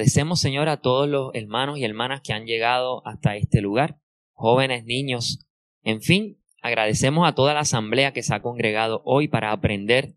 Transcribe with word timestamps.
Agradecemos, 0.00 0.40
Señor, 0.40 0.70
a 0.70 0.80
todos 0.80 1.06
los 1.06 1.30
hermanos 1.34 1.76
y 1.76 1.84
hermanas 1.84 2.22
que 2.22 2.32
han 2.32 2.46
llegado 2.46 3.06
hasta 3.06 3.36
este 3.36 3.60
lugar, 3.60 4.00
jóvenes, 4.32 4.86
niños, 4.86 5.46
en 5.82 6.00
fin, 6.00 6.42
agradecemos 6.62 7.28
a 7.28 7.34
toda 7.34 7.52
la 7.52 7.60
asamblea 7.60 8.14
que 8.14 8.22
se 8.22 8.34
ha 8.34 8.40
congregado 8.40 9.02
hoy 9.04 9.28
para 9.28 9.52
aprender 9.52 10.16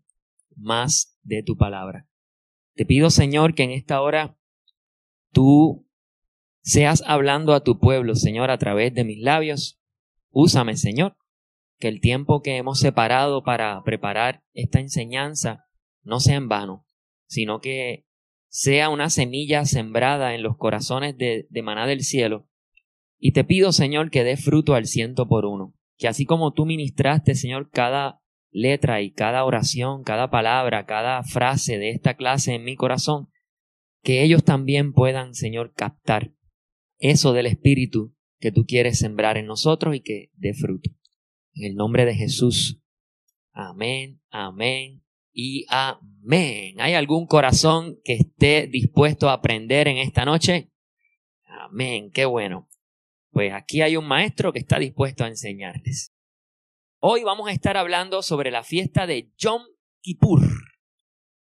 más 0.56 1.18
de 1.22 1.42
tu 1.42 1.58
palabra. 1.58 2.08
Te 2.74 2.86
pido, 2.86 3.10
Señor, 3.10 3.54
que 3.54 3.64
en 3.64 3.72
esta 3.72 4.00
hora 4.00 4.38
tú 5.32 5.86
seas 6.62 7.02
hablando 7.06 7.52
a 7.52 7.62
tu 7.62 7.78
pueblo, 7.78 8.14
Señor, 8.14 8.50
a 8.50 8.56
través 8.56 8.94
de 8.94 9.04
mis 9.04 9.20
labios. 9.20 9.82
Úsame, 10.30 10.78
Señor, 10.78 11.18
que 11.78 11.88
el 11.88 12.00
tiempo 12.00 12.40
que 12.40 12.56
hemos 12.56 12.78
separado 12.78 13.44
para 13.44 13.82
preparar 13.84 14.44
esta 14.54 14.80
enseñanza 14.80 15.66
no 16.02 16.20
sea 16.20 16.36
en 16.36 16.48
vano, 16.48 16.86
sino 17.26 17.60
que 17.60 18.03
sea 18.54 18.88
una 18.88 19.10
semilla 19.10 19.64
sembrada 19.64 20.36
en 20.36 20.44
los 20.44 20.56
corazones 20.56 21.18
de, 21.18 21.48
maná 21.64 21.88
del 21.88 22.02
cielo. 22.04 22.48
Y 23.18 23.32
te 23.32 23.42
pido, 23.42 23.72
Señor, 23.72 24.12
que 24.12 24.22
dé 24.22 24.36
fruto 24.36 24.76
al 24.76 24.86
ciento 24.86 25.26
por 25.26 25.44
uno. 25.44 25.74
Que 25.98 26.06
así 26.06 26.24
como 26.24 26.52
tú 26.52 26.64
ministraste, 26.64 27.34
Señor, 27.34 27.68
cada 27.72 28.22
letra 28.52 29.02
y 29.02 29.10
cada 29.10 29.44
oración, 29.44 30.04
cada 30.04 30.30
palabra, 30.30 30.86
cada 30.86 31.24
frase 31.24 31.78
de 31.78 31.90
esta 31.90 32.14
clase 32.14 32.54
en 32.54 32.62
mi 32.62 32.76
corazón, 32.76 33.28
que 34.04 34.22
ellos 34.22 34.44
también 34.44 34.92
puedan, 34.92 35.34
Señor, 35.34 35.72
captar 35.74 36.32
eso 36.98 37.32
del 37.32 37.46
Espíritu 37.46 38.14
que 38.38 38.52
tú 38.52 38.66
quieres 38.66 39.00
sembrar 39.00 39.36
en 39.36 39.46
nosotros 39.46 39.96
y 39.96 40.00
que 40.00 40.30
dé 40.34 40.54
fruto. 40.54 40.90
En 41.54 41.64
el 41.64 41.74
nombre 41.74 42.04
de 42.04 42.14
Jesús. 42.14 42.80
Amén, 43.52 44.20
amén 44.30 45.03
y 45.34 45.66
amén. 45.68 46.80
¿Hay 46.80 46.94
algún 46.94 47.26
corazón 47.26 48.00
que 48.04 48.14
esté 48.14 48.68
dispuesto 48.68 49.28
a 49.28 49.34
aprender 49.34 49.88
en 49.88 49.98
esta 49.98 50.24
noche? 50.24 50.70
Amén, 51.44 52.10
qué 52.12 52.24
bueno. 52.24 52.68
Pues 53.30 53.52
aquí 53.52 53.82
hay 53.82 53.96
un 53.96 54.06
maestro 54.06 54.52
que 54.52 54.60
está 54.60 54.78
dispuesto 54.78 55.24
a 55.24 55.28
enseñarles. 55.28 56.14
Hoy 57.00 57.24
vamos 57.24 57.48
a 57.48 57.52
estar 57.52 57.76
hablando 57.76 58.22
sobre 58.22 58.50
la 58.50 58.62
fiesta 58.62 59.06
de 59.06 59.32
Yom 59.36 59.62
Kippur. 60.00 60.40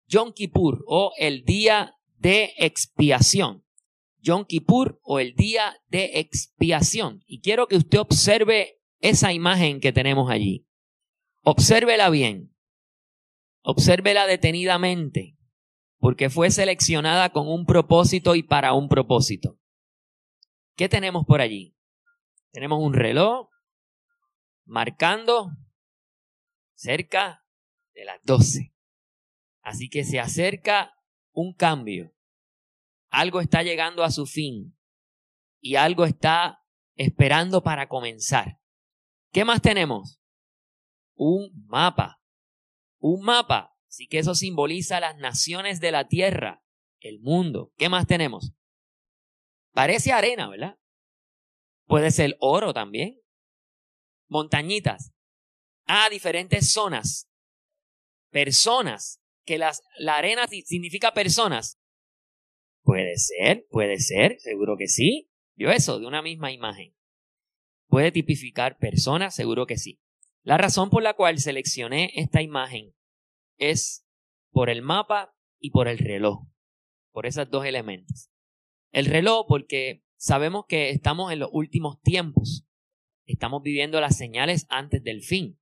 Yom 0.08 0.34
Kippur 0.34 0.84
o 0.86 1.14
el 1.18 1.46
día 1.46 1.96
de 2.18 2.54
expiación. 2.58 3.64
Yom 4.20 4.44
Kippur 4.44 5.00
o 5.04 5.20
el 5.20 5.36
día 5.36 5.78
de 5.88 6.20
expiación. 6.20 7.24
Y 7.26 7.40
quiero 7.40 7.68
que 7.68 7.78
usted 7.78 8.00
observe 8.00 8.82
esa 9.00 9.32
imagen 9.32 9.80
que 9.80 9.94
tenemos 9.94 10.30
allí. 10.30 10.68
Obsérvela 11.44 12.10
bien. 12.10 12.49
Obsérvela 13.62 14.26
detenidamente, 14.26 15.38
porque 15.98 16.30
fue 16.30 16.50
seleccionada 16.50 17.32
con 17.32 17.48
un 17.48 17.66
propósito 17.66 18.36
y 18.36 18.44
para 18.44 18.74
un 18.74 18.88
propósito. 18.88 19.60
¿Qué 20.76 20.88
tenemos 20.88 21.26
por 21.26 21.42
allí? 21.42 21.76
Tenemos 22.52 22.80
un 22.82 22.94
reloj 22.94 23.50
marcando 24.66 25.52
cerca 26.74 27.44
de 27.94 28.06
las 28.06 28.22
12. 28.24 28.74
Así 29.62 29.90
que 29.90 30.06
se 30.06 30.20
acerca 30.20 30.96
un 31.34 31.54
cambio. 31.54 32.14
Algo 33.10 33.42
está 33.42 33.62
llegando 33.62 34.04
a 34.04 34.12
su 34.12 34.26
fin 34.26 34.78
y 35.60 35.76
algo 35.76 36.06
está 36.06 36.64
esperando 36.96 37.62
para 37.62 37.90
comenzar. 37.90 38.60
¿Qué 39.32 39.44
más 39.44 39.62
tenemos? 39.62 40.22
Un 41.16 41.52
mapa 41.68 42.19
un 43.00 43.24
mapa. 43.24 43.76
Así 43.88 44.08
que 44.08 44.20
eso 44.20 44.36
simboliza 44.36 45.00
las 45.00 45.18
naciones 45.18 45.80
de 45.80 45.92
la 45.92 46.08
tierra, 46.08 46.64
el 47.00 47.20
mundo. 47.20 47.74
¿Qué 47.78 47.90
más 47.90 48.06
tenemos? 48.06 48.54
Parece 49.74 50.12
arena, 50.12 50.48
¿verdad? 50.48 50.78
Puede 51.86 52.12
ser 52.12 52.38
oro 52.40 52.74
también. 52.74 53.20
Montañitas. 54.28 55.12
Ah, 55.86 56.08
diferentes 56.12 56.72
zonas. 56.72 57.28
Personas. 58.30 59.22
Que 59.44 59.58
las, 59.58 59.82
la 59.98 60.18
arena 60.18 60.48
significa 60.48 61.14
personas. 61.14 61.80
Puede 62.84 63.18
ser, 63.18 63.66
puede 63.72 63.98
ser, 63.98 64.40
seguro 64.40 64.78
que 64.78 64.88
sí. 64.88 65.32
Vio 65.56 65.72
eso 65.72 66.00
de 66.00 66.06
una 66.06 66.22
misma 66.22 66.52
imagen. 66.52 66.96
Puede 67.88 68.12
tipificar 68.12 68.78
personas, 68.78 69.34
seguro 69.34 69.66
que 69.66 69.78
sí. 69.78 70.00
La 70.44 70.58
razón 70.58 70.90
por 70.90 71.04
la 71.04 71.14
cual 71.14 71.40
seleccioné 71.40 72.12
esta 72.16 72.42
imagen 72.42 72.96
es 73.58 74.06
por 74.52 74.70
el 74.70 74.82
mapa 74.82 75.36
y 75.60 75.72
por 75.72 75.88
el 75.88 75.98
reloj, 75.98 76.48
por 77.12 77.26
esos 77.26 77.50
dos 77.50 77.66
elementos. 77.66 78.32
El 78.92 79.06
reloj 79.06 79.46
porque 79.48 80.04
sabemos 80.18 80.66
que 80.68 80.90
estamos 80.90 81.32
en 81.32 81.40
los 81.40 81.50
últimos 81.52 82.02
tiempos, 82.02 82.66
estamos 83.26 83.62
viviendo 83.62 84.02
las 84.02 84.18
señales 84.18 84.66
antes 84.70 85.04
del 85.04 85.22
fin 85.22 85.60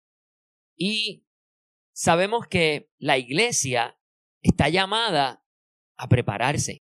y 0.75 1.25
sabemos 1.91 2.47
que 2.47 2.89
la 2.97 3.17
iglesia 3.17 3.99
está 4.41 4.69
llamada 4.69 5.43
a 5.97 6.07
prepararse. 6.07 6.83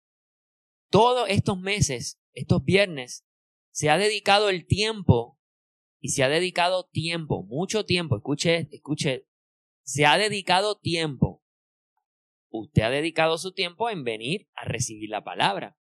Todos 0.91 1.29
estos 1.29 1.59
meses, 1.59 2.21
estos 2.33 2.65
viernes, 2.65 3.27
se 3.71 3.91
ha 3.91 3.99
dedicado 3.99 4.49
el 4.49 4.67
tiempo 4.67 5.39
y 6.05 6.11
se 6.11 6.23
ha 6.23 6.29
dedicado 6.29 6.85
tiempo, 6.85 7.45
mucho 7.45 7.87
tiempo, 7.87 8.17
escuche, 8.17 8.69
escuche, 8.71 9.27
se 9.85 10.05
ha 10.05 10.19
dedicado 10.19 10.79
tiempo. 10.79 11.43
Usted 12.51 12.83
ha 12.83 12.91
dedicado 12.91 13.39
su 13.39 13.55
tiempo 13.55 13.89
en 13.89 14.05
venir 14.05 14.47
a 14.55 14.67
recibir 14.67 15.09
la 15.09 15.25
palabra. 15.25 15.79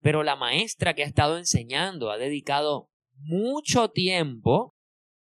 Pero 0.00 0.22
la 0.22 0.36
maestra 0.36 0.94
que 0.94 1.02
ha 1.02 1.06
estado 1.06 1.36
enseñando 1.36 2.10
ha 2.10 2.16
dedicado 2.16 2.90
mucho 3.12 3.90
tiempo 3.90 4.74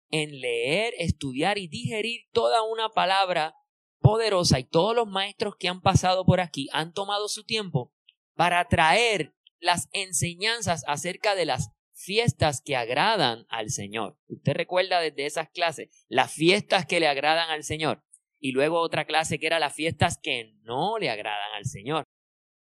en 0.10 0.42
leer, 0.42 0.96
estudiar 0.98 1.60
y 1.60 1.68
digerir 1.68 2.22
toda 2.32 2.64
una 2.64 2.90
palabra 2.90 3.54
poderosa 4.00 4.58
y 4.58 4.64
todos 4.64 4.96
los 4.96 5.08
maestros 5.08 5.58
que 5.60 5.68
han 5.68 5.82
pasado 5.82 6.26
por 6.26 6.40
aquí 6.40 6.70
han 6.74 6.92
tomado 6.92 7.28
su 7.28 7.44
tiempo 7.44 7.94
para 8.34 8.68
traer 8.68 9.36
las 9.60 9.90
enseñanzas 9.92 10.84
acerca 10.88 11.36
de 11.36 11.46
las 11.46 11.77
fiestas 12.08 12.62
que 12.62 12.78
agradan 12.78 13.46
al 13.50 13.70
Señor. 13.70 14.18
Usted 14.28 14.54
recuerda 14.54 15.02
desde 15.02 15.26
esas 15.26 15.50
clases 15.50 15.90
las 16.08 16.32
fiestas 16.32 16.86
que 16.86 17.02
le 17.02 17.08
agradan 17.08 17.50
al 17.50 17.66
Señor. 17.66 18.02
Y 18.40 18.54
luego 18.54 18.80
otra 18.80 19.06
clase 19.06 19.40
que 19.40 19.48
era 19.48 19.60
las 19.60 19.76
fiestas 19.76 20.18
que 20.18 20.54
no 20.62 21.00
le 21.00 21.10
agradan 21.10 21.52
al 21.58 21.66
Señor. 21.66 22.06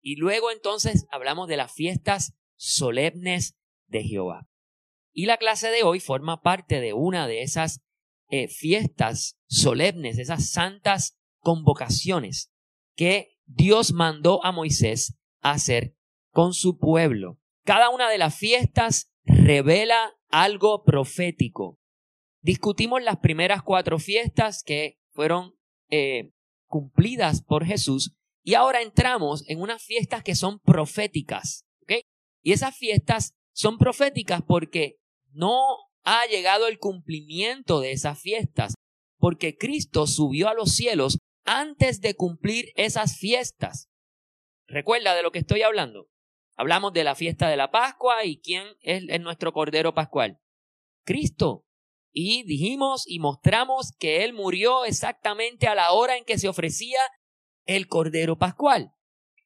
Y 0.03 0.17
luego 0.17 0.51
entonces 0.51 1.07
hablamos 1.09 1.47
de 1.47 1.57
las 1.57 1.73
fiestas 1.73 2.35
solemnes 2.55 3.57
de 3.87 4.03
Jehová. 4.03 4.47
Y 5.11 5.25
la 5.25 5.37
clase 5.37 5.69
de 5.69 5.81
hoy 5.81 5.99
forma 5.99 6.43
parte 6.43 6.79
de 6.79 6.93
una 6.93 7.27
de 7.27 7.41
esas 7.41 7.81
eh, 8.29 8.47
fiestas 8.47 9.39
solemnes, 9.47 10.19
esas 10.19 10.51
santas 10.51 11.17
convocaciones 11.39 12.51
que 12.95 13.39
Dios 13.45 13.93
mandó 13.93 14.45
a 14.45 14.51
Moisés 14.51 15.17
hacer 15.41 15.95
con 16.29 16.53
su 16.53 16.77
pueblo. 16.77 17.39
Cada 17.63 17.89
una 17.89 18.09
de 18.11 18.19
las 18.19 18.37
fiestas 18.37 19.12
revela 19.43 20.15
algo 20.29 20.83
profético. 20.83 21.77
Discutimos 22.41 23.03
las 23.03 23.17
primeras 23.17 23.61
cuatro 23.61 23.99
fiestas 23.99 24.63
que 24.63 24.97
fueron 25.11 25.53
eh, 25.89 26.31
cumplidas 26.67 27.43
por 27.43 27.65
Jesús 27.65 28.15
y 28.43 28.53
ahora 28.55 28.81
entramos 28.81 29.43
en 29.49 29.61
unas 29.61 29.83
fiestas 29.83 30.23
que 30.23 30.35
son 30.35 30.59
proféticas. 30.59 31.65
Y 32.45 32.51
esas 32.51 32.75
fiestas 32.75 33.35
son 33.53 33.77
proféticas 33.77 34.41
porque 34.45 34.97
no 35.31 35.61
ha 36.03 36.25
llegado 36.25 36.67
el 36.67 36.77
cumplimiento 36.77 37.79
de 37.79 37.93
esas 37.93 38.19
fiestas, 38.19 38.73
porque 39.17 39.55
Cristo 39.55 40.07
subió 40.07 40.49
a 40.49 40.53
los 40.53 40.75
cielos 40.75 41.19
antes 41.45 42.01
de 42.01 42.15
cumplir 42.15 42.73
esas 42.75 43.17
fiestas. 43.17 43.87
¿Recuerda 44.67 45.15
de 45.15 45.23
lo 45.23 45.31
que 45.31 45.39
estoy 45.39 45.61
hablando? 45.61 46.09
Hablamos 46.55 46.93
de 46.93 47.03
la 47.03 47.15
fiesta 47.15 47.49
de 47.49 47.57
la 47.57 47.71
Pascua 47.71 48.25
y 48.25 48.39
quién 48.39 48.67
es, 48.81 49.03
nuestro 49.21 49.53
Cordero 49.53 49.93
Pascual. 49.93 50.39
Cristo. 51.05 51.65
y 52.15 52.43
dijimos 52.43 53.05
y 53.07 53.17
mostramos 53.17 53.91
que 53.97 54.23
Él 54.23 54.33
murió 54.33 54.85
exactamente 54.85 55.67
a 55.67 55.73
la 55.73 55.91
hora 55.93 56.15
en 56.15 56.25
que 56.25 56.37
se 56.37 56.47
ofrecía 56.47 56.99
el 57.65 57.87
Cordero 57.87 58.37
Pascual. 58.37 58.93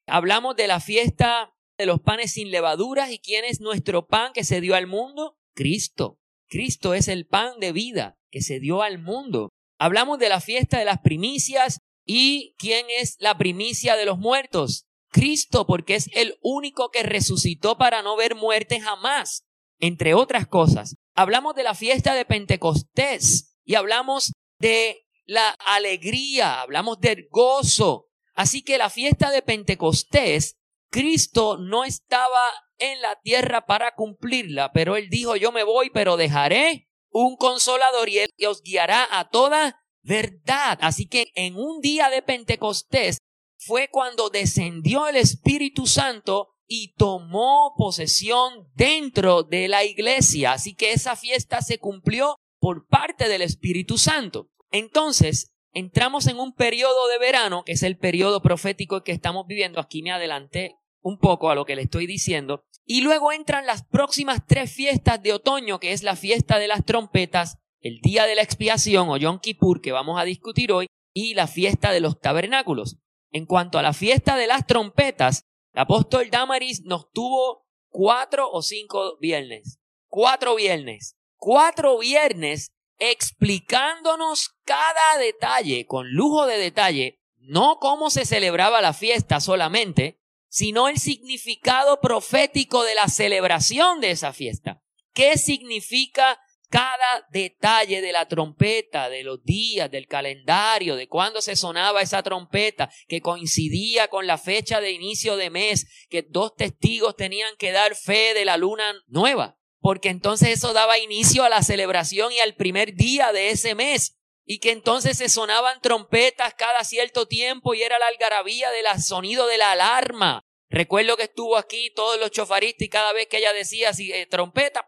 Hablamos 0.06 0.54
de 0.54 0.66
la 0.66 0.80
fiesta 0.80 1.54
de 1.78 1.86
los 1.86 2.00
panes 2.00 2.32
sin 2.32 2.50
levaduras 2.50 3.10
y 3.10 3.18
quién 3.18 3.44
es 3.44 3.60
nuestro 3.60 4.06
pan 4.06 4.32
que 4.34 4.44
se 4.44 4.60
dio 4.60 4.74
al 4.74 4.86
mundo. 4.86 5.38
Cristo. 5.54 6.18
Cristo 6.48 6.94
es 6.94 7.08
el 7.08 7.26
pan 7.26 7.58
de 7.60 7.72
vida 7.72 8.18
que 8.30 8.42
se 8.42 8.60
dio 8.60 8.82
al 8.82 8.98
mundo. 8.98 9.50
Hablamos 9.78 10.18
de 10.18 10.28
la 10.28 10.40
fiesta 10.40 10.78
de 10.78 10.84
las 10.84 11.00
primicias 11.00 11.80
y 12.04 12.54
quién 12.58 12.86
es 12.98 13.16
la 13.20 13.38
primicia 13.38 13.96
de 13.96 14.06
los 14.06 14.18
muertos. 14.18 14.87
Cristo, 15.10 15.66
porque 15.66 15.94
es 15.94 16.08
el 16.14 16.38
único 16.42 16.90
que 16.90 17.02
resucitó 17.02 17.78
para 17.78 18.02
no 18.02 18.16
ver 18.16 18.34
muerte 18.34 18.80
jamás, 18.80 19.44
entre 19.78 20.14
otras 20.14 20.46
cosas. 20.46 20.96
Hablamos 21.14 21.54
de 21.54 21.62
la 21.62 21.74
fiesta 21.74 22.14
de 22.14 22.24
Pentecostés 22.24 23.56
y 23.64 23.74
hablamos 23.74 24.32
de 24.58 25.06
la 25.24 25.50
alegría, 25.66 26.60
hablamos 26.60 27.00
del 27.00 27.26
gozo. 27.30 28.06
Así 28.34 28.62
que 28.62 28.78
la 28.78 28.90
fiesta 28.90 29.30
de 29.30 29.42
Pentecostés, 29.42 30.56
Cristo 30.90 31.58
no 31.58 31.84
estaba 31.84 32.40
en 32.78 33.00
la 33.02 33.18
tierra 33.20 33.66
para 33.66 33.94
cumplirla, 33.94 34.72
pero 34.72 34.96
él 34.96 35.08
dijo, 35.10 35.36
yo 35.36 35.52
me 35.52 35.64
voy, 35.64 35.90
pero 35.90 36.16
dejaré 36.16 36.88
un 37.10 37.36
consolador 37.36 38.08
y 38.08 38.18
él 38.18 38.30
os 38.46 38.62
guiará 38.62 39.06
a 39.10 39.28
toda 39.28 39.82
verdad. 40.02 40.78
Así 40.80 41.06
que 41.06 41.30
en 41.34 41.56
un 41.56 41.80
día 41.80 42.10
de 42.10 42.22
Pentecostés 42.22 43.18
fue 43.58 43.88
cuando 43.88 44.30
descendió 44.30 45.08
el 45.08 45.16
Espíritu 45.16 45.86
Santo 45.86 46.48
y 46.66 46.94
tomó 46.94 47.74
posesión 47.76 48.68
dentro 48.74 49.42
de 49.42 49.68
la 49.68 49.84
iglesia. 49.84 50.52
Así 50.52 50.74
que 50.74 50.92
esa 50.92 51.16
fiesta 51.16 51.60
se 51.62 51.78
cumplió 51.78 52.36
por 52.60 52.86
parte 52.86 53.28
del 53.28 53.42
Espíritu 53.42 53.98
Santo. 53.98 54.50
Entonces, 54.70 55.54
entramos 55.72 56.26
en 56.26 56.38
un 56.38 56.54
periodo 56.54 57.08
de 57.08 57.18
verano, 57.18 57.64
que 57.64 57.72
es 57.72 57.82
el 57.82 57.98
periodo 57.98 58.42
profético 58.42 59.02
que 59.02 59.12
estamos 59.12 59.46
viviendo. 59.46 59.80
Aquí 59.80 60.02
me 60.02 60.12
adelanté 60.12 60.76
un 61.00 61.18
poco 61.18 61.50
a 61.50 61.54
lo 61.54 61.64
que 61.64 61.76
le 61.76 61.82
estoy 61.82 62.06
diciendo. 62.06 62.64
Y 62.84 63.00
luego 63.00 63.32
entran 63.32 63.66
las 63.66 63.84
próximas 63.84 64.46
tres 64.46 64.72
fiestas 64.72 65.22
de 65.22 65.32
otoño, 65.32 65.78
que 65.80 65.92
es 65.92 66.02
la 66.02 66.16
fiesta 66.16 66.58
de 66.58 66.68
las 66.68 66.84
trompetas, 66.84 67.58
el 67.80 68.00
día 68.00 68.26
de 68.26 68.34
la 68.34 68.42
expiación 68.42 69.08
o 69.08 69.16
Yom 69.16 69.40
Kippur, 69.40 69.80
que 69.80 69.92
vamos 69.92 70.20
a 70.20 70.24
discutir 70.24 70.72
hoy, 70.72 70.86
y 71.14 71.34
la 71.34 71.46
fiesta 71.46 71.92
de 71.92 72.00
los 72.00 72.20
tabernáculos. 72.20 72.98
En 73.30 73.46
cuanto 73.46 73.78
a 73.78 73.82
la 73.82 73.92
fiesta 73.92 74.36
de 74.36 74.46
las 74.46 74.66
trompetas, 74.66 75.44
el 75.72 75.80
apóstol 75.80 76.30
Damaris 76.30 76.82
nos 76.84 77.10
tuvo 77.12 77.66
cuatro 77.88 78.50
o 78.50 78.62
cinco 78.62 79.18
viernes. 79.18 79.78
Cuatro 80.08 80.54
viernes. 80.54 81.16
Cuatro 81.36 81.98
viernes 81.98 82.72
explicándonos 82.98 84.56
cada 84.64 85.18
detalle 85.18 85.86
con 85.86 86.10
lujo 86.12 86.46
de 86.46 86.58
detalle, 86.58 87.20
no 87.36 87.78
cómo 87.78 88.10
se 88.10 88.24
celebraba 88.24 88.80
la 88.80 88.92
fiesta 88.92 89.40
solamente, 89.40 90.20
sino 90.48 90.88
el 90.88 90.98
significado 90.98 92.00
profético 92.00 92.82
de 92.82 92.94
la 92.94 93.08
celebración 93.08 94.00
de 94.00 94.10
esa 94.10 94.32
fiesta. 94.32 94.82
¿Qué 95.12 95.38
significa 95.38 96.40
cada 96.68 97.26
detalle 97.30 98.00
de 98.00 98.12
la 98.12 98.28
trompeta, 98.28 99.08
de 99.08 99.22
los 99.22 99.42
días, 99.42 99.90
del 99.90 100.06
calendario, 100.06 100.96
de 100.96 101.08
cuándo 101.08 101.40
se 101.40 101.56
sonaba 101.56 102.02
esa 102.02 102.22
trompeta, 102.22 102.90
que 103.08 103.20
coincidía 103.20 104.08
con 104.08 104.26
la 104.26 104.38
fecha 104.38 104.80
de 104.80 104.92
inicio 104.92 105.36
de 105.36 105.50
mes, 105.50 106.06
que 106.10 106.22
dos 106.22 106.54
testigos 106.54 107.16
tenían 107.16 107.56
que 107.56 107.72
dar 107.72 107.94
fe 107.94 108.34
de 108.34 108.44
la 108.44 108.56
luna 108.56 109.02
nueva, 109.06 109.58
porque 109.80 110.10
entonces 110.10 110.50
eso 110.50 110.72
daba 110.72 110.98
inicio 110.98 111.44
a 111.44 111.48
la 111.48 111.62
celebración 111.62 112.32
y 112.32 112.40
al 112.40 112.54
primer 112.54 112.94
día 112.94 113.32
de 113.32 113.50
ese 113.50 113.74
mes, 113.74 114.18
y 114.44 114.60
que 114.60 114.70
entonces 114.70 115.18
se 115.18 115.28
sonaban 115.28 115.80
trompetas 115.80 116.54
cada 116.54 116.82
cierto 116.84 117.26
tiempo 117.26 117.74
y 117.74 117.82
era 117.82 117.98
la 117.98 118.06
algarabía 118.06 118.70
del 118.70 118.86
sonido 119.02 119.46
de 119.46 119.58
la 119.58 119.72
alarma. 119.72 120.47
Recuerdo 120.70 121.16
que 121.16 121.24
estuvo 121.24 121.56
aquí 121.56 121.90
todos 121.94 122.20
los 122.20 122.30
chofaristas 122.30 122.82
y 122.82 122.88
cada 122.88 123.12
vez 123.12 123.26
que 123.26 123.38
ella 123.38 123.52
decía 123.52 123.90
así, 123.90 124.12
eh, 124.12 124.26
trompeta, 124.26 124.86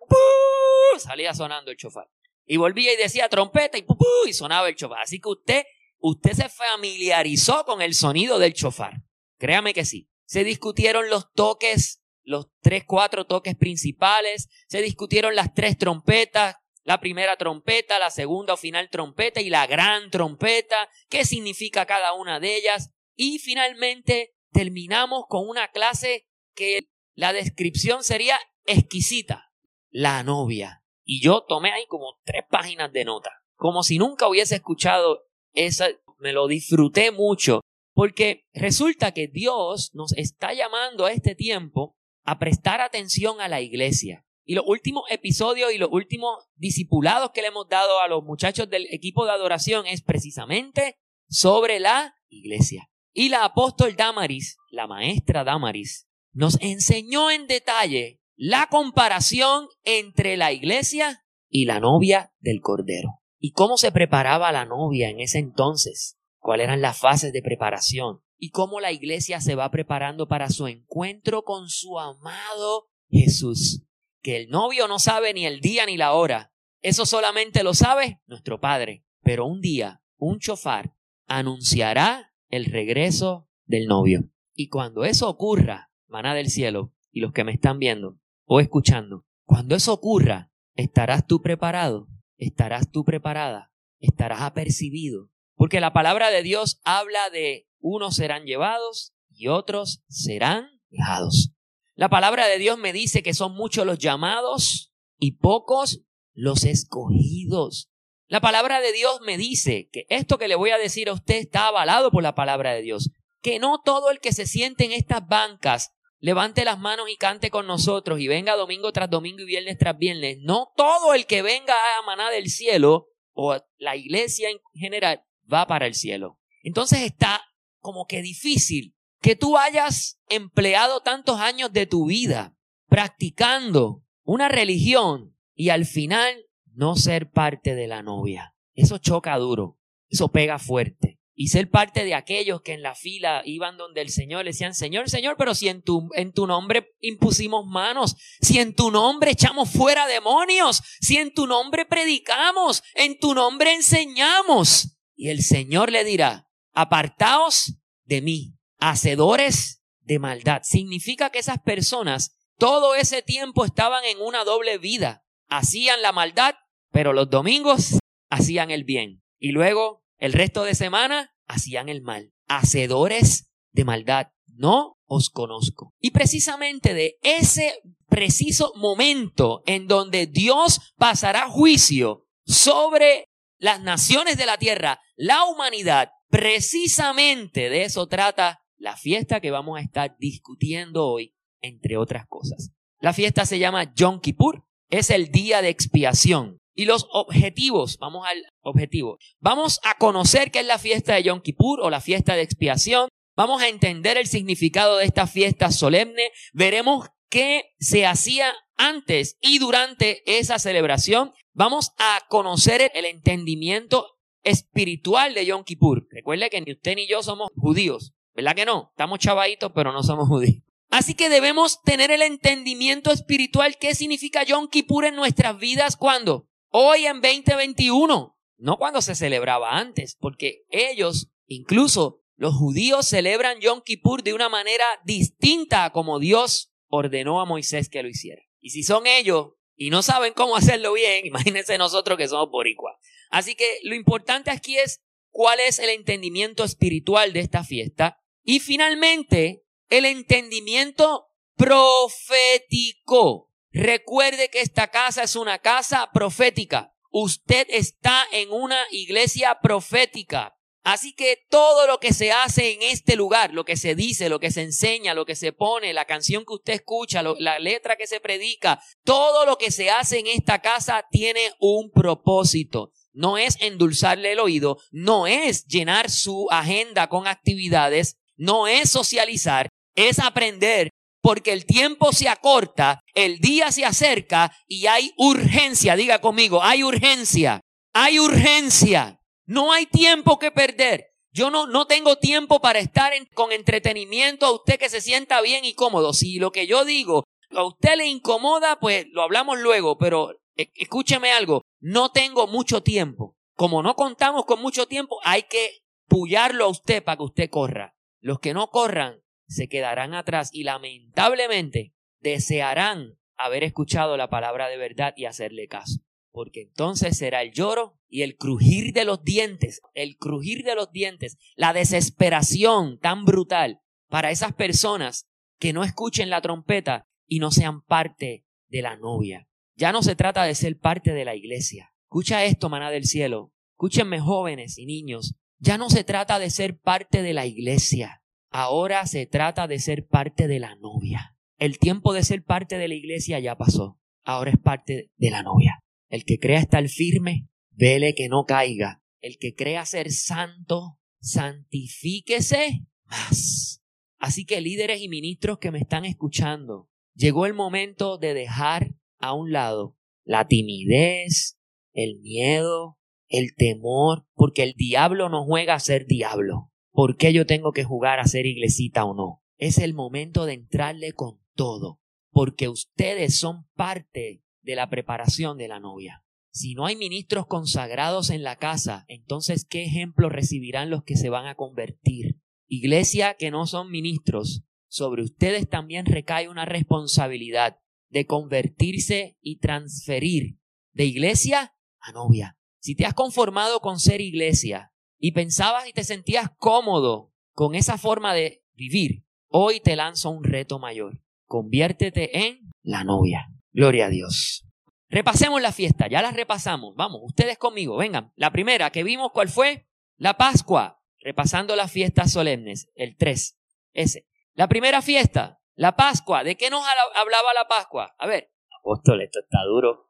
salía 0.98 1.32
sonando 1.32 1.70
el 1.70 1.76
chofar. 1.76 2.08
Y 2.44 2.58
volvía 2.58 2.92
y 2.92 2.96
decía 2.96 3.28
trompeta 3.28 3.78
y, 3.78 3.86
y 4.26 4.32
sonaba 4.32 4.68
el 4.68 4.76
chofar. 4.76 5.00
Así 5.00 5.20
que 5.20 5.28
usted, 5.28 5.64
usted 5.98 6.32
se 6.32 6.48
familiarizó 6.48 7.64
con 7.64 7.80
el 7.80 7.94
sonido 7.94 8.38
del 8.38 8.52
chofar. 8.52 9.02
Créame 9.38 9.72
que 9.72 9.84
sí. 9.84 10.10
Se 10.26 10.44
discutieron 10.44 11.08
los 11.08 11.32
toques, 11.32 12.02
los 12.22 12.48
tres, 12.60 12.84
cuatro 12.84 13.26
toques 13.26 13.56
principales. 13.56 14.48
Se 14.68 14.82
discutieron 14.82 15.34
las 15.34 15.54
tres 15.54 15.78
trompetas. 15.78 16.56
La 16.82 16.98
primera 16.98 17.36
trompeta, 17.36 17.98
la 17.98 18.10
segunda 18.10 18.54
o 18.54 18.56
final 18.56 18.88
trompeta 18.90 19.40
y 19.40 19.48
la 19.48 19.66
gran 19.66 20.10
trompeta. 20.10 20.88
¿Qué 21.08 21.24
significa 21.24 21.86
cada 21.86 22.14
una 22.14 22.40
de 22.40 22.56
ellas? 22.56 22.90
Y 23.14 23.38
finalmente 23.38 24.34
terminamos 24.52 25.24
con 25.28 25.48
una 25.48 25.68
clase 25.68 26.26
que 26.54 26.88
la 27.14 27.32
descripción 27.32 28.02
sería 28.02 28.38
exquisita 28.66 29.52
la 29.90 30.22
novia. 30.22 30.84
Y 31.04 31.20
yo 31.20 31.42
tomé 31.42 31.72
ahí 31.72 31.86
como 31.88 32.18
tres 32.24 32.44
páginas 32.48 32.92
de 32.92 33.04
nota, 33.04 33.30
como 33.56 33.82
si 33.82 33.98
nunca 33.98 34.28
hubiese 34.28 34.56
escuchado 34.56 35.24
esa, 35.52 35.88
me 36.18 36.32
lo 36.32 36.46
disfruté 36.46 37.10
mucho, 37.10 37.60
porque 37.94 38.44
resulta 38.54 39.12
que 39.12 39.26
Dios 39.26 39.90
nos 39.94 40.12
está 40.12 40.54
llamando 40.54 41.06
a 41.06 41.12
este 41.12 41.34
tiempo 41.34 41.96
a 42.24 42.38
prestar 42.38 42.80
atención 42.80 43.40
a 43.40 43.48
la 43.48 43.60
iglesia. 43.60 44.24
Y 44.44 44.54
los 44.54 44.64
últimos 44.66 45.04
episodios 45.10 45.72
y 45.72 45.78
los 45.78 45.90
últimos 45.92 46.48
discipulados 46.54 47.30
que 47.32 47.42
le 47.42 47.48
hemos 47.48 47.68
dado 47.68 48.00
a 48.00 48.08
los 48.08 48.24
muchachos 48.24 48.68
del 48.68 48.86
equipo 48.90 49.24
de 49.24 49.32
adoración 49.32 49.86
es 49.86 50.02
precisamente 50.02 50.96
sobre 51.28 51.80
la 51.80 52.14
iglesia. 52.28 52.88
Y 53.12 53.28
la 53.28 53.44
apóstol 53.44 53.96
Damaris, 53.96 54.56
la 54.70 54.86
maestra 54.86 55.44
Damaris, 55.44 56.08
nos 56.32 56.60
enseñó 56.60 57.30
en 57.30 57.46
detalle 57.46 58.20
la 58.36 58.68
comparación 58.70 59.68
entre 59.84 60.36
la 60.36 60.52
iglesia 60.52 61.24
y 61.48 61.64
la 61.64 61.80
novia 61.80 62.32
del 62.38 62.60
Cordero. 62.60 63.20
¿Y 63.38 63.52
cómo 63.52 63.76
se 63.76 63.90
preparaba 63.90 64.52
la 64.52 64.64
novia 64.64 65.08
en 65.08 65.20
ese 65.20 65.38
entonces? 65.38 66.18
¿Cuáles 66.38 66.64
eran 66.64 66.80
las 66.80 66.98
fases 66.98 67.32
de 67.32 67.42
preparación? 67.42 68.22
¿Y 68.38 68.50
cómo 68.50 68.80
la 68.80 68.92
iglesia 68.92 69.40
se 69.40 69.54
va 69.54 69.70
preparando 69.70 70.28
para 70.28 70.48
su 70.48 70.66
encuentro 70.68 71.42
con 71.42 71.68
su 71.68 71.98
amado 71.98 72.88
Jesús? 73.10 73.82
Que 74.22 74.36
el 74.36 74.48
novio 74.48 74.88
no 74.88 74.98
sabe 74.98 75.34
ni 75.34 75.44
el 75.44 75.60
día 75.60 75.84
ni 75.84 75.96
la 75.96 76.14
hora. 76.14 76.54
Eso 76.80 77.04
solamente 77.04 77.62
lo 77.62 77.74
sabe 77.74 78.20
nuestro 78.26 78.60
Padre. 78.60 79.04
Pero 79.22 79.46
un 79.46 79.60
día, 79.60 80.02
un 80.16 80.38
chofar 80.38 80.94
anunciará 81.26 82.29
el 82.50 82.66
regreso 82.66 83.48
del 83.64 83.86
novio. 83.86 84.30
Y 84.54 84.68
cuando 84.68 85.04
eso 85.04 85.28
ocurra, 85.28 85.90
maná 86.06 86.34
del 86.34 86.50
cielo, 86.50 86.92
y 87.10 87.20
los 87.20 87.32
que 87.32 87.44
me 87.44 87.52
están 87.52 87.78
viendo, 87.78 88.18
o 88.44 88.60
escuchando. 88.60 89.24
Cuando 89.44 89.74
eso 89.74 89.92
ocurra, 89.92 90.52
¿estarás 90.74 91.26
tú 91.26 91.40
preparado? 91.40 92.08
¿Estarás 92.36 92.90
tú 92.90 93.04
preparada? 93.04 93.72
¿Estarás 93.98 94.42
apercibido? 94.42 95.30
Porque 95.54 95.80
la 95.80 95.92
palabra 95.92 96.30
de 96.30 96.42
Dios 96.42 96.80
habla 96.84 97.30
de 97.30 97.68
unos 97.80 98.16
serán 98.16 98.44
llevados 98.44 99.14
y 99.28 99.48
otros 99.48 100.02
serán 100.08 100.68
dejados. 100.90 101.52
La 101.94 102.08
palabra 102.08 102.46
de 102.46 102.58
Dios 102.58 102.78
me 102.78 102.92
dice 102.92 103.22
que 103.22 103.34
son 103.34 103.54
muchos 103.54 103.86
los 103.86 103.98
llamados 103.98 104.92
y 105.18 105.32
pocos 105.32 106.02
los 106.32 106.64
escogidos. 106.64 107.90
La 108.30 108.40
palabra 108.40 108.80
de 108.80 108.92
Dios 108.92 109.20
me 109.22 109.36
dice 109.36 109.88
que 109.90 110.06
esto 110.08 110.38
que 110.38 110.46
le 110.46 110.54
voy 110.54 110.70
a 110.70 110.78
decir 110.78 111.08
a 111.08 111.14
usted 111.14 111.34
está 111.34 111.66
avalado 111.66 112.12
por 112.12 112.22
la 112.22 112.36
palabra 112.36 112.72
de 112.72 112.80
Dios, 112.80 113.10
que 113.42 113.58
no 113.58 113.80
todo 113.84 114.08
el 114.12 114.20
que 114.20 114.32
se 114.32 114.46
siente 114.46 114.84
en 114.84 114.92
estas 114.92 115.26
bancas 115.26 115.90
levante 116.20 116.64
las 116.64 116.78
manos 116.78 117.10
y 117.10 117.16
cante 117.16 117.50
con 117.50 117.66
nosotros 117.66 118.20
y 118.20 118.28
venga 118.28 118.54
domingo 118.54 118.92
tras 118.92 119.10
domingo 119.10 119.42
y 119.42 119.46
viernes 119.46 119.78
tras 119.78 119.98
viernes. 119.98 120.38
No 120.42 120.70
todo 120.76 121.12
el 121.12 121.26
que 121.26 121.42
venga 121.42 121.74
a 121.74 122.06
maná 122.06 122.30
del 122.30 122.50
cielo 122.50 123.08
o 123.32 123.58
la 123.78 123.96
iglesia 123.96 124.48
en 124.48 124.60
general 124.74 125.24
va 125.52 125.66
para 125.66 125.88
el 125.88 125.94
cielo. 125.94 126.38
Entonces 126.62 127.00
está 127.00 127.44
como 127.80 128.06
que 128.06 128.22
difícil 128.22 128.94
que 129.20 129.34
tú 129.34 129.58
hayas 129.58 130.20
empleado 130.28 131.00
tantos 131.00 131.40
años 131.40 131.72
de 131.72 131.86
tu 131.86 132.06
vida 132.06 132.54
practicando 132.86 134.04
una 134.22 134.48
religión 134.48 135.36
y 135.52 135.70
al 135.70 135.84
final 135.84 136.46
no 136.74 136.96
ser 136.96 137.30
parte 137.30 137.74
de 137.74 137.86
la 137.86 138.02
novia. 138.02 138.54
Eso 138.74 138.98
choca 138.98 139.36
duro, 139.36 139.78
eso 140.08 140.30
pega 140.30 140.58
fuerte 140.58 141.20
y 141.40 141.48
ser 141.48 141.70
parte 141.70 142.04
de 142.04 142.14
aquellos 142.14 142.60
que 142.60 142.74
en 142.74 142.82
la 142.82 142.94
fila 142.94 143.40
iban 143.46 143.78
donde 143.78 144.02
el 144.02 144.10
Señor 144.10 144.44
le 144.44 144.50
decían, 144.50 144.74
Señor, 144.74 145.08
Señor, 145.08 145.36
pero 145.38 145.54
si 145.54 145.68
en 145.68 145.80
tu, 145.80 146.10
en 146.14 146.34
tu 146.34 146.46
nombre 146.46 146.92
impusimos 147.00 147.64
manos, 147.66 148.14
si 148.42 148.58
en 148.58 148.74
tu 148.74 148.90
nombre 148.90 149.30
echamos 149.30 149.70
fuera 149.70 150.06
demonios, 150.06 150.82
si 151.00 151.16
en 151.16 151.32
tu 151.32 151.46
nombre 151.46 151.86
predicamos, 151.86 152.82
en 152.94 153.18
tu 153.18 153.32
nombre 153.32 153.72
enseñamos. 153.72 154.98
Y 155.16 155.30
el 155.30 155.42
Señor 155.42 155.90
le 155.90 156.04
dirá, 156.04 156.50
apartaos 156.74 157.72
de 158.04 158.20
mí, 158.20 158.58
hacedores 158.78 159.82
de 160.00 160.18
maldad. 160.18 160.60
Significa 160.62 161.30
que 161.30 161.38
esas 161.38 161.62
personas 161.62 162.36
todo 162.58 162.94
ese 162.94 163.22
tiempo 163.22 163.64
estaban 163.64 164.04
en 164.04 164.20
una 164.20 164.44
doble 164.44 164.76
vida. 164.76 165.24
Hacían 165.50 166.00
la 166.00 166.12
maldad 166.12 166.54
pero 166.90 167.12
los 167.12 167.30
domingos 167.30 167.98
hacían 168.28 168.70
el 168.70 168.84
bien 168.84 169.22
y 169.38 169.52
luego 169.52 170.02
el 170.18 170.32
resto 170.32 170.64
de 170.64 170.74
semana 170.74 171.32
hacían 171.46 171.88
el 171.88 172.02
mal. 172.02 172.32
Hacedores 172.46 173.50
de 173.72 173.84
maldad, 173.84 174.28
no 174.46 174.98
os 175.06 175.30
conozco. 175.30 175.94
Y 176.00 176.10
precisamente 176.10 176.94
de 176.94 177.16
ese 177.22 177.80
preciso 178.08 178.72
momento 178.76 179.62
en 179.66 179.86
donde 179.86 180.26
Dios 180.26 180.92
pasará 180.96 181.48
juicio 181.48 182.26
sobre 182.44 183.24
las 183.58 183.80
naciones 183.80 184.36
de 184.36 184.46
la 184.46 184.58
tierra, 184.58 185.00
la 185.16 185.44
humanidad, 185.44 186.10
precisamente 186.28 187.70
de 187.70 187.84
eso 187.84 188.06
trata 188.08 188.60
la 188.76 188.96
fiesta 188.96 189.40
que 189.40 189.50
vamos 189.50 189.78
a 189.78 189.82
estar 189.82 190.16
discutiendo 190.18 191.06
hoy, 191.06 191.34
entre 191.60 191.96
otras 191.96 192.26
cosas. 192.26 192.72
La 193.00 193.12
fiesta 193.12 193.46
se 193.46 193.58
llama 193.58 193.94
Yom 193.94 194.20
Kippur, 194.20 194.64
es 194.90 195.10
el 195.10 195.30
día 195.30 195.62
de 195.62 195.68
expiación. 195.68 196.58
Y 196.74 196.84
los 196.84 197.06
objetivos, 197.10 197.98
vamos 197.98 198.26
al 198.26 198.44
objetivo. 198.62 199.18
Vamos 199.40 199.80
a 199.82 199.96
conocer 199.96 200.50
qué 200.50 200.60
es 200.60 200.66
la 200.66 200.78
fiesta 200.78 201.14
de 201.14 201.24
Yom 201.24 201.40
Kippur 201.40 201.80
o 201.80 201.90
la 201.90 202.00
fiesta 202.00 202.36
de 202.36 202.42
expiación. 202.42 203.08
Vamos 203.36 203.62
a 203.62 203.68
entender 203.68 204.16
el 204.16 204.26
significado 204.26 204.98
de 204.98 205.04
esta 205.04 205.26
fiesta 205.26 205.70
solemne. 205.72 206.30
Veremos 206.52 207.08
qué 207.28 207.74
se 207.78 208.06
hacía 208.06 208.54
antes 208.76 209.36
y 209.40 209.58
durante 209.58 210.22
esa 210.38 210.58
celebración. 210.58 211.32
Vamos 211.52 211.92
a 211.98 212.20
conocer 212.28 212.90
el 212.94 213.04
entendimiento 213.04 214.06
espiritual 214.42 215.34
de 215.34 215.46
Yom 215.46 215.64
Kippur. 215.64 216.06
Recuerde 216.10 216.50
que 216.50 216.60
ni 216.60 216.72
usted 216.72 216.94
ni 216.96 217.06
yo 217.06 217.22
somos 217.22 217.50
judíos, 217.56 218.14
¿verdad 218.34 218.54
que 218.54 218.64
no? 218.64 218.88
Estamos 218.90 219.18
chavaditos, 219.18 219.72
pero 219.74 219.92
no 219.92 220.02
somos 220.02 220.28
judíos. 220.28 220.62
Así 220.90 221.14
que 221.14 221.28
debemos 221.28 221.80
tener 221.82 222.10
el 222.10 222.20
entendimiento 222.20 223.12
espiritual. 223.12 223.78
Qué 223.78 223.94
significa 223.94 224.42
Yom 224.42 224.68
Kippur 224.68 225.04
en 225.04 225.14
nuestras 225.14 225.56
vidas 225.58 225.96
cuando 225.96 226.48
hoy 226.68 227.06
en 227.06 227.20
2021, 227.20 228.36
no 228.58 228.76
cuando 228.76 229.00
se 229.00 229.14
celebraba 229.14 229.78
antes, 229.78 230.16
porque 230.20 230.64
ellos, 230.68 231.30
incluso 231.46 232.20
los 232.36 232.54
judíos 232.54 233.06
celebran 233.06 233.60
Yom 233.60 233.82
Kippur 233.82 234.24
de 234.24 234.34
una 234.34 234.48
manera 234.48 234.84
distinta 235.04 235.84
a 235.84 235.92
como 235.92 236.18
Dios 236.18 236.72
ordenó 236.88 237.40
a 237.40 237.44
Moisés 237.44 237.88
que 237.88 238.02
lo 238.02 238.08
hiciera. 238.08 238.42
Y 238.60 238.70
si 238.70 238.82
son 238.82 239.06
ellos 239.06 239.52
y 239.76 239.90
no 239.90 240.02
saben 240.02 240.32
cómo 240.34 240.56
hacerlo 240.56 240.92
bien, 240.92 241.24
imagínense 241.26 241.78
nosotros 241.78 242.18
que 242.18 242.26
somos 242.26 242.50
boricuas. 242.50 242.96
Así 243.30 243.54
que 243.54 243.78
lo 243.84 243.94
importante 243.94 244.50
aquí 244.50 244.76
es 244.76 245.02
cuál 245.30 245.60
es 245.60 245.78
el 245.78 245.90
entendimiento 245.90 246.64
espiritual 246.64 247.32
de 247.32 247.40
esta 247.40 247.62
fiesta. 247.62 248.18
Y 248.42 248.58
finalmente 248.58 249.62
el 249.90 250.04
entendimiento 250.06 251.26
profético. 251.56 253.50
Recuerde 253.72 254.48
que 254.48 254.62
esta 254.62 254.88
casa 254.88 255.22
es 255.24 255.36
una 255.36 255.58
casa 255.58 256.10
profética. 256.12 256.94
Usted 257.10 257.66
está 257.70 258.24
en 258.32 258.50
una 258.52 258.82
iglesia 258.90 259.58
profética. 259.60 260.56
Así 260.82 261.12
que 261.12 261.44
todo 261.50 261.86
lo 261.86 262.00
que 262.00 262.14
se 262.14 262.32
hace 262.32 262.72
en 262.72 262.82
este 262.82 263.14
lugar, 263.14 263.52
lo 263.52 263.64
que 263.64 263.76
se 263.76 263.94
dice, 263.94 264.30
lo 264.30 264.40
que 264.40 264.50
se 264.50 264.62
enseña, 264.62 265.12
lo 265.12 265.26
que 265.26 265.36
se 265.36 265.52
pone, 265.52 265.92
la 265.92 266.06
canción 266.06 266.46
que 266.46 266.54
usted 266.54 266.72
escucha, 266.72 267.22
la 267.22 267.58
letra 267.58 267.96
que 267.96 268.06
se 268.06 268.18
predica, 268.20 268.80
todo 269.04 269.44
lo 269.44 269.58
que 269.58 269.70
se 269.70 269.90
hace 269.90 270.20
en 270.20 270.26
esta 270.26 270.62
casa 270.62 271.04
tiene 271.10 271.52
un 271.58 271.90
propósito. 271.90 272.92
No 273.12 273.36
es 273.36 273.58
endulzarle 273.60 274.32
el 274.32 274.40
oído, 274.40 274.78
no 274.90 275.26
es 275.26 275.66
llenar 275.66 276.08
su 276.08 276.46
agenda 276.50 277.08
con 277.08 277.26
actividades, 277.26 278.16
no 278.36 278.66
es 278.66 278.88
socializar, 278.88 279.68
es 279.94 280.18
aprender 280.18 280.90
porque 281.22 281.52
el 281.52 281.66
tiempo 281.66 282.12
se 282.12 282.28
acorta, 282.28 283.00
el 283.14 283.38
día 283.38 283.70
se 283.72 283.84
acerca 283.84 284.52
y 284.66 284.86
hay 284.86 285.12
urgencia. 285.16 285.96
Diga 285.96 286.20
conmigo, 286.20 286.62
hay 286.62 286.82
urgencia, 286.82 287.60
hay 287.92 288.18
urgencia. 288.18 289.20
No 289.44 289.72
hay 289.72 289.86
tiempo 289.86 290.38
que 290.38 290.50
perder. 290.50 291.08
Yo 291.32 291.50
no, 291.50 291.66
no 291.66 291.86
tengo 291.86 292.16
tiempo 292.16 292.60
para 292.60 292.78
estar 292.78 293.12
con 293.34 293.52
entretenimiento 293.52 294.46
a 294.46 294.52
usted 294.52 294.78
que 294.78 294.88
se 294.88 295.00
sienta 295.00 295.40
bien 295.40 295.64
y 295.64 295.74
cómodo. 295.74 296.12
Si 296.12 296.38
lo 296.38 296.50
que 296.50 296.66
yo 296.66 296.84
digo 296.84 297.24
a 297.50 297.64
usted 297.64 297.96
le 297.96 298.06
incomoda, 298.06 298.78
pues 298.78 299.06
lo 299.10 299.22
hablamos 299.22 299.58
luego, 299.58 299.98
pero 299.98 300.32
e, 300.56 300.70
escúcheme 300.76 301.32
algo, 301.32 301.62
no 301.80 302.12
tengo 302.12 302.46
mucho 302.46 302.82
tiempo. 302.82 303.36
Como 303.56 303.82
no 303.82 303.94
contamos 303.94 304.44
con 304.44 304.60
mucho 304.62 304.86
tiempo, 304.86 305.18
hay 305.22 305.42
que 305.44 305.80
pullarlo 306.08 306.64
a 306.64 306.68
usted 306.68 307.02
para 307.02 307.18
que 307.18 307.24
usted 307.24 307.50
corra. 307.50 307.94
Los 308.20 308.40
que 308.40 308.54
no 308.54 308.68
corran 308.68 309.20
se 309.50 309.68
quedarán 309.68 310.14
atrás 310.14 310.50
y 310.52 310.62
lamentablemente 310.62 311.92
desearán 312.20 313.18
haber 313.36 313.64
escuchado 313.64 314.16
la 314.16 314.30
palabra 314.30 314.68
de 314.68 314.76
verdad 314.76 315.12
y 315.16 315.24
hacerle 315.24 315.66
caso. 315.66 316.00
Porque 316.30 316.62
entonces 316.62 317.18
será 317.18 317.42
el 317.42 317.52
lloro 317.52 317.98
y 318.08 318.22
el 318.22 318.36
crujir 318.36 318.92
de 318.92 319.04
los 319.04 319.24
dientes, 319.24 319.80
el 319.94 320.16
crujir 320.16 320.62
de 320.62 320.76
los 320.76 320.92
dientes, 320.92 321.36
la 321.56 321.72
desesperación 321.72 323.00
tan 323.00 323.24
brutal 323.24 323.80
para 324.08 324.30
esas 324.30 324.54
personas 324.54 325.26
que 325.58 325.72
no 325.72 325.82
escuchen 325.82 326.30
la 326.30 326.40
trompeta 326.40 327.08
y 327.26 327.40
no 327.40 327.50
sean 327.50 327.82
parte 327.82 328.46
de 328.68 328.82
la 328.82 328.96
novia. 328.96 329.48
Ya 329.74 329.90
no 329.90 330.02
se 330.02 330.14
trata 330.14 330.44
de 330.44 330.54
ser 330.54 330.78
parte 330.78 331.12
de 331.12 331.24
la 331.24 331.34
iglesia. 331.34 331.92
Escucha 332.04 332.44
esto, 332.44 332.68
maná 332.68 332.90
del 332.90 333.04
cielo. 333.04 333.52
Escúchenme 333.72 334.20
jóvenes 334.20 334.78
y 334.78 334.86
niños. 334.86 335.34
Ya 335.58 335.76
no 335.76 335.90
se 335.90 336.04
trata 336.04 336.38
de 336.38 336.50
ser 336.50 336.78
parte 336.78 337.22
de 337.22 337.34
la 337.34 337.46
iglesia. 337.46 338.19
Ahora 338.50 339.06
se 339.06 339.26
trata 339.26 339.66
de 339.66 339.78
ser 339.78 340.06
parte 340.06 340.48
de 340.48 340.58
la 340.58 340.74
novia. 340.76 341.36
El 341.58 341.78
tiempo 341.78 342.12
de 342.12 342.24
ser 342.24 342.42
parte 342.42 342.78
de 342.78 342.88
la 342.88 342.94
iglesia 342.94 343.38
ya 343.38 343.56
pasó. 343.56 343.98
Ahora 344.24 344.50
es 344.50 344.58
parte 344.58 345.10
de 345.16 345.30
la 345.30 345.42
novia. 345.42 345.80
El 346.08 346.24
que 346.24 346.38
crea 346.38 346.58
estar 346.58 346.86
firme, 346.88 347.48
vele 347.70 348.14
que 348.14 348.28
no 348.28 348.44
caiga. 348.44 349.02
El 349.20 349.38
que 349.38 349.54
crea 349.54 349.86
ser 349.86 350.10
santo, 350.10 350.98
santifíquese 351.20 352.86
más. 353.04 353.82
Así 354.18 354.44
que 354.44 354.60
líderes 354.60 355.00
y 355.00 355.08
ministros 355.08 355.58
que 355.58 355.70
me 355.70 355.78
están 355.78 356.04
escuchando, 356.04 356.88
llegó 357.14 357.46
el 357.46 357.54
momento 357.54 358.18
de 358.18 358.34
dejar 358.34 358.94
a 359.18 359.32
un 359.32 359.52
lado 359.52 359.96
la 360.24 360.46
timidez, 360.46 361.58
el 361.92 362.20
miedo, 362.20 362.98
el 363.28 363.54
temor, 363.56 364.26
porque 364.34 364.62
el 364.62 364.74
diablo 364.74 365.28
no 365.28 365.44
juega 365.44 365.74
a 365.74 365.80
ser 365.80 366.06
diablo. 366.06 366.70
¿Por 366.92 367.16
qué 367.16 367.32
yo 367.32 367.46
tengo 367.46 367.72
que 367.72 367.84
jugar 367.84 368.18
a 368.20 368.24
ser 368.24 368.46
iglesita 368.46 369.04
o 369.04 369.14
no? 369.14 369.42
Es 369.56 369.78
el 369.78 369.94
momento 369.94 370.46
de 370.46 370.54
entrarle 370.54 371.12
con 371.12 371.40
todo, 371.54 372.00
porque 372.30 372.68
ustedes 372.68 373.38
son 373.38 373.68
parte 373.74 374.42
de 374.62 374.74
la 374.74 374.90
preparación 374.90 375.58
de 375.58 375.68
la 375.68 375.80
novia. 375.80 376.24
Si 376.52 376.74
no 376.74 376.86
hay 376.86 376.96
ministros 376.96 377.46
consagrados 377.46 378.30
en 378.30 378.42
la 378.42 378.56
casa, 378.56 379.04
entonces 379.06 379.64
¿qué 379.64 379.84
ejemplo 379.84 380.28
recibirán 380.28 380.90
los 380.90 381.04
que 381.04 381.16
se 381.16 381.28
van 381.28 381.46
a 381.46 381.54
convertir? 381.54 382.40
Iglesia 382.66 383.34
que 383.34 383.50
no 383.50 383.66
son 383.66 383.90
ministros, 383.90 384.64
sobre 384.88 385.22
ustedes 385.22 385.68
también 385.68 386.06
recae 386.06 386.48
una 386.48 386.64
responsabilidad 386.64 387.78
de 388.08 388.26
convertirse 388.26 389.36
y 389.40 389.58
transferir 389.58 390.58
de 390.92 391.04
iglesia 391.04 391.76
a 392.00 392.12
novia. 392.12 392.58
Si 392.80 392.96
te 392.96 393.06
has 393.06 393.14
conformado 393.14 393.80
con 393.80 394.00
ser 394.00 394.20
iglesia, 394.20 394.89
y 395.20 395.32
pensabas 395.32 395.86
y 395.86 395.92
te 395.92 396.02
sentías 396.02 396.50
cómodo 396.58 397.32
con 397.52 397.74
esa 397.74 397.98
forma 397.98 398.34
de 398.34 398.64
vivir, 398.72 399.24
hoy 399.48 399.80
te 399.80 399.94
lanzo 399.94 400.30
un 400.30 400.42
reto 400.42 400.78
mayor. 400.78 401.20
Conviértete 401.46 402.46
en 402.46 402.72
la 402.82 403.04
novia. 403.04 403.48
Gloria 403.72 404.06
a 404.06 404.08
Dios. 404.08 404.64
Repasemos 405.08 405.60
la 405.60 405.72
fiesta, 405.72 406.08
ya 406.08 406.22
la 406.22 406.30
repasamos. 406.30 406.94
Vamos, 406.96 407.20
ustedes 407.24 407.58
conmigo, 407.58 407.96
vengan. 407.96 408.32
La 408.36 408.50
primera 408.50 408.90
que 408.90 409.04
vimos, 409.04 409.32
¿cuál 409.32 409.48
fue? 409.48 409.88
La 410.16 410.34
Pascua. 410.34 411.02
Repasando 411.18 411.76
las 411.76 411.92
fiestas 411.92 412.32
solemnes, 412.32 412.88
el 412.94 413.16
3. 413.16 413.58
Ese. 413.92 414.26
La 414.54 414.68
primera 414.68 415.02
fiesta, 415.02 415.60
la 415.74 415.96
Pascua. 415.96 416.44
¿De 416.44 416.56
qué 416.56 416.70
nos 416.70 416.82
hablaba 417.14 417.52
la 417.52 417.68
Pascua? 417.68 418.14
A 418.18 418.26
ver. 418.26 418.52
Apóstol, 418.80 419.20
esto 419.20 419.40
está 419.40 419.58
duro. 419.68 420.09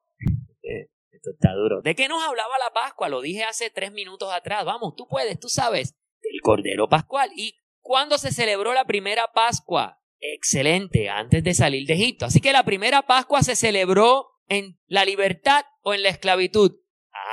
Esto 1.13 1.31
está 1.31 1.53
duro. 1.55 1.83
¿De 1.83 1.95
qué 1.95 2.09
nos 2.09 2.23
hablaba 2.23 2.59
la 2.59 2.73
Pascua? 2.73 3.09
Lo 3.09 3.21
dije 3.21 3.45
hace 3.45 3.71
tres 3.71 3.93
minutos 3.93 4.33
atrás. 4.33 4.65
Vamos, 4.65 4.95
tú 4.97 5.07
puedes, 5.09 5.39
tú 5.39 5.49
sabes. 5.49 5.95
Del 6.23 6.41
Cordero 6.43 6.89
Pascual. 6.89 7.31
¿Y 7.35 7.57
cuándo 7.81 8.19
se 8.19 8.33
celebró 8.33 8.73
la 8.73 8.85
primera 8.85 9.33
Pascua? 9.33 9.99
Excelente, 10.21 11.09
antes 11.09 11.43
de 11.43 11.55
salir 11.55 11.87
de 11.87 11.95
Egipto. 11.95 12.27
Así 12.27 12.41
que 12.41 12.53
la 12.53 12.65
primera 12.65 13.03
Pascua 13.03 13.43
se 13.43 13.57
celebró 13.57 14.29
en 14.49 14.79
la 14.87 15.05
libertad 15.05 15.65
o 15.83 15.95
en 15.95 16.03
la 16.03 16.11
esclavitud. 16.11 16.73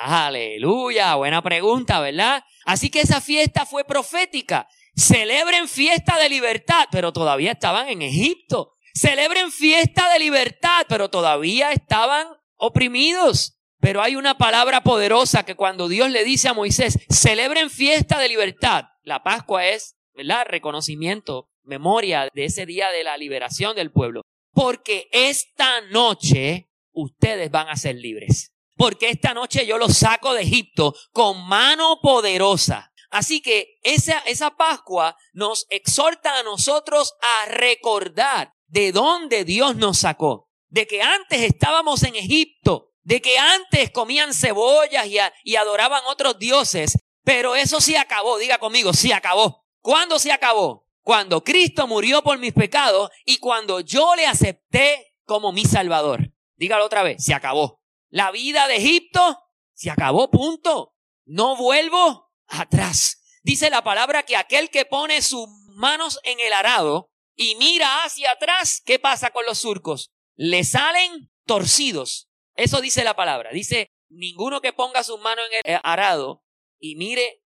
Aleluya, 0.04 1.16
buena 1.16 1.42
pregunta, 1.42 2.00
¿verdad? 2.00 2.44
Así 2.66 2.90
que 2.90 3.02
esa 3.02 3.22
fiesta 3.22 3.66
fue 3.66 3.84
profética. 3.84 4.68
Celebren 4.96 5.68
fiesta 5.68 6.18
de 6.18 6.30
libertad, 6.30 6.88
pero 6.92 7.14
todavía 7.14 7.52
estaban 7.52 7.90
en 7.90 8.02
Egipto. 8.02 8.74
Celebren 8.94 9.52
fiesta 9.52 10.12
de 10.12 10.20
libertad, 10.20 10.86
pero 10.90 11.10
todavía 11.10 11.72
estaban 11.72 12.28
oprimidos. 12.56 13.57
Pero 13.80 14.02
hay 14.02 14.16
una 14.16 14.38
palabra 14.38 14.82
poderosa 14.82 15.44
que 15.44 15.56
cuando 15.56 15.88
Dios 15.88 16.10
le 16.10 16.24
dice 16.24 16.50
a 16.50 16.54
Moisés, 16.54 16.98
celebren 17.10 17.70
fiesta 17.70 18.20
de 18.20 18.28
libertad. 18.30 18.86
La 19.04 19.24
Pascua 19.24 19.68
es, 19.68 19.96
¿verdad? 20.16 20.46
Reconocimiento, 20.48 21.50
memoria 21.64 22.30
de 22.34 22.46
ese 22.46 22.66
día 22.66 22.90
de 22.90 23.04
la 23.04 23.18
liberación 23.18 23.76
del 23.76 23.92
pueblo. 23.92 24.22
Porque 24.54 25.08
esta 25.12 25.82
noche 25.82 26.70
ustedes 26.92 27.52
van 27.52 27.70
a 27.70 27.76
ser 27.76 27.96
libres. 27.96 28.54
porque 28.78 29.10
esta 29.10 29.34
noche 29.34 29.66
yo 29.66 29.78
los 29.80 29.98
saco 29.98 30.34
de 30.34 30.44
Egipto 30.44 30.94
con 31.12 31.48
mano 31.48 32.00
poderosa. 32.02 32.94
Así 33.10 33.42
que 33.42 33.80
esa, 33.84 34.20
esa 34.20 34.56
Pascua 34.56 35.18
nos 35.34 35.66
exhorta 35.70 36.38
a 36.40 36.44
nosotros 36.44 37.14
a 37.22 37.50
recordar 37.50 38.54
de 38.68 38.92
dónde 38.92 39.46
Dios 39.46 39.76
nos 39.78 39.98
sacó. 40.00 40.50
De 40.70 40.86
que 40.86 41.02
antes 41.02 41.42
estábamos 41.42 42.04
en 42.04 42.16
Egipto, 42.16 42.92
de 43.08 43.22
que 43.22 43.38
antes 43.38 43.90
comían 43.92 44.34
cebollas 44.34 45.08
y, 45.46 45.56
adoraban 45.56 46.04
otros 46.08 46.38
dioses, 46.40 47.00
pero 47.24 47.56
eso 47.56 47.80
sí 47.80 47.96
acabó, 47.96 48.38
diga 48.38 48.58
conmigo, 48.58 48.92
sí 48.92 49.14
acabó. 49.14 49.66
¿Cuándo 49.80 50.20
se 50.20 50.34
acabó? 50.34 50.86
Cuando 51.04 51.42
Cristo 51.42 51.88
murió 51.88 52.22
por 52.22 52.38
mis 52.38 52.52
pecados 52.52 53.10
y 53.24 53.38
cuando 53.38 53.80
yo 53.80 54.14
le 54.18 54.26
acepté 54.26 55.16
como 55.24 55.54
mi 55.54 55.64
Salvador. 55.64 56.34
Dígalo 56.58 56.84
otra 56.84 57.02
vez, 57.02 57.24
se 57.24 57.34
acabó. 57.34 57.80
La 58.10 58.30
vida 58.32 58.68
de 58.68 58.76
Egipto 58.76 59.40
se 59.74 59.90
acabó, 59.90 60.30
punto. 60.30 60.94
No 61.24 61.56
vuelvo 61.56 62.34
atrás. 62.48 63.22
Dice 63.42 63.70
la 63.70 63.86
palabra 63.86 64.24
que 64.24 64.36
aquel 64.36 64.70
que 64.70 64.84
pone 64.84 65.22
sus 65.22 65.48
manos 65.76 66.20
en 66.24 66.42
el 66.42 66.52
arado 66.52 67.10
y 67.38 67.56
mira 67.56 68.04
hacia 68.04 68.32
atrás, 68.32 68.82
¿qué 68.86 69.00
pasa 69.00 69.30
con 69.30 69.46
los 69.46 69.60
surcos? 69.60 70.12
Le 70.36 70.66
salen 70.66 71.32
torcidos. 71.46 72.27
Eso 72.58 72.82
dice 72.82 73.04
la 73.04 73.16
palabra. 73.16 73.52
Dice, 73.52 73.90
ninguno 74.10 74.62
que 74.62 74.74
ponga 74.74 75.04
sus 75.04 75.20
manos 75.20 75.46
en 75.52 75.74
el 75.76 75.80
arado 75.84 76.44
y 76.80 76.96
mire, 76.96 77.42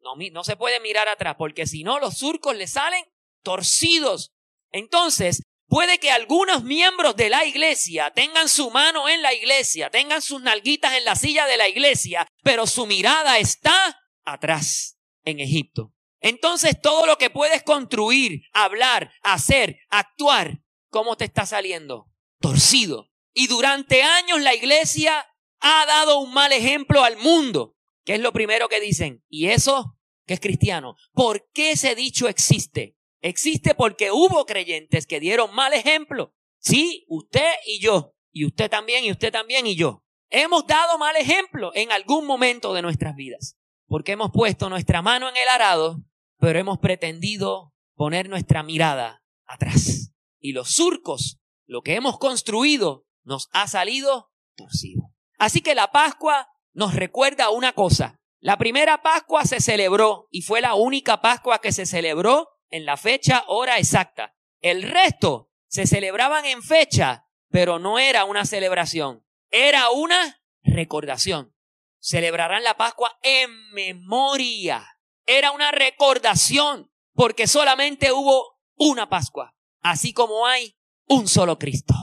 no, 0.00 0.14
no 0.32 0.44
se 0.44 0.56
puede 0.56 0.80
mirar 0.80 1.08
atrás, 1.08 1.36
porque 1.38 1.66
si 1.66 1.84
no, 1.84 1.98
los 1.98 2.18
surcos 2.18 2.56
le 2.56 2.66
salen 2.66 3.04
torcidos. 3.42 4.32
Entonces, 4.70 5.42
puede 5.66 5.98
que 5.98 6.10
algunos 6.10 6.64
miembros 6.64 7.16
de 7.16 7.30
la 7.30 7.44
iglesia 7.44 8.10
tengan 8.12 8.48
su 8.48 8.70
mano 8.70 9.08
en 9.08 9.22
la 9.22 9.34
iglesia, 9.34 9.90
tengan 9.90 10.22
sus 10.22 10.42
nalguitas 10.42 10.94
en 10.94 11.04
la 11.04 11.16
silla 11.16 11.46
de 11.46 11.56
la 11.56 11.68
iglesia, 11.68 12.26
pero 12.42 12.66
su 12.66 12.86
mirada 12.86 13.38
está 13.38 14.00
atrás, 14.24 14.98
en 15.24 15.40
Egipto. 15.40 15.92
Entonces 16.20 16.80
todo 16.80 17.06
lo 17.06 17.18
que 17.18 17.30
puedes 17.30 17.62
construir, 17.64 18.42
hablar, 18.52 19.12
hacer, 19.22 19.80
actuar, 19.88 20.60
¿cómo 20.88 21.16
te 21.16 21.24
está 21.24 21.46
saliendo? 21.46 22.06
Torcido. 22.40 23.11
Y 23.34 23.46
durante 23.46 24.02
años 24.02 24.40
la 24.40 24.54
iglesia 24.54 25.26
ha 25.60 25.86
dado 25.86 26.20
un 26.20 26.32
mal 26.32 26.52
ejemplo 26.52 27.04
al 27.04 27.16
mundo. 27.16 27.76
¿Qué 28.04 28.14
es 28.14 28.20
lo 28.20 28.32
primero 28.32 28.68
que 28.68 28.80
dicen? 28.80 29.24
¿Y 29.28 29.48
eso 29.48 29.98
que 30.26 30.34
es 30.34 30.40
cristiano? 30.40 30.96
¿Por 31.12 31.48
qué 31.52 31.72
ese 31.72 31.94
dicho 31.94 32.28
existe? 32.28 32.96
Existe 33.20 33.74
porque 33.74 34.10
hubo 34.10 34.44
creyentes 34.46 35.06
que 35.06 35.20
dieron 35.20 35.54
mal 35.54 35.72
ejemplo. 35.72 36.34
Sí, 36.58 37.04
usted 37.08 37.50
y 37.66 37.80
yo. 37.80 38.14
Y 38.32 38.46
usted 38.46 38.70
también, 38.70 39.04
y 39.04 39.10
usted 39.10 39.30
también, 39.30 39.66
y 39.66 39.76
yo. 39.76 40.04
Hemos 40.30 40.66
dado 40.66 40.98
mal 40.98 41.14
ejemplo 41.16 41.70
en 41.74 41.92
algún 41.92 42.26
momento 42.26 42.72
de 42.74 42.82
nuestras 42.82 43.14
vidas. 43.14 43.56
Porque 43.86 44.12
hemos 44.12 44.30
puesto 44.32 44.68
nuestra 44.68 45.02
mano 45.02 45.28
en 45.28 45.36
el 45.36 45.48
arado 45.48 46.02
pero 46.42 46.58
hemos 46.58 46.80
pretendido 46.80 47.72
poner 47.94 48.28
nuestra 48.28 48.64
mirada 48.64 49.22
atrás. 49.46 50.12
Y 50.40 50.54
los 50.54 50.70
surcos, 50.72 51.38
lo 51.66 51.82
que 51.82 51.94
hemos 51.94 52.18
construido, 52.18 53.06
nos 53.24 53.48
ha 53.52 53.68
salido 53.68 54.32
torcido. 54.56 55.12
Así 55.38 55.60
que 55.60 55.74
la 55.74 55.92
Pascua 55.92 56.48
nos 56.72 56.94
recuerda 56.94 57.50
una 57.50 57.72
cosa. 57.72 58.20
La 58.38 58.58
primera 58.58 59.02
Pascua 59.02 59.44
se 59.44 59.60
celebró 59.60 60.28
y 60.30 60.42
fue 60.42 60.60
la 60.60 60.74
única 60.74 61.20
Pascua 61.20 61.60
que 61.60 61.72
se 61.72 61.86
celebró 61.86 62.48
en 62.68 62.86
la 62.86 62.96
fecha, 62.96 63.44
hora 63.46 63.78
exacta. 63.78 64.34
El 64.60 64.82
resto 64.82 65.50
se 65.68 65.86
celebraban 65.86 66.44
en 66.44 66.62
fecha, 66.62 67.26
pero 67.50 67.78
no 67.78 67.98
era 67.98 68.24
una 68.24 68.44
celebración, 68.44 69.24
era 69.50 69.90
una 69.90 70.42
recordación. 70.62 71.54
Celebrarán 71.98 72.64
la 72.64 72.76
Pascua 72.76 73.18
en 73.22 73.70
memoria 73.72 74.84
era 75.26 75.52
una 75.52 75.70
recordación, 75.70 76.90
porque 77.14 77.46
solamente 77.46 78.12
hubo 78.12 78.58
una 78.76 79.08
Pascua, 79.08 79.54
así 79.80 80.12
como 80.12 80.46
hay 80.46 80.76
un 81.06 81.28
solo 81.28 81.58
Cristo. 81.58 81.94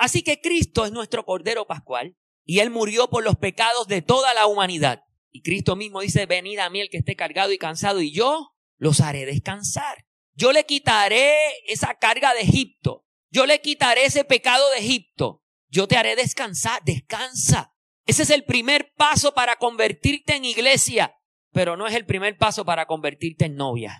Así 0.00 0.22
que 0.22 0.40
Cristo 0.40 0.84
es 0.84 0.92
nuestro 0.92 1.24
Cordero 1.24 1.66
Pascual 1.66 2.16
y 2.44 2.58
Él 2.58 2.70
murió 2.70 3.08
por 3.08 3.22
los 3.22 3.36
pecados 3.36 3.86
de 3.86 4.02
toda 4.02 4.34
la 4.34 4.46
humanidad. 4.46 5.04
Y 5.30 5.42
Cristo 5.42 5.76
mismo 5.76 6.00
dice, 6.00 6.26
venid 6.26 6.58
a 6.58 6.70
mí 6.70 6.80
el 6.80 6.88
que 6.88 6.98
esté 6.98 7.14
cargado 7.14 7.52
y 7.52 7.58
cansado 7.58 8.00
y 8.00 8.12
yo 8.12 8.52
los 8.78 9.00
haré 9.00 9.26
descansar. 9.26 10.06
Yo 10.34 10.52
le 10.52 10.64
quitaré 10.64 11.34
esa 11.68 11.94
carga 11.94 12.34
de 12.34 12.40
Egipto. 12.40 13.04
Yo 13.30 13.46
le 13.46 13.60
quitaré 13.60 14.06
ese 14.06 14.24
pecado 14.24 14.68
de 14.70 14.78
Egipto. 14.78 15.44
Yo 15.68 15.86
te 15.86 15.96
haré 15.96 16.16
descansar. 16.16 16.82
Descansa. 16.84 17.74
Ese 18.06 18.22
es 18.22 18.30
el 18.30 18.44
primer 18.44 18.92
paso 18.96 19.34
para 19.34 19.56
convertirte 19.56 20.34
en 20.34 20.46
iglesia 20.46 21.14
pero 21.52 21.76
no 21.76 21.86
es 21.86 21.94
el 21.94 22.06
primer 22.06 22.36
paso 22.36 22.64
para 22.64 22.86
convertirte 22.86 23.46
en 23.46 23.56
novia. 23.56 23.98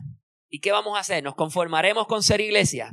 ¿Y 0.48 0.60
qué 0.60 0.72
vamos 0.72 0.96
a 0.96 1.00
hacer? 1.00 1.22
¿Nos 1.22 1.34
conformaremos 1.34 2.06
con 2.06 2.22
ser 2.22 2.40
iglesia? 2.40 2.90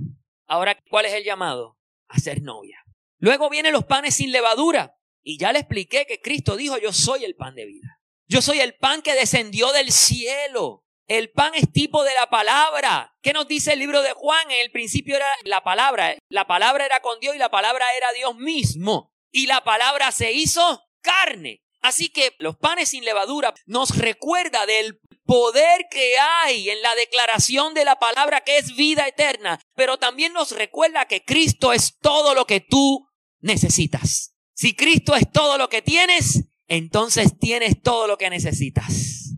Ahora, 0.48 0.78
¿cuál 0.90 1.06
es 1.06 1.14
el 1.14 1.24
llamado? 1.24 1.78
A 2.08 2.20
ser 2.20 2.42
novia. 2.42 2.84
Luego 3.20 3.50
vienen 3.50 3.74
los 3.74 3.86
panes 3.86 4.16
sin 4.16 4.32
levadura. 4.32 4.96
Y 5.24 5.38
ya 5.38 5.52
le 5.52 5.60
expliqué 5.60 6.06
que 6.06 6.22
Cristo 6.22 6.56
dijo, 6.56 6.78
yo 6.78 6.94
soy 6.94 7.26
el 7.26 7.36
pan 7.36 7.56
de 7.56 7.66
vida. 7.66 8.00
Yo 8.28 8.42
soy 8.42 8.60
el 8.60 8.76
pan 8.76 9.02
que 9.02 9.16
descendió 9.16 9.72
del 9.72 9.92
cielo. 9.92 10.84
El 11.08 11.32
pan 11.32 11.54
es 11.56 11.72
tipo 11.72 12.04
de 12.04 12.14
la 12.14 12.30
palabra. 12.30 13.16
¿Qué 13.22 13.34
nos 13.34 13.48
dice 13.48 13.74
el 13.74 13.80
libro 13.80 14.02
de 14.02 14.12
Juan? 14.12 14.52
En 14.52 14.60
el 14.60 14.72
principio 14.72 15.16
era 15.16 15.28
la 15.44 15.64
palabra. 15.64 16.16
La 16.30 16.48
palabra 16.48 16.86
era 16.86 17.00
con 17.02 17.20
Dios 17.20 17.36
y 17.36 17.40
la 17.40 17.50
palabra 17.50 17.86
era 17.96 18.12
Dios 18.14 18.36
mismo. 18.36 19.14
Y 19.32 19.48
la 19.48 19.64
palabra 19.64 20.12
se 20.12 20.34
hizo 20.34 20.84
carne. 21.02 21.62
Así 21.82 22.10
que 22.10 22.36
los 22.40 22.58
panes 22.58 22.90
sin 22.90 23.06
levadura 23.06 23.54
nos 23.66 23.98
recuerda 23.98 24.66
del 24.66 25.00
poder 25.26 25.88
que 25.92 26.18
hay 26.18 26.70
en 26.70 26.82
la 26.82 26.96
declaración 26.96 27.74
de 27.74 27.86
la 27.86 28.00
palabra 28.00 28.42
que 28.42 28.58
es 28.58 28.76
vida 28.76 29.08
eterna, 29.08 29.60
pero 29.76 29.98
también 29.98 30.34
nos 30.34 30.52
recuerda 30.52 31.06
que 31.06 31.24
Cristo 31.24 31.74
es 31.74 31.98
todo 32.00 32.34
lo 32.34 32.46
que 32.46 32.62
tú 32.62 33.07
necesitas. 33.48 34.36
Si 34.54 34.76
Cristo 34.76 35.16
es 35.16 35.32
todo 35.32 35.58
lo 35.58 35.70
que 35.70 35.82
tienes, 35.82 36.44
entonces 36.68 37.40
tienes 37.40 37.82
todo 37.82 38.08
lo 38.08 38.18
que 38.18 38.30
necesitas. 38.30 39.34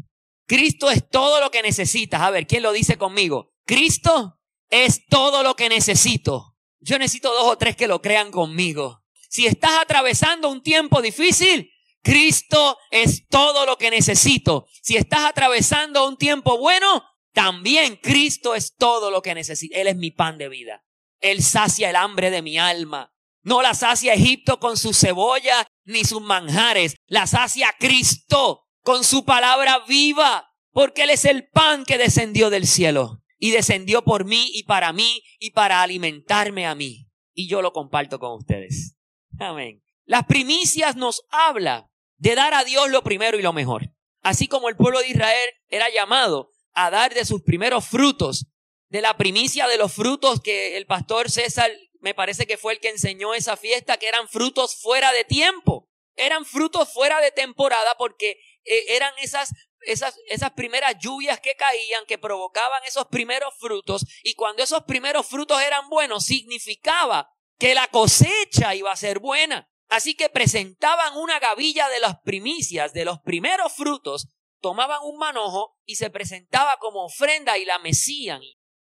Cristo 0.48 0.89
es 0.89 1.08
todo 1.10 1.39
lo 1.39 1.52
que 1.52 1.62
necesitas. 1.62 2.22
A 2.22 2.32
ver, 2.32 2.48
¿quién 2.48 2.63
lo 2.63 2.74
dice 2.74 2.98
conmigo? 2.98 3.54
Cristo 3.65 4.39
es 4.69 5.06
todo 5.06 5.43
lo 5.43 5.56
que 5.56 5.69
necesito. 5.69 6.58
Yo 6.80 6.98
necesito 6.98 7.32
dos 7.32 7.45
o 7.45 7.58
tres 7.58 7.76
que 7.76 7.88
lo 7.88 8.02
crean 8.02 8.32
conmigo. 8.32 9.04
Si 9.30 9.45
estás 9.45 9.74
atravesando 9.80 10.50
un 10.50 10.63
tiempo 10.63 11.02
difícil, 11.02 11.72
Cristo 12.02 12.78
es 12.89 13.28
todo 13.28 13.65
lo 13.65 13.78
que 13.78 13.91
necesito. 13.91 14.65
Si 14.82 14.95
estás 14.98 15.26
atravesando 15.26 16.08
un 16.08 16.17
tiempo 16.17 16.58
bueno, 16.58 17.04
también 17.34 17.98
Cristo 17.98 18.56
es 18.56 18.76
todo 18.76 19.12
lo 19.12 19.22
que 19.22 19.36
necesito. 19.36 19.76
Él 19.78 19.88
es 19.88 19.98
mi 19.98 20.12
pan 20.12 20.38
de 20.38 20.50
vida. 20.50 20.84
Él 21.19 21.43
sacia 21.43 21.89
el 21.89 21.95
hambre 21.95 22.32
de 22.32 22.41
mi 22.41 22.58
alma. 22.58 23.13
No 23.43 23.62
la 23.62 23.73
sacia 23.73 24.13
Egipto 24.13 24.60
con 24.60 24.78
su 24.78 24.93
cebolla 24.93 25.65
ni 25.86 26.04
sus 26.04 26.21
manjares. 26.21 26.95
La 27.08 27.28
sacia 27.28 27.73
Cristo 27.80 28.67
con 28.84 29.04
su 29.04 29.25
palabra 29.25 29.80
viva. 29.88 30.49
Porque 30.71 31.04
Él 31.04 31.10
es 31.10 31.25
el 31.25 31.47
pan 31.49 31.84
que 31.86 31.97
descendió 31.97 32.49
del 32.49 32.67
cielo. 32.67 33.21
Y 33.38 33.52
descendió 33.52 34.04
por 34.04 34.25
mí 34.25 34.49
y 34.54 34.63
para 34.63 34.91
mí 34.93 35.23
y 35.39 35.52
para 35.52 35.82
alimentarme 35.82 36.67
a 36.67 36.75
mí. 36.75 37.08
Y 37.34 37.47
yo 37.47 37.62
lo 37.62 37.71
comparto 37.71 38.19
con 38.19 38.34
ustedes. 38.34 38.95
Amén. 39.39 39.82
Las 40.06 40.25
primicias 40.25 40.95
nos 40.95 41.21
habla 41.30 41.89
de 42.17 42.36
dar 42.36 42.54
a 42.54 42.63
Dios 42.63 42.89
lo 42.89 43.02
primero 43.04 43.39
y 43.39 43.41
lo 43.41 43.54
mejor. 43.54 43.93
Así 44.21 44.47
como 44.47 44.69
el 44.69 44.75
pueblo 44.75 44.99
de 44.99 45.10
Israel 45.10 45.49
era 45.69 45.88
llamado 45.89 46.52
a 46.73 46.89
dar 46.89 47.13
de 47.13 47.25
sus 47.25 47.41
primeros 47.41 47.88
frutos, 47.88 48.47
de 48.89 49.02
la 49.02 49.15
primicia 49.17 49.67
de 49.67 49.78
los 49.78 49.93
frutos 49.93 50.41
que 50.41 50.78
el 50.78 50.86
pastor 50.86 51.30
César 51.30 51.71
me 52.00 52.14
parece 52.14 52.48
que 52.48 52.58
fue 52.58 52.74
el 52.74 52.80
que 52.80 52.90
enseñó 52.90 53.34
esa 53.34 53.58
fiesta, 53.58 53.98
que 53.98 54.08
eran 54.08 54.28
frutos 54.28 54.80
fuera 54.82 55.12
de 55.12 55.24
tiempo. 55.26 55.90
Eran 56.16 56.46
frutos 56.46 56.92
fuera 56.92 57.22
de 57.22 57.32
temporada 57.32 57.96
porque 57.98 58.42
eh, 58.64 58.86
eran 58.96 59.14
esas, 59.20 59.52
esas, 59.82 60.18
esas 60.28 60.52
primeras 60.52 60.96
lluvias 61.00 61.40
que 61.40 61.56
caían, 61.56 62.06
que 62.06 62.18
provocaban 62.18 62.84
esos 62.86 63.08
primeros 63.08 63.54
frutos. 63.58 64.06
Y 64.24 64.34
cuando 64.34 64.64
esos 64.64 64.84
primeros 64.84 65.28
frutos 65.28 65.62
eran 65.62 65.90
buenos, 65.90 66.26
significaba 66.26 67.30
que 67.58 67.76
la 67.76 67.88
cosecha 67.88 68.76
iba 68.76 68.92
a 68.92 68.98
ser 68.98 69.20
buena. 69.20 69.70
Así 69.90 70.16
que 70.16 70.30
presentaban 70.30 71.18
una 71.18 71.40
gavilla 71.40 71.90
de 71.90 72.00
las 72.00 72.20
primicias, 72.22 72.94
de 72.94 73.06
los 73.06 73.20
primeros 73.22 73.74
frutos, 73.74 74.28
tomaban 74.62 75.00
un 75.04 75.18
manojo 75.18 75.78
y 75.86 75.96
se 75.96 76.10
presentaba 76.10 76.78
como 76.78 77.06
ofrenda 77.06 77.58
y 77.58 77.66
la 77.66 77.80
mecían. 77.80 78.42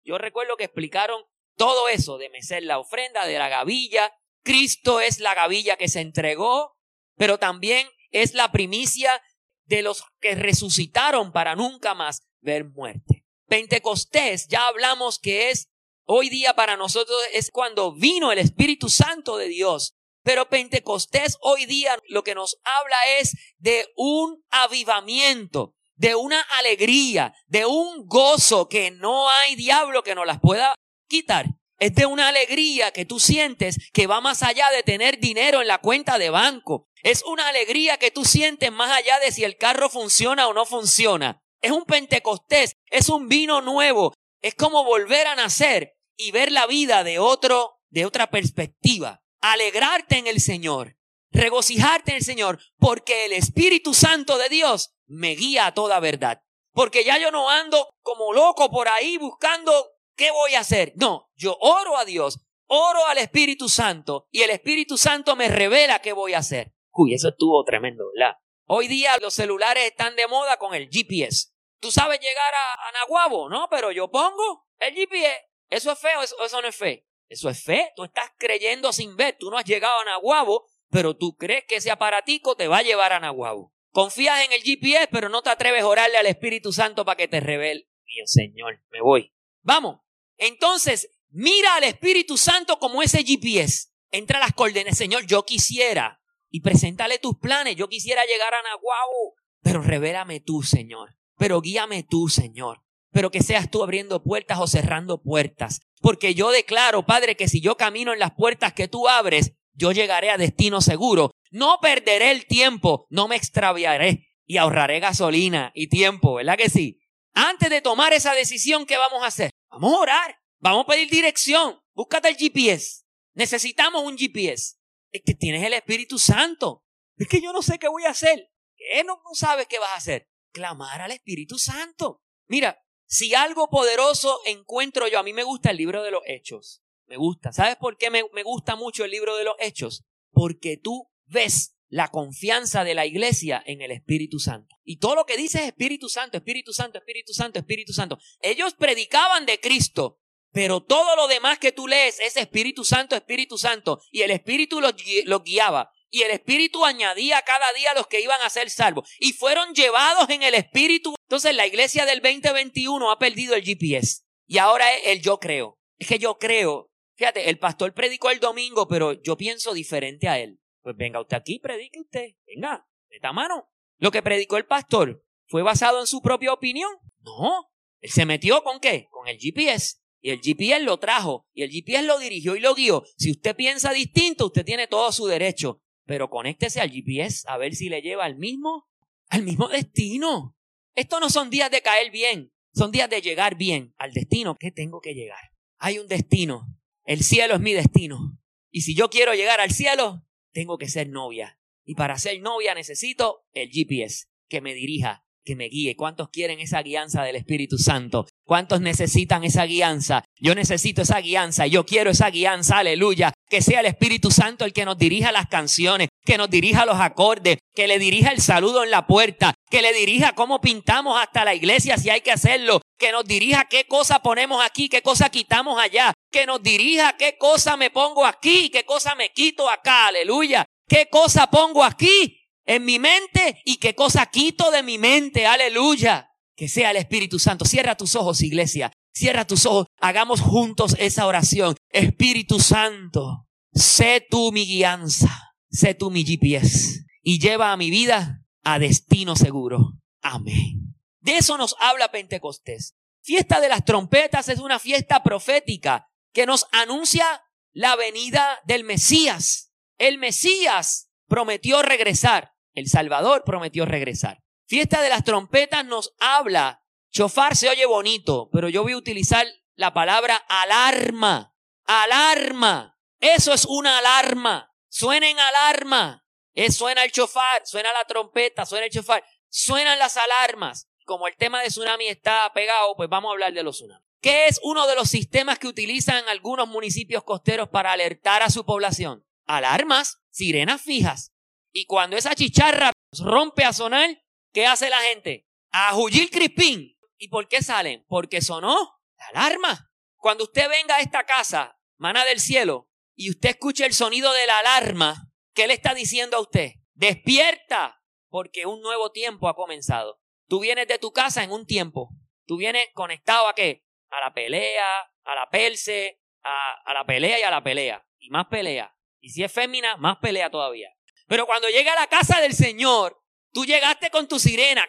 Yo 0.04 0.18
recuerdo 0.18 0.58
que 0.58 0.66
explicaron 0.66 1.24
todo 1.60 1.90
eso 1.90 2.18
de 2.18 2.30
mecer 2.30 2.64
la 2.64 2.80
ofrenda, 2.80 3.28
de 3.28 3.38
la 3.38 3.50
gavilla. 3.50 4.12
Cristo 4.44 5.02
es 5.02 5.20
la 5.20 5.36
gavilla 5.36 5.76
que 5.76 5.90
se 5.90 6.00
entregó, 6.00 6.78
pero 7.18 7.38
también 7.38 7.88
es 8.12 8.34
la 8.34 8.52
primicia 8.52 9.22
de 9.66 9.82
los 9.82 10.06
que 10.22 10.36
resucitaron 10.36 11.34
para 11.34 11.56
nunca 11.56 11.94
más 11.94 12.22
ver 12.40 12.64
muerte. 12.64 13.26
Pentecostés, 13.48 14.48
ya 14.48 14.68
hablamos 14.68 15.20
que 15.20 15.50
es 15.50 15.68
hoy 16.06 16.30
día 16.30 16.54
para 16.54 16.78
nosotros 16.78 17.18
es 17.34 17.50
cuando 17.52 17.94
vino 17.94 18.32
el 18.32 18.40
Espíritu 18.40 18.90
Santo 18.90 19.38
de 19.38 19.48
Dios 19.48 19.96
Pero 20.24 20.50
Pentecostés 20.50 21.38
hoy 21.42 21.66
día 21.66 21.98
lo 22.08 22.24
que 22.24 22.36
nos 22.36 22.58
habla 22.64 22.98
es 23.20 23.36
de 23.58 23.88
un 23.96 24.44
avivamiento, 24.50 25.76
de 25.96 26.16
una 26.16 26.42
alegría, 26.58 27.34
de 27.48 27.66
un 27.66 28.06
gozo 28.06 28.68
que 28.68 28.92
no 28.92 29.30
hay 29.30 29.56
diablo 29.56 30.04
que 30.04 30.16
nos 30.16 30.26
las 30.26 30.40
pueda 30.40 30.76
quitar. 31.10 31.48
Es 31.80 31.96
de 31.96 32.06
una 32.06 32.28
alegría 32.28 32.92
que 32.92 33.06
tú 33.06 33.20
sientes 33.20 33.78
que 33.94 34.08
va 34.08 34.22
más 34.22 34.44
allá 34.44 34.70
de 34.72 34.84
tener 34.84 35.20
dinero 35.20 35.62
en 35.62 35.68
la 35.68 35.80
cuenta 35.80 36.18
de 36.18 36.30
banco. 36.30 36.88
Es 37.04 37.24
una 37.24 37.48
alegría 37.48 37.98
que 37.98 38.12
tú 38.12 38.26
sientes 38.26 38.72
más 38.72 38.92
allá 38.92 39.20
de 39.20 39.32
si 39.32 39.44
el 39.44 39.58
carro 39.58 39.90
funciona 39.90 40.48
o 40.48 40.54
no 40.54 40.66
funciona. 40.66 41.42
Es 41.62 41.72
un 41.72 41.86
Pentecostés, 41.86 42.76
es 42.88 43.10
un 43.10 43.30
vino 43.30 43.62
nuevo. 43.62 44.14
Es 44.42 44.56
como 44.56 44.84
volver 44.84 45.28
a 45.28 45.36
nacer 45.36 45.96
y 46.18 46.32
ver 46.32 46.52
la 46.52 46.68
vida 46.68 47.04
de 47.04 47.20
otro, 47.20 47.80
de 47.90 48.06
otra 48.06 48.30
perspectiva. 48.30 49.22
Alegrarte 49.42 50.18
en 50.18 50.28
el 50.28 50.42
Señor, 50.42 50.98
regocijarte 51.32 52.12
en 52.12 52.18
el 52.18 52.24
Señor, 52.24 52.60
porque 52.78 53.26
el 53.26 53.34
Espíritu 53.34 53.94
Santo 53.94 54.38
de 54.38 54.50
Dios 54.50 54.92
me 55.08 55.36
guía 55.36 55.68
a 55.68 55.74
toda 55.74 56.02
verdad. 56.02 56.42
Porque 56.74 57.06
ya 57.06 57.18
yo 57.18 57.32
no 57.32 57.50
ando 57.50 57.90
como 58.02 58.34
loco 58.34 58.70
por 58.70 58.90
ahí 58.90 59.18
buscando 59.18 59.92
qué 60.20 60.30
voy 60.32 60.54
a 60.54 60.60
hacer. 60.60 60.92
No, 60.98 61.32
yo 61.36 61.58
oro 61.60 61.98
a 61.98 62.06
Dios, 62.06 62.46
oro 62.68 63.06
al 63.08 63.18
Espíritu 63.18 63.70
Santo 63.70 64.28
y 64.32 64.42
el 64.42 64.50
Espíritu 64.52 64.98
Santo 64.98 65.36
me 65.36 65.48
revela 65.48 66.02
qué 66.02 66.12
voy 66.12 66.34
a 66.34 66.40
hacer. 66.40 66.74
Uy, 66.92 67.14
eso 67.14 67.30
estuvo 67.30 67.64
tremendo, 67.64 68.04
¿verdad? 68.14 68.36
Hoy 68.66 68.88
día 68.88 69.18
los 69.22 69.34
celulares 69.34 69.86
están 69.86 70.16
de 70.16 70.28
moda 70.28 70.58
con 70.58 70.76
el 70.76 70.90
GPS. 70.92 71.54
Tú 71.80 71.90
sabes 71.90 72.20
llegar 72.20 72.54
a, 72.54 72.92
Naguabo, 72.92 73.50
¿no? 73.50 73.68
Pero 73.72 73.92
yo 73.92 74.12
pongo 74.12 74.68
el 74.80 74.94
GPS. 74.94 75.48
¿Eso 75.70 75.92
es 75.94 76.00
feo? 76.00 76.22
Eso, 76.22 76.36
eso 76.44 76.62
no 76.62 76.68
es 76.68 76.76
fe. 76.76 77.08
Eso 77.30 77.50
es 77.50 77.64
fe. 77.64 77.94
Tú 77.96 78.04
estás 78.04 78.30
creyendo 78.38 78.92
sin 78.92 79.16
ver. 79.16 79.38
Tú 79.40 79.50
no 79.50 79.58
has 79.58 79.66
llegado 79.66 80.00
a 80.02 80.06
Naguabo, 80.06 80.68
pero 80.92 81.16
tú 81.16 81.38
crees 81.38 81.64
que 81.66 81.78
ese 81.78 81.92
aparatico 81.92 82.56
te 82.56 82.68
va 82.68 82.80
a 82.80 82.84
llevar 82.84 83.14
a 83.14 83.20
Naguabo. 83.22 83.74
Confías 83.92 84.46
en 84.46 84.52
el 84.52 84.62
GPS, 84.62 85.08
pero 85.10 85.30
no 85.30 85.42
te 85.42 85.50
atreves 85.50 85.84
a 85.84 85.88
orarle 85.88 86.18
al 86.18 86.28
Espíritu 86.28 86.74
Santo 86.74 87.06
para 87.06 87.16
que 87.16 87.30
te 87.30 87.40
revele. 87.40 87.88
Mío 88.04 88.24
Señor, 88.26 88.82
me 88.92 89.02
voy. 89.02 89.34
Vamos. 89.62 90.02
Entonces, 90.40 91.12
mira 91.30 91.76
al 91.76 91.84
Espíritu 91.84 92.38
Santo 92.38 92.80
como 92.80 93.04
ese 93.04 93.24
GPS. 93.24 93.90
Entra 94.12 94.40
a 94.40 94.42
las 94.42 94.54
coordenadas, 94.54 94.98
Señor, 94.98 95.28
yo 95.28 95.46
quisiera. 95.46 96.20
Y 96.50 96.62
preséntale 96.62 97.20
tus 97.20 97.38
planes. 97.38 97.76
Yo 97.76 97.88
quisiera 97.88 98.26
llegar 98.26 98.56
a 98.56 98.64
Nahuatl. 98.64 99.36
Pero 99.62 99.82
revélame 99.84 100.40
tú, 100.40 100.64
Señor. 100.64 101.16
Pero 101.38 101.62
guíame 101.62 102.04
tú, 102.04 102.28
Señor. 102.28 102.82
Pero 103.12 103.30
que 103.30 103.44
seas 103.44 103.70
tú 103.70 103.84
abriendo 103.84 104.24
puertas 104.24 104.60
o 104.60 104.68
cerrando 104.68 105.22
puertas. 105.22 105.82
Porque 106.02 106.34
yo 106.34 106.50
declaro, 106.50 107.06
Padre, 107.06 107.36
que 107.36 107.48
si 107.48 107.62
yo 107.62 107.78
camino 107.78 108.14
en 108.14 108.20
las 108.20 108.34
puertas 108.34 108.74
que 108.74 108.88
tú 108.88 109.08
abres, 109.08 109.54
yo 109.74 109.92
llegaré 109.92 110.32
a 110.32 110.38
destino 110.38 110.82
seguro. 110.82 111.32
No 111.52 111.80
perderé 111.82 112.32
el 112.32 112.46
tiempo, 112.46 113.06
no 113.10 113.28
me 113.28 113.36
extraviaré 113.36 114.28
y 114.46 114.58
ahorraré 114.58 115.00
gasolina 115.00 115.72
y 115.76 115.88
tiempo, 115.88 116.36
¿verdad 116.36 116.58
que 116.58 116.70
sí? 116.70 117.00
Antes 117.34 117.70
de 117.70 117.82
tomar 117.82 118.14
esa 118.14 118.34
decisión, 118.34 118.86
¿qué 118.86 118.98
vamos 118.98 119.24
a 119.24 119.28
hacer? 119.28 119.52
Vamos 119.72 119.94
a 119.94 120.00
orar, 120.00 120.40
vamos 120.60 120.84
a 120.84 120.88
pedir 120.88 121.10
dirección, 121.10 121.80
búscate 121.94 122.30
el 122.30 122.38
GPS. 122.38 123.04
Necesitamos 123.34 124.04
un 124.04 124.18
GPS. 124.18 124.78
Es 125.12 125.22
que 125.26 125.36
tienes 125.36 125.64
el 125.64 125.74
Espíritu 125.74 126.18
Santo. 126.20 126.84
Es 127.18 127.28
que 127.28 127.42
yo 127.42 127.54
no 127.54 127.62
sé 127.62 127.80
qué 127.80 127.88
voy 127.88 128.04
a 128.06 128.10
hacer. 128.10 128.52
¿Qué 128.76 129.04
no, 129.04 129.22
sabes 129.34 129.68
qué 129.68 129.80
vas 129.80 129.92
a 129.92 129.98
hacer? 129.98 130.30
Clamar 130.52 131.02
al 131.02 131.12
Espíritu 131.12 131.58
Santo. 131.60 132.22
Mira, 132.48 132.82
si 133.06 133.36
algo 133.36 133.70
poderoso 133.70 134.40
encuentro 134.46 135.08
yo, 135.08 135.20
a 135.20 135.24
mí 135.24 135.34
me 135.34 135.44
gusta 135.44 135.72
el 135.72 135.78
libro 135.78 136.04
de 136.04 136.12
los 136.12 136.22
hechos. 136.26 136.82
Me 137.08 137.18
gusta. 137.18 137.52
¿Sabes 137.52 137.76
por 137.76 137.98
qué 137.98 138.10
me, 138.10 138.24
me 138.34 138.44
gusta 138.44 138.76
mucho 138.76 139.04
el 139.04 139.12
libro 139.12 139.36
de 139.36 139.44
los 139.44 139.56
hechos? 139.60 140.06
Porque 140.32 140.78
tú 140.78 141.10
ves 141.26 141.76
la 141.90 142.08
confianza 142.10 142.84
de 142.84 142.94
la 142.94 143.06
iglesia 143.06 143.62
en 143.66 143.82
el 143.82 143.92
Espíritu 143.92 144.40
Santo. 144.40 144.78
Y 144.84 144.98
todo 144.98 145.16
lo 145.16 145.26
que 145.26 145.38
dice 145.38 145.60
es 145.60 145.66
Espíritu 145.66 146.08
Santo, 146.08 146.38
Espíritu 146.38 146.72
Santo, 146.74 147.00
Espíritu 147.00 147.34
Santo, 147.34 147.60
Espíritu 147.60 147.94
Santo. 147.94 148.18
Ellos 148.42 148.74
predicaban 148.76 149.46
de 149.46 149.60
Cristo, 149.60 150.20
pero 150.52 150.82
todo 150.82 151.16
lo 151.16 151.28
demás 151.28 151.60
que 151.60 151.72
tú 151.72 151.88
lees 151.88 152.20
es 152.20 152.38
Espíritu 152.38 152.86
Santo, 152.86 153.16
Espíritu 153.16 153.58
Santo. 153.58 154.02
Y 154.12 154.22
el 154.22 154.32
Espíritu 154.32 154.82
los, 154.82 154.96
guiaba. 155.44 155.92
Y 156.12 156.22
el 156.24 156.32
Espíritu 156.32 156.86
añadía 156.86 157.42
cada 157.44 157.72
día 157.74 157.92
a 157.92 157.96
los 157.96 158.08
que 158.08 158.22
iban 158.22 158.42
a 158.42 158.50
ser 158.50 158.70
salvos. 158.70 159.10
Y 159.20 159.34
fueron 159.34 159.74
llevados 159.74 160.30
en 160.30 160.44
el 160.44 160.56
Espíritu. 160.56 161.16
Entonces 161.28 161.56
la 161.56 161.68
iglesia 161.68 162.06
del 162.06 162.22
2021 162.22 163.12
ha 163.12 163.20
perdido 163.20 163.56
el 163.56 163.64
GPS. 163.64 164.24
Y 164.48 164.58
ahora 164.58 164.94
es 164.96 165.08
el 165.08 165.22
yo 165.22 165.40
creo. 165.40 165.78
Es 165.98 166.08
que 166.08 166.18
yo 166.18 166.38
creo 166.38 166.90
Fíjate, 167.20 167.50
el 167.50 167.60
pastor 167.60 167.94
predicó 167.94 168.32
el 168.32 168.40
domingo, 168.40 168.88
pero 168.88 169.12
yo 169.22 169.36
pienso 169.36 169.74
diferente 169.74 170.30
a 170.30 170.40
él. 170.40 170.58
Pues 170.82 170.96
venga 170.96 171.22
usted 171.22 171.38
aquí, 171.38 171.60
predique 171.60 172.00
usted. 172.00 172.36
Venga, 172.46 172.88
esta 173.10 173.34
mano. 173.34 173.70
Lo 173.98 174.12
que 174.12 174.22
predicó 174.22 174.58
el 174.58 174.66
pastor 174.66 175.24
fue 175.48 175.62
basado 175.62 176.00
en 176.00 176.08
su 176.08 176.22
propia 176.22 176.54
opinión. 176.54 176.90
No. 177.22 177.72
Él 178.02 178.10
se 178.10 178.26
metió 178.26 178.64
con 178.64 178.80
qué? 178.80 179.08
Con 179.12 179.28
el 179.28 179.38
GPS. 179.38 179.98
Y 180.22 180.32
el 180.32 180.40
GPS 180.42 180.84
lo 180.84 180.98
trajo. 180.98 181.48
Y 181.54 181.64
el 181.64 181.72
GPS 181.72 182.04
lo 182.04 182.20
dirigió 182.20 182.56
y 182.56 182.60
lo 182.60 182.76
guió. 182.76 183.04
Si 183.18 183.32
usted 183.32 183.56
piensa 183.56 183.92
distinto, 183.92 184.48
usted 184.48 184.66
tiene 184.66 184.88
todo 184.88 185.12
su 185.12 185.26
derecho. 185.28 185.82
Pero 186.06 186.30
conéctese 186.30 186.82
al 186.82 186.92
GPS 186.92 187.44
a 187.48 187.58
ver 187.58 187.76
si 187.76 187.90
le 187.90 188.02
lleva 188.02 188.26
al 188.26 188.38
mismo, 188.38 188.88
al 189.30 189.44
mismo 189.44 189.68
destino. 189.68 190.56
Estos 190.96 191.20
no 191.20 191.30
son 191.30 191.50
días 191.50 191.72
de 191.72 191.82
caer 191.82 192.12
bien. 192.12 192.54
Son 192.74 192.92
días 192.92 193.10
de 193.10 193.22
llegar 193.22 193.56
bien 193.56 193.94
al 193.98 194.14
destino 194.14 194.56
que 194.56 194.72
tengo 194.72 195.02
que 195.02 195.14
llegar. 195.14 195.52
Hay 195.78 196.00
un 196.00 196.08
destino 196.08 196.80
el 197.10 197.24
cielo 197.24 197.56
es 197.56 197.60
mi 197.60 197.74
destino. 197.74 198.38
Y 198.70 198.82
si 198.82 198.94
yo 198.94 199.10
quiero 199.10 199.34
llegar 199.34 199.60
al 199.60 199.72
cielo, 199.72 200.24
tengo 200.52 200.78
que 200.78 200.88
ser 200.88 201.10
novia. 201.10 201.58
Y 201.86 201.96
para 201.96 202.18
ser 202.18 202.42
novia 202.42 202.76
necesito 202.76 203.42
el 203.54 203.70
GPS, 203.70 204.28
que 204.48 204.62
me 204.62 204.74
dirija, 204.74 205.24
que 205.44 205.56
me 205.56 205.70
guíe. 205.70 205.96
¿Cuántos 205.96 206.30
quieren 206.30 206.60
esa 206.60 206.84
guianza 206.84 207.24
del 207.24 207.36
Espíritu 207.36 207.78
Santo? 207.78 208.28
¿Cuántos 208.46 208.82
necesitan 208.82 209.44
esa 209.44 209.66
guianza? 209.66 210.24
Yo 210.40 210.54
necesito 210.54 211.02
esa 211.02 211.20
guianza, 211.22 211.66
yo 211.66 211.86
quiero 211.86 212.12
esa 212.12 212.30
guianza, 212.30 212.78
aleluya. 212.78 213.34
Que 213.50 213.62
sea 213.62 213.80
el 213.80 213.88
Espíritu 213.88 214.30
Santo 214.30 214.66
el 214.66 214.74
que 214.74 214.86
nos 214.86 214.98
dirija 214.98 215.32
las 215.32 215.48
canciones, 215.48 216.10
que 216.24 216.38
nos 216.38 216.50
dirija 216.52 216.86
los 216.86 217.00
acordes, 217.00 217.58
que 217.74 217.88
le 217.88 217.98
dirija 217.98 218.30
el 218.30 218.42
saludo 218.42 218.84
en 218.84 218.92
la 218.92 219.08
puerta, 219.08 219.56
que 219.72 219.82
le 219.82 219.94
dirija 219.94 220.34
cómo 220.34 220.62
pintamos 220.62 221.20
hasta 221.20 221.44
la 221.44 221.56
iglesia 221.56 221.98
si 221.98 222.12
hay 222.12 222.22
que 222.22 222.32
hacerlo, 222.32 222.82
que 223.00 223.12
nos 223.12 223.26
dirija 223.26 223.66
qué 223.68 223.86
cosa 223.86 224.20
ponemos 224.20 224.64
aquí, 224.64 224.90
qué 224.90 225.02
cosa 225.02 225.30
quitamos 225.30 225.82
allá, 225.82 226.14
que 226.32 226.46
nos 226.46 226.62
dirija 226.62 227.16
qué 227.18 227.38
cosa 227.38 227.78
me 227.78 227.90
pongo 227.90 228.26
aquí, 228.26 228.70
qué 228.70 228.86
cosa 228.86 229.16
me 229.16 229.32
quito 229.32 229.70
acá, 229.70 230.08
aleluya, 230.08 230.66
qué 230.88 231.08
cosa 231.10 231.48
pongo 231.48 231.84
aquí 231.84 232.40
en 232.66 232.86
mi 232.86 233.00
mente 233.00 233.62
y 233.66 233.78
qué 233.78 233.96
cosa 233.96 234.28
quito 234.28 234.72
de 234.72 234.84
mi 234.84 234.98
mente, 234.98 235.46
aleluya. 235.46 236.30
Que 236.56 236.68
sea 236.68 236.92
el 236.92 236.98
Espíritu 236.98 237.40
Santo. 237.40 237.66
Cierra 237.66 237.96
tus 237.96 238.16
ojos, 238.16 238.42
iglesia. 238.42 238.92
Cierra 239.14 239.48
tus 239.48 239.66
ojos. 239.66 239.88
Hagamos 240.00 240.42
juntos 240.42 240.96
esa 241.00 241.26
oración. 241.26 241.76
Espíritu 241.90 242.60
Santo, 242.60 243.48
sé 243.74 244.26
tú 244.30 244.52
mi 244.52 244.66
guianza, 244.66 245.54
sé 245.70 245.94
tú 245.94 246.12
mi 246.12 246.26
GPS 246.26 247.06
y 247.24 247.40
lleva 247.40 247.72
a 247.72 247.78
mi 247.78 247.90
vida 247.90 248.44
a 248.64 248.78
destino 248.78 249.36
seguro. 249.36 249.94
Amén. 250.22 250.96
De 251.22 251.38
eso 251.38 251.58
nos 251.58 251.76
habla 251.80 252.12
Pentecostés. 252.12 252.96
Fiesta 253.22 253.60
de 253.60 253.70
las 253.70 253.86
trompetas 253.86 254.50
es 254.50 254.60
una 254.60 254.80
fiesta 254.80 255.24
profética 255.24 256.09
que 256.34 256.46
nos 256.46 256.68
anuncia 256.72 257.44
la 257.72 257.96
venida 257.96 258.60
del 258.66 258.84
Mesías. 258.84 259.74
El 259.98 260.18
Mesías 260.18 261.12
prometió 261.28 261.82
regresar. 261.82 262.56
El 262.74 262.88
Salvador 262.88 263.44
prometió 263.46 263.86
regresar. 263.86 264.44
Fiesta 264.68 265.02
de 265.02 265.10
las 265.10 265.24
trompetas 265.24 265.86
nos 265.86 266.14
habla. 266.20 266.84
Chofar 267.12 267.56
se 267.56 267.70
oye 267.70 267.86
bonito, 267.86 268.50
pero 268.52 268.70
yo 268.70 268.84
voy 268.84 268.94
a 268.94 268.98
utilizar 268.98 269.48
la 269.76 269.94
palabra 269.94 270.36
alarma. 270.36 271.56
Alarma. 271.86 273.00
Eso 273.20 273.54
es 273.54 273.66
una 273.66 273.98
alarma. 273.98 274.74
Suena 274.90 275.30
en 275.30 275.40
alarma. 275.40 276.26
Es, 276.54 276.76
suena 276.76 277.04
el 277.04 277.12
chofar, 277.12 277.66
suena 277.66 277.94
la 277.94 278.06
trompeta, 278.06 278.66
suena 278.66 278.86
el 278.86 278.92
chofar. 278.92 279.24
Suenan 279.50 279.98
las 279.98 280.18
alarmas. 280.18 280.89
Como 281.10 281.28
el 281.28 281.36
tema 281.36 281.64
de 281.64 281.70
tsunami 281.70 282.08
está 282.08 282.52
pegado, 282.54 282.96
pues 282.96 283.10
vamos 283.10 283.30
a 283.30 283.32
hablar 283.32 283.52
de 283.52 283.64
los 283.64 283.78
tsunamis. 283.78 284.08
¿Qué 284.22 284.46
es 284.46 284.60
uno 284.62 284.86
de 284.86 284.94
los 284.94 285.10
sistemas 285.10 285.58
que 285.58 285.66
utilizan 285.66 286.30
algunos 286.30 286.68
municipios 286.68 287.24
costeros 287.24 287.68
para 287.68 287.92
alertar 287.92 288.44
a 288.44 288.52
su 288.52 288.64
población? 288.64 289.26
Alarmas, 289.48 290.20
sirenas 290.30 290.84
fijas. 290.84 291.34
Y 291.72 291.88
cuando 291.88 292.16
esa 292.16 292.36
chicharra 292.36 292.92
rompe 293.18 293.64
a 293.64 293.74
sonar, 293.74 294.22
¿qué 294.54 294.68
hace 294.68 294.92
la 294.92 295.00
gente? 295.00 295.48
A 295.72 295.94
Jujil 295.94 296.30
Crispín. 296.30 296.96
¿Y 297.18 297.30
por 297.30 297.48
qué 297.48 297.64
salen? 297.64 298.06
Porque 298.08 298.40
sonó 298.40 299.02
la 299.18 299.42
alarma. 299.42 299.92
Cuando 300.16 300.44
usted 300.44 300.70
venga 300.70 300.98
a 300.98 301.02
esta 301.02 301.24
casa, 301.24 301.80
mana 301.98 302.24
del 302.24 302.40
cielo, 302.40 302.88
y 303.16 303.32
usted 303.32 303.50
escuche 303.50 303.84
el 303.88 303.96
sonido 303.96 304.32
de 304.34 304.46
la 304.46 304.60
alarma, 304.60 305.32
¿qué 305.56 305.66
le 305.66 305.74
está 305.74 305.96
diciendo 305.96 306.38
a 306.38 306.42
usted? 306.42 306.74
Despierta, 306.94 308.00
porque 308.28 308.68
un 308.68 308.84
nuevo 308.84 309.10
tiempo 309.12 309.50
ha 309.50 309.56
comenzado. 309.56 310.19
Tú 310.50 310.60
vienes 310.60 310.88
de 310.88 310.98
tu 310.98 311.12
casa 311.14 311.44
en 311.44 311.52
un 311.52 311.66
tiempo. 311.68 312.10
Tú 312.48 312.58
vienes 312.58 312.88
conectado 312.94 313.48
a 313.48 313.54
qué? 313.54 313.86
A 314.10 314.20
la 314.20 314.34
pelea, 314.34 315.02
a 315.24 315.36
la 315.36 315.48
perse, 315.52 316.20
a, 316.44 316.82
a 316.84 316.94
la 316.96 317.06
pelea 317.06 317.40
y 317.40 317.44
a 317.44 317.52
la 317.52 317.64
pelea. 317.64 318.04
Y 318.18 318.32
más 318.32 318.48
pelea. 318.48 318.94
Y 319.22 319.30
si 319.30 319.44
es 319.44 319.54
fémina, 319.54 319.96
más 319.98 320.18
pelea 320.18 320.50
todavía. 320.50 320.90
Pero 321.28 321.46
cuando 321.46 321.70
llega 321.70 321.94
a 321.94 322.00
la 322.00 322.08
casa 322.08 322.42
del 322.42 322.54
Señor, 322.54 323.22
tú 323.54 323.64
llegaste 323.64 324.10
con 324.10 324.28
tu 324.28 324.40
sirena, 324.40 324.88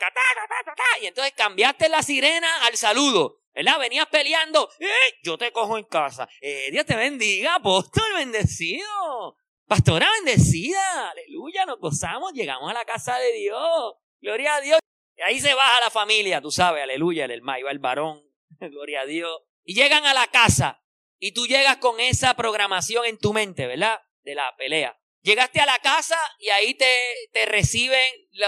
y 1.03 1.07
entonces 1.07 1.35
cambiaste 1.37 1.90
la 1.90 2.03
sirena 2.03 2.49
al 2.66 2.77
saludo. 2.79 3.37
¿Verdad? 3.53 3.81
Venías 3.81 4.07
peleando, 4.07 4.70
¡Eh! 4.79 5.18
yo 5.25 5.37
te 5.37 5.53
cojo 5.53 5.77
en 5.77 5.85
casa. 5.85 6.29
Eh, 6.40 6.70
Dios 6.70 6.87
te 6.87 6.96
bendiga, 6.96 7.57
apóstol 7.57 8.05
bendecido. 8.14 9.37
Pastora 9.66 10.09
bendecida, 10.25 11.11
aleluya, 11.11 11.66
nos 11.66 11.79
gozamos, 11.79 12.33
llegamos 12.33 12.70
a 12.70 12.75
la 12.75 12.85
casa 12.85 13.18
de 13.18 13.33
Dios. 13.33 13.94
Gloria 14.20 14.55
a 14.55 14.61
Dios. 14.61 14.81
Ahí 15.25 15.41
se 15.41 15.55
baja 15.55 15.81
la 15.81 15.91
familia, 15.91 16.41
tú 16.41 16.51
sabes, 16.51 16.83
aleluya, 16.83 17.25
el 17.25 17.31
hermano, 17.31 17.69
el 17.69 17.79
varón, 17.79 18.23
gloria 18.61 19.03
a 19.03 19.07
Dios. 19.07 19.41
Y 19.65 19.75
llegan 19.75 20.07
a 20.07 20.15
la 20.15 20.27
casa 20.29 20.83
y 21.19 21.33
tú 21.33 21.47
llegas 21.47 21.77
con 21.77 22.01
esa 22.01 22.35
programación 22.35 23.05
en 23.07 23.19
tu 23.19 23.33
mente, 23.33 23.67
¿verdad? 23.67 24.01
De 24.23 24.35
la 24.35 24.55
pelea. 24.57 24.97
Llegaste 25.23 25.61
a 25.61 25.67
la 25.67 25.79
casa 25.81 26.17
y 26.39 26.49
ahí 26.49 26.75
te, 26.75 26.87
te 27.33 27.45
reciben 27.45 28.03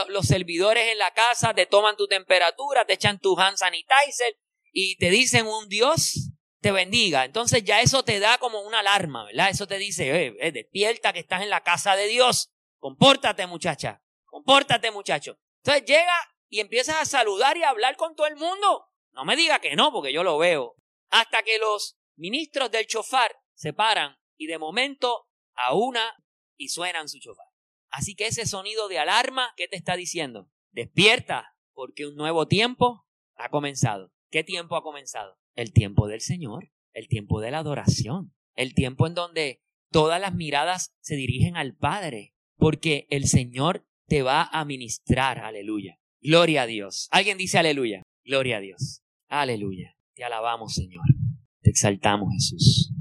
los 0.08 0.26
servidores 0.26 0.88
en 0.88 0.98
la 0.98 1.10
casa, 1.12 1.52
te 1.52 1.66
toman 1.66 1.96
tu 1.96 2.06
temperatura, 2.06 2.86
te 2.86 2.94
echan 2.94 3.18
tu 3.18 3.38
hand 3.38 3.58
sanitizer 3.58 4.38
y 4.72 4.96
te 4.96 5.10
dicen 5.10 5.46
un 5.46 5.68
Dios 5.68 6.32
te 6.62 6.72
bendiga. 6.72 7.26
Entonces 7.26 7.64
ya 7.64 7.82
eso 7.82 8.04
te 8.04 8.20
da 8.20 8.38
como 8.38 8.62
una 8.62 8.78
alarma, 8.78 9.24
¿verdad? 9.24 9.50
Eso 9.50 9.66
te 9.66 9.76
dice, 9.76 10.08
eh, 10.08 10.36
eh, 10.40 10.52
despierta 10.52 11.12
que 11.12 11.18
estás 11.18 11.42
en 11.42 11.50
la 11.50 11.62
casa 11.62 11.96
de 11.96 12.06
Dios. 12.06 12.50
Compórtate 12.78 13.46
muchacha, 13.46 14.00
compórtate 14.24 14.90
muchacho. 14.90 15.38
Entonces 15.58 15.84
llega 15.84 16.14
y 16.52 16.60
empiezas 16.60 16.96
a 17.00 17.06
saludar 17.06 17.56
y 17.56 17.62
a 17.62 17.70
hablar 17.70 17.96
con 17.96 18.14
todo 18.14 18.26
el 18.26 18.36
mundo. 18.36 18.84
No 19.12 19.24
me 19.24 19.36
diga 19.36 19.58
que 19.60 19.74
no, 19.74 19.90
porque 19.90 20.12
yo 20.12 20.22
lo 20.22 20.36
veo. 20.36 20.76
Hasta 21.08 21.42
que 21.42 21.58
los 21.58 21.96
ministros 22.14 22.70
del 22.70 22.86
chofar 22.86 23.34
se 23.54 23.72
paran 23.72 24.18
y 24.36 24.48
de 24.48 24.58
momento 24.58 25.30
a 25.54 25.74
una 25.74 26.14
y 26.58 26.68
suenan 26.68 27.08
su 27.08 27.20
chofar. 27.20 27.46
Así 27.88 28.14
que 28.14 28.26
ese 28.26 28.44
sonido 28.44 28.88
de 28.88 28.98
alarma, 28.98 29.54
¿qué 29.56 29.66
te 29.66 29.76
está 29.76 29.96
diciendo? 29.96 30.50
Despierta, 30.72 31.56
porque 31.72 32.06
un 32.06 32.16
nuevo 32.16 32.46
tiempo 32.46 33.06
ha 33.34 33.48
comenzado. 33.48 34.12
¿Qué 34.30 34.44
tiempo 34.44 34.76
ha 34.76 34.82
comenzado? 34.82 35.38
El 35.54 35.72
tiempo 35.72 36.06
del 36.06 36.20
Señor, 36.20 36.70
el 36.92 37.08
tiempo 37.08 37.40
de 37.40 37.50
la 37.50 37.60
adoración, 37.60 38.34
el 38.56 38.74
tiempo 38.74 39.06
en 39.06 39.14
donde 39.14 39.62
todas 39.90 40.20
las 40.20 40.34
miradas 40.34 40.92
se 41.00 41.16
dirigen 41.16 41.56
al 41.56 41.74
Padre, 41.74 42.34
porque 42.58 43.06
el 43.08 43.26
Señor 43.26 43.86
te 44.06 44.20
va 44.20 44.42
a 44.52 44.66
ministrar, 44.66 45.38
aleluya. 45.38 45.98
Gloria 46.22 46.62
a 46.62 46.66
Dios. 46.66 47.08
¿Alguien 47.10 47.36
dice 47.36 47.58
aleluya? 47.58 48.02
Gloria 48.24 48.58
a 48.58 48.60
Dios. 48.60 49.02
Aleluya. 49.28 49.96
Te 50.14 50.22
alabamos, 50.22 50.74
Señor. 50.74 51.04
Te 51.62 51.70
exaltamos, 51.70 52.32
Jesús. 52.32 52.92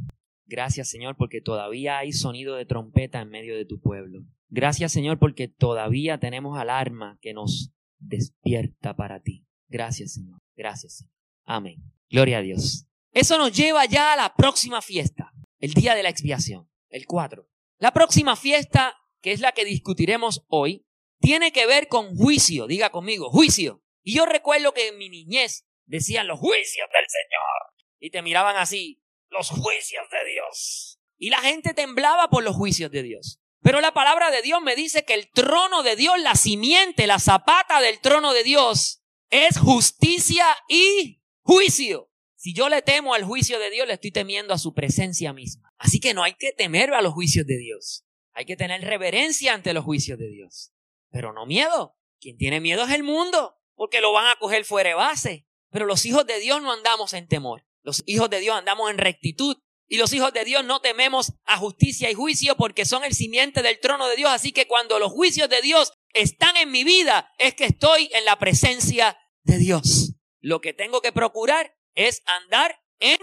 Gracias, 0.48 0.90
Señor, 0.90 1.16
porque 1.18 1.40
todavía 1.40 2.00
hay 2.00 2.14
sonido 2.14 2.56
de 2.56 2.66
trompeta 2.66 3.22
en 3.22 3.30
medio 3.30 3.56
de 3.56 3.66
tu 3.66 3.80
pueblo. 3.80 4.26
Gracias, 4.50 4.92
Señor, 4.92 5.20
porque 5.20 5.48
todavía 5.48 6.20
tenemos 6.20 6.58
alarma 6.58 7.20
que 7.22 7.34
nos 7.34 7.72
despierta 8.00 8.96
para 8.96 9.22
ti. 9.22 9.46
Gracias, 9.70 10.14
Señor. 10.14 10.40
Gracias. 10.56 11.06
Amén. 11.46 11.84
Gloria 12.10 12.40
a 12.40 12.42
Dios. 12.42 12.88
Eso 13.14 13.38
nos 13.38 13.56
lleva 13.56 13.86
ya 13.86 14.14
a 14.14 14.16
la 14.16 14.34
próxima 14.36 14.82
fiesta, 14.82 15.32
el 15.60 15.74
día 15.74 15.94
de 15.96 16.04
la 16.04 16.10
expiación, 16.10 16.70
el 16.90 17.06
4. 17.06 17.48
La 17.78 17.92
próxima 17.92 18.36
fiesta, 18.36 18.96
que 19.22 19.32
es 19.32 19.42
la 19.42 19.52
que 19.52 19.64
discutiremos 19.64 20.44
hoy, 20.48 20.86
tiene 21.22 21.54
que 21.54 21.66
ver 21.66 21.88
con 21.88 22.16
juicio. 22.16 22.68
Diga 22.68 22.90
conmigo, 22.90 23.30
juicio. 23.30 23.84
Y 24.04 24.16
yo 24.16 24.26
recuerdo 24.26 24.74
que 24.74 24.88
en 24.90 24.98
mi 24.98 25.10
niñez 25.10 25.66
decían 25.86 26.28
los 26.28 26.40
juicios 26.40 26.88
del 26.92 27.06
Señor. 27.08 27.88
Y 28.00 28.10
te 28.10 28.22
miraban 28.22 28.58
así, 28.58 29.02
los 29.30 29.50
juicios 29.50 30.04
de 30.12 30.32
Dios. 30.32 31.00
Y 31.18 31.30
la 31.30 31.40
gente 31.42 31.74
temblaba 31.74 32.30
por 32.30 32.44
los 32.44 32.56
juicios 32.56 32.92
de 32.92 33.04
Dios. 33.04 33.40
Pero 33.62 33.80
la 33.80 33.94
palabra 33.94 34.32
de 34.32 34.42
Dios 34.42 34.60
me 34.62 34.76
dice 34.76 35.06
que 35.06 35.14
el 35.14 35.30
trono 35.30 35.84
de 35.84 35.96
Dios, 35.96 36.20
la 36.20 36.36
simiente, 36.36 37.06
la 37.06 37.20
zapata 37.20 37.80
del 37.80 38.00
trono 38.00 38.34
de 38.34 38.44
Dios, 38.44 39.04
es 39.30 39.60
justicia 39.60 40.46
y 40.68 41.22
juicio. 41.42 42.12
Si 42.36 42.56
yo 42.56 42.70
le 42.70 42.82
temo 42.82 43.14
al 43.14 43.24
juicio 43.24 43.60
de 43.60 43.70
Dios, 43.70 43.88
le 43.88 43.94
estoy 43.94 44.12
temiendo 44.12 44.56
a 44.56 44.58
su 44.58 44.74
presencia 44.74 45.32
misma. 45.32 45.72
Así 45.78 46.00
que 46.00 46.16
no 46.16 46.24
hay 46.24 46.34
que 46.34 46.54
temer 46.54 46.92
a 46.92 47.04
los 47.04 47.14
juicios 47.14 47.46
de 47.46 47.58
Dios. 47.60 48.04
Hay 48.34 48.46
que 48.46 48.58
tener 48.58 48.82
reverencia 48.82 49.54
ante 49.54 49.74
los 49.74 49.86
juicios 49.86 50.18
de 50.18 50.28
Dios. 50.28 50.74
Pero 51.12 51.34
no 51.34 51.46
miedo. 51.46 51.96
Quien 52.20 52.38
tiene 52.38 52.60
miedo 52.60 52.84
es 52.84 52.92
el 52.92 53.04
mundo, 53.04 53.58
porque 53.76 54.02
lo 54.02 54.12
van 54.14 54.28
a 54.28 54.40
coger 54.40 54.66
fuera 54.66 54.90
de 54.90 54.96
base. 54.96 55.48
Pero 55.70 55.86
los 55.86 56.06
hijos 56.06 56.26
de 56.26 56.40
Dios 56.40 56.62
no 56.62 56.72
andamos 56.72 57.14
en 57.14 57.28
temor. 57.28 57.66
Los 57.84 58.04
hijos 58.06 58.30
de 58.30 58.40
Dios 58.40 58.56
andamos 58.56 58.90
en 58.92 58.98
rectitud. 58.98 59.58
Y 59.88 59.98
los 59.98 60.14
hijos 60.14 60.32
de 60.32 60.46
Dios 60.46 60.64
no 60.64 60.80
tememos 60.80 61.34
a 61.44 61.58
justicia 61.58 62.10
y 62.10 62.14
juicio 62.14 62.56
porque 62.56 62.86
son 62.86 63.04
el 63.04 63.14
simiente 63.14 63.62
del 63.62 63.80
trono 63.80 64.08
de 64.08 64.16
Dios. 64.16 64.32
Así 64.32 64.54
que 64.54 64.66
cuando 64.66 65.00
los 65.00 65.12
juicios 65.12 65.50
de 65.50 65.62
Dios 65.62 65.92
están 66.14 66.56
en 66.56 66.72
mi 66.72 66.86
vida, 66.86 67.34
es 67.38 67.56
que 67.56 67.66
estoy 67.66 68.10
en 68.14 68.24
la 68.24 68.40
presencia 68.40 69.18
de 69.44 69.58
Dios. 69.58 70.14
Lo 70.40 70.62
que 70.62 70.74
tengo 70.74 71.02
que 71.02 71.12
procurar 71.12 71.76
es 71.94 72.24
andar 72.26 72.82
en 73.00 73.20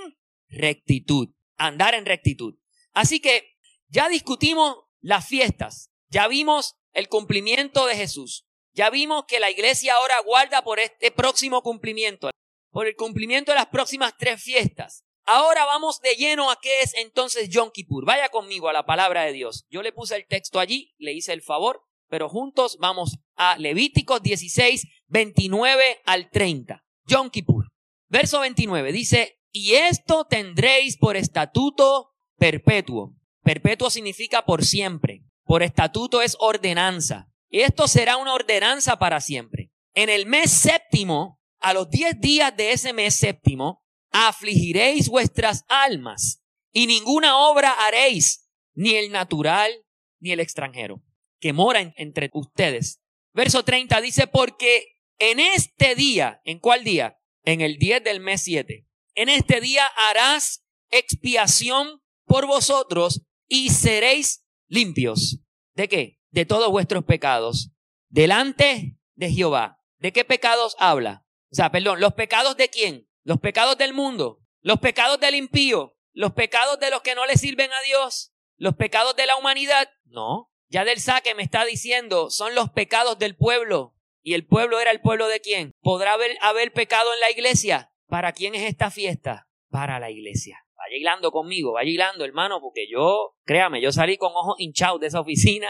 rectitud. 0.49 1.31
Andar 1.57 1.95
en 1.95 2.05
rectitud. 2.05 2.57
Así 2.93 3.21
que 3.21 3.57
ya 3.89 4.09
discutimos 4.09 4.77
las 5.01 5.27
fiestas. 5.27 5.91
Ya 6.11 6.29
vimos 6.29 6.78
el 6.93 7.09
cumplimiento 7.09 7.87
de 7.87 7.97
Jesús. 7.97 8.45
Ya 8.73 8.91
vimos 8.91 9.25
que 9.27 9.41
la 9.41 9.51
iglesia 9.51 9.95
ahora 9.95 10.21
guarda 10.21 10.63
por 10.63 10.79
este 10.79 11.11
próximo 11.11 11.63
cumplimiento, 11.63 12.31
por 12.71 12.87
el 12.87 12.97
cumplimiento 12.97 13.53
de 13.53 13.57
las 13.57 13.67
próximas 13.67 14.15
tres 14.19 14.43
fiestas. 14.43 15.05
Ahora 15.25 15.65
vamos 15.67 16.01
de 16.01 16.15
lleno 16.15 16.51
a 16.51 16.59
qué 16.61 16.81
es 16.81 16.95
entonces 16.95 17.51
Yom 17.51 17.71
Kippur. 17.71 18.07
Vaya 18.07 18.31
conmigo 18.31 18.69
a 18.69 18.73
la 18.73 18.87
palabra 18.87 19.25
de 19.25 19.33
Dios. 19.33 19.67
Yo 19.69 19.83
le 19.83 19.93
puse 19.93 20.17
el 20.17 20.27
texto 20.27 20.59
allí, 20.59 20.95
le 20.97 21.13
hice 21.13 21.33
el 21.33 21.43
favor, 21.43 21.83
pero 22.09 22.29
juntos 22.29 22.79
vamos 22.81 23.19
a 23.37 23.59
Levíticos 23.59 24.23
16, 24.23 24.87
29 25.09 26.01
al 26.07 26.31
30. 26.31 26.83
Yom 27.07 27.29
Kippur. 27.31 27.69
Verso 28.09 28.41
29 28.41 28.93
dice, 28.93 29.39
y 29.53 29.75
esto 29.75 30.25
tendréis 30.25 30.97
por 30.97 31.17
estatuto 31.17 32.15
perpetuo. 32.39 33.15
Perpetuo 33.43 33.91
significa 33.91 34.45
por 34.45 34.65
siempre. 34.65 35.25
Por 35.49 35.63
estatuto 35.63 36.21
es 36.21 36.37
ordenanza. 36.41 37.33
Y 37.49 37.61
esto 37.61 37.89
será 37.89 38.19
una 38.19 38.35
ordenanza 38.35 38.99
para 38.99 39.19
siempre. 39.23 39.73
En 39.95 40.11
el 40.11 40.27
mes 40.27 40.51
séptimo, 40.51 41.41
a 41.59 41.73
los 41.73 41.89
diez 41.89 42.21
días 42.21 42.55
de 42.55 42.73
ese 42.73 42.93
mes 42.93 43.15
séptimo, 43.15 43.83
afligiréis 44.11 45.09
vuestras 45.09 45.65
almas 45.69 46.45
y 46.71 46.87
ninguna 46.87 47.39
obra 47.39 47.71
haréis, 47.71 48.47
ni 48.75 48.97
el 48.97 49.11
natural 49.11 49.73
ni 50.21 50.33
el 50.33 50.41
extranjero, 50.41 51.03
que 51.41 51.55
mora 51.55 51.95
entre 51.97 52.29
ustedes. 52.35 53.01
Verso 53.33 53.65
30 53.65 54.03
dice, 54.03 54.27
porque 54.27 54.99
en 55.19 55.41
este 55.41 55.95
día, 55.95 56.43
¿en 56.45 56.59
cuál 56.59 56.85
día? 56.85 57.19
En 57.43 57.63
el 57.63 57.79
10 57.79 58.05
del 58.05 58.21
mes 58.21 58.43
7. 58.43 58.87
En 59.15 59.31
este 59.31 59.63
día 59.63 59.87
harás 60.11 60.67
expiación 60.91 62.03
por 62.27 62.47
vosotros 62.47 63.23
y 63.49 63.71
seréis 63.71 64.45
limpios. 64.69 65.41
¿De 65.75 65.89
qué? 65.89 66.21
De 66.31 66.47
todos 66.47 66.71
vuestros 66.71 67.05
pecados. 67.05 67.73
Delante 68.09 68.99
de 69.15 69.33
Jehová. 69.33 69.83
¿De 69.99 70.13
qué 70.13 70.25
pecados 70.25 70.77
habla? 70.79 71.27
O 71.51 71.55
sea, 71.55 71.71
perdón, 71.71 72.01
¿los 72.01 72.15
pecados 72.15 72.57
de 72.57 72.69
quién? 72.69 73.09
Los 73.25 73.41
pecados 73.41 73.77
del 73.77 73.93
mundo, 73.93 74.41
los 74.61 74.79
pecados 74.79 75.19
del 75.21 75.35
impío, 75.35 75.97
los 76.13 76.33
pecados 76.33 76.79
de 76.79 76.91
los 76.91 77.03
que 77.03 77.15
no 77.15 77.27
le 77.27 77.37
sirven 77.37 77.71
a 77.73 77.83
Dios, 77.87 78.33
los 78.57 78.77
pecados 78.77 79.17
de 79.17 79.27
la 79.27 79.37
humanidad. 79.37 79.91
No, 80.05 80.51
ya 80.69 80.85
del 80.85 81.01
saque 81.01 81.35
me 81.35 81.43
está 81.43 81.65
diciendo, 81.65 82.31
son 82.31 82.55
los 82.55 82.71
pecados 82.71 83.19
del 83.19 83.37
pueblo. 83.37 83.95
¿Y 84.23 84.35
el 84.35 84.47
pueblo 84.47 84.81
era 84.81 84.91
el 84.91 85.01
pueblo 85.01 85.29
de 85.29 85.41
quién? 85.41 85.73
¿Podrá 85.81 86.15
haber, 86.15 86.37
haber 86.43 86.73
pecado 86.73 87.13
en 87.15 87.21
la 87.21 87.31
iglesia? 87.31 87.93
¿Para 88.09 88.33
quién 88.33 88.55
es 88.55 88.63
esta 88.63 88.91
fiesta? 88.91 89.49
Para 89.71 90.01
la 90.01 90.11
iglesia. 90.11 90.67
Vaya 90.89 90.97
hilando 90.97 91.31
conmigo, 91.31 91.73
vaya 91.73 91.91
hilando, 91.91 92.25
hermano, 92.25 92.61
porque 92.63 92.87
yo, 92.91 93.35
créame, 93.45 93.83
yo 93.83 93.93
salí 93.93 94.17
con 94.17 94.33
ojos 94.35 94.55
hinchados 94.59 95.01
de 95.01 95.09
esa 95.09 95.21
oficina, 95.21 95.69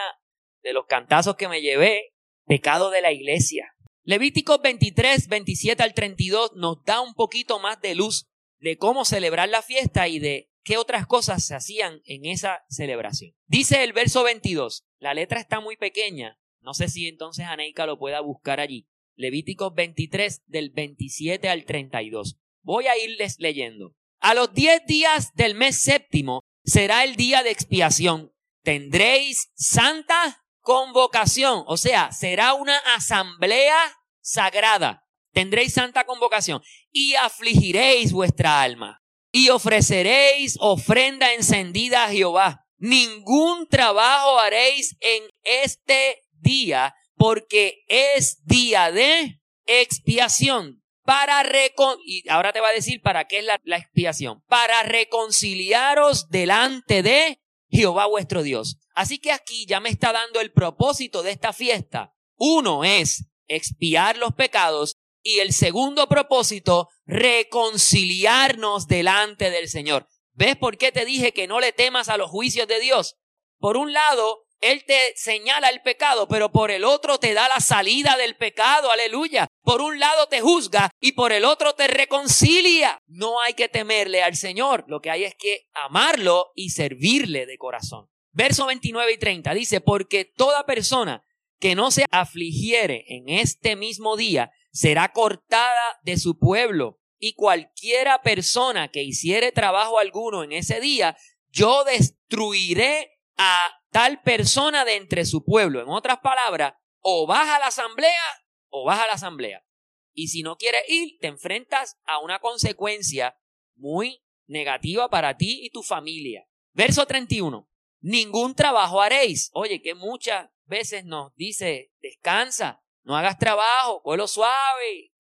de 0.63 0.73
los 0.73 0.87
cantazos 0.87 1.35
que 1.35 1.49
me 1.49 1.61
llevé, 1.61 2.13
pecado 2.47 2.91
de 2.91 3.01
la 3.01 3.11
iglesia. 3.11 3.75
Levíticos 4.05 4.61
23, 4.63 5.27
27 5.27 5.83
al 5.83 5.93
32 5.93 6.53
nos 6.55 6.85
da 6.85 7.01
un 7.01 7.15
poquito 7.15 7.59
más 7.59 7.81
de 7.81 7.97
luz 7.97 8.29
de 8.61 8.77
cómo 8.77 9.05
celebrar 9.05 9.49
la 9.49 9.61
fiesta 9.61 10.07
y 10.07 10.21
de 10.21 10.51
qué 10.63 10.77
otras 10.77 11.05
cosas 11.07 11.45
se 11.45 11.57
hacían 11.57 12.01
en 12.05 12.25
esa 12.25 12.63
celebración. 12.69 13.33
Dice 13.47 13.83
el 13.83 13.93
verso 13.93 14.23
22, 14.23 14.85
la 15.01 15.15
letra 15.15 15.41
está 15.41 15.59
muy 15.59 15.77
pequeña, 15.77 16.39
no 16.61 16.75
sé 16.75 16.89
si 16.89 17.09
entonces 17.09 17.47
Aneika 17.47 17.87
lo 17.87 17.99
pueda 17.99 18.21
buscar 18.21 18.61
allí. 18.61 18.87
Levíticos 19.17 19.75
23 19.75 20.45
del 20.47 20.71
27 20.71 21.49
al 21.49 21.65
32. 21.65 22.39
Voy 22.63 22.87
a 22.87 22.97
irles 22.97 23.37
leyendo. 23.41 23.97
A 24.21 24.35
los 24.35 24.53
diez 24.53 24.85
días 24.87 25.33
del 25.35 25.55
mes 25.55 25.81
séptimo 25.81 26.43
será 26.65 27.05
el 27.05 27.17
día 27.17 27.43
de 27.43 27.51
expiación. 27.51 28.33
Tendréis 28.63 29.51
santa 29.55 30.45
convocación, 30.61 31.65
o 31.67 31.77
sea, 31.77 32.13
será 32.13 32.55
una 32.55 32.77
asamblea 32.97 33.77
sagrada. 34.21 35.05
Tendréis 35.33 35.75
santa 35.75 36.05
convocación 36.05 36.63
y 36.91 37.15
afligiréis 37.15 38.13
vuestra 38.13 38.61
alma 38.61 39.01
y 39.33 39.51
ofreceréis 39.51 40.57
ofrenda 40.61 41.33
encendida 41.35 42.05
a 42.05 42.11
Jehová. 42.11 42.65
ningún 42.81 43.67
trabajo 43.69 44.39
haréis 44.39 44.97
en 45.01 45.25
este 45.43 46.23
día, 46.33 46.95
porque 47.17 47.83
es 47.89 48.45
día 48.45 48.93
de 48.93 49.41
expiación. 49.67 50.85
Para 51.09 51.43
recon 51.43 51.97
y 52.05 52.29
ahora 52.29 52.53
te 52.53 52.61
va 52.61 52.69
a 52.69 52.75
decir 52.75 53.01
para 53.01 53.27
qué 53.27 53.39
es 53.39 53.45
la, 53.47 53.79
expiación. 53.79 54.43
Para 54.47 54.83
reconciliaros 54.83 56.29
delante 56.29 57.03
de 57.03 57.41
Jehová 57.71 58.05
vuestro 58.05 58.43
Dios. 58.43 58.77
Así 58.95 59.19
que 59.19 59.33
aquí 59.33 59.65
ya 59.65 59.81
me 59.81 59.89
está 59.89 60.13
dando 60.13 60.39
el 60.43 60.53
propósito 60.53 61.23
de 61.23 61.31
esta 61.31 61.55
fiesta. 61.55 62.13
Uno 62.37 62.85
es 62.85 63.25
expiar 63.47 64.19
los 64.19 64.35
pecados 64.35 64.99
y 65.23 65.39
el 65.39 65.55
segundo 65.55 66.09
propósito, 66.09 66.91
reconciliarnos 67.07 68.87
delante 68.87 69.49
del 69.49 69.71
Señor. 69.71 70.07
¿Ves 70.35 70.59
por 70.59 70.77
qué 70.77 70.93
te 70.93 71.07
dije 71.07 71.33
que 71.33 71.49
no 71.49 71.59
le 71.59 71.73
temas 71.73 72.11
a 72.11 72.19
los 72.19 72.31
juicios 72.31 72.69
de 72.69 72.81
Dios? 72.81 73.17
Por 73.59 73.79
un 73.79 73.95
lado, 73.95 74.45
él 74.61 74.85
te 74.85 75.15
señala 75.17 75.69
el 75.69 75.83
pecado, 75.83 76.27
pero 76.29 76.51
por 76.51 76.71
el 76.71 76.85
otro 76.85 77.19
te 77.19 77.35
da 77.35 77.49
la 77.49 77.61
salida 77.61 78.17
del 78.17 78.37
pecado, 78.37 78.91
aleluya. 78.91 79.47
Por 79.63 79.81
un 79.81 79.99
lado 79.99 80.27
te 80.29 80.41
juzga 80.41 80.91
y 81.01 81.13
por 81.13 81.33
el 81.33 81.45
otro 81.45 81.75
te 81.75 81.87
reconcilia. 81.87 82.99
No 83.07 83.41
hay 83.41 83.55
que 83.55 83.69
temerle 83.69 84.23
al 84.23 84.37
Señor, 84.37 84.85
lo 84.89 85.01
que 85.01 85.11
hay 85.11 85.25
es 85.25 85.35
que 85.35 85.69
amarlo 85.73 86.53
y 86.55 86.71
servirle 86.71 87.47
de 87.47 87.59
corazón. 87.59 88.09
Verso 88.33 88.67
29 88.67 89.13
y 89.13 89.19
30 89.19 89.55
dice, 89.55 89.81
porque 89.81 90.25
toda 90.25 90.67
persona 90.67 91.25
que 91.61 91.75
no 91.75 91.91
se 91.91 92.05
afligiere 92.11 93.05
en 93.09 93.29
este 93.29 93.77
mismo 93.77 94.17
día 94.17 94.53
será 94.73 95.13
cortada 95.13 95.99
de 96.03 96.17
su 96.19 96.39
pueblo 96.39 97.01
y 97.19 97.35
cualquiera 97.35 98.23
persona 98.23 98.89
que 98.89 99.03
hiciere 99.03 99.51
trabajo 99.51 99.99
alguno 99.99 100.45
en 100.45 100.53
ese 100.53 100.81
día, 100.81 101.17
yo 101.51 101.83
destruiré 101.85 103.19
a 103.37 103.78
tal 103.91 104.23
persona 104.23 104.85
de 104.85 104.97
entre 104.97 105.25
su 105.25 105.45
pueblo. 105.45 105.81
En 105.81 105.89
otras 105.89 106.19
palabras, 106.19 106.75
o 107.01 107.27
vas 107.27 107.49
a 107.49 107.59
la 107.59 107.67
asamblea 107.67 108.23
o 108.71 108.85
vas 108.85 109.01
a 109.01 109.07
la 109.07 109.15
asamblea. 109.15 109.65
Y 110.13 110.29
si 110.29 110.43
no 110.43 110.57
quieres 110.57 110.83
ir, 110.89 111.19
te 111.21 111.29
enfrentas 111.29 111.99
a 112.05 112.19
una 112.19 112.39
consecuencia 112.41 113.39
muy 113.77 114.23
negativa 114.47 115.09
para 115.09 115.37
ti 115.37 115.61
y 115.63 115.71
tu 115.71 115.83
familia. 115.83 116.47
Verso 116.73 117.07
31. 117.07 117.69
Ningún 118.01 118.55
trabajo 118.55 119.01
haréis. 119.01 119.51
Oye, 119.53 119.81
que 119.81 119.95
muchas 119.95 120.51
veces 120.65 121.05
nos 121.05 121.35
dice, 121.35 121.93
descansa, 122.01 122.83
no 123.03 123.17
hagas 123.17 123.39
trabajo, 123.39 124.03
colo 124.03 124.29
suave, 124.29 125.13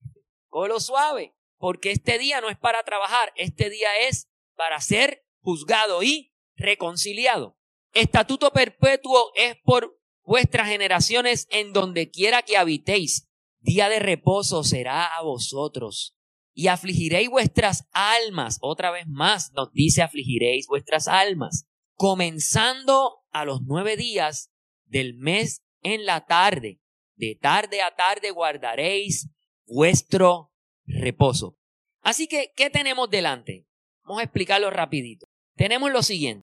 colo 0.48 0.78
suave, 0.78 1.34
porque 1.56 1.90
este 1.90 2.18
día 2.18 2.40
no 2.40 2.50
es 2.50 2.58
para 2.58 2.82
trabajar, 2.82 3.32
este 3.36 3.70
día 3.70 3.88
es 4.08 4.28
para 4.54 4.80
ser 4.80 5.24
juzgado 5.40 6.02
y 6.02 6.34
reconciliado. 6.56 7.57
Estatuto 7.92 8.50
perpetuo 8.52 9.32
es 9.34 9.56
por 9.64 9.98
vuestras 10.22 10.68
generaciones 10.68 11.46
en 11.50 11.72
donde 11.72 12.10
quiera 12.10 12.42
que 12.42 12.56
habitéis. 12.56 13.28
Día 13.60 13.88
de 13.88 13.98
reposo 13.98 14.62
será 14.62 15.06
a 15.06 15.22
vosotros. 15.22 16.14
Y 16.52 16.68
afligiréis 16.68 17.30
vuestras 17.30 17.88
almas. 17.92 18.58
Otra 18.60 18.90
vez 18.90 19.06
más 19.06 19.52
nos 19.52 19.72
dice 19.72 20.02
afligiréis 20.02 20.66
vuestras 20.66 21.08
almas. 21.08 21.66
Comenzando 21.94 23.22
a 23.30 23.44
los 23.44 23.62
nueve 23.62 23.96
días 23.96 24.50
del 24.84 25.14
mes 25.14 25.62
en 25.82 26.04
la 26.04 26.26
tarde. 26.26 26.80
De 27.16 27.36
tarde 27.40 27.82
a 27.82 27.94
tarde 27.96 28.30
guardaréis 28.30 29.30
vuestro 29.66 30.52
reposo. 30.84 31.56
Así 32.02 32.26
que, 32.26 32.52
¿qué 32.54 32.70
tenemos 32.70 33.10
delante? 33.10 33.66
Vamos 34.04 34.20
a 34.20 34.24
explicarlo 34.24 34.70
rapidito. 34.70 35.26
Tenemos 35.56 35.90
lo 35.90 36.02
siguiente. 36.02 36.46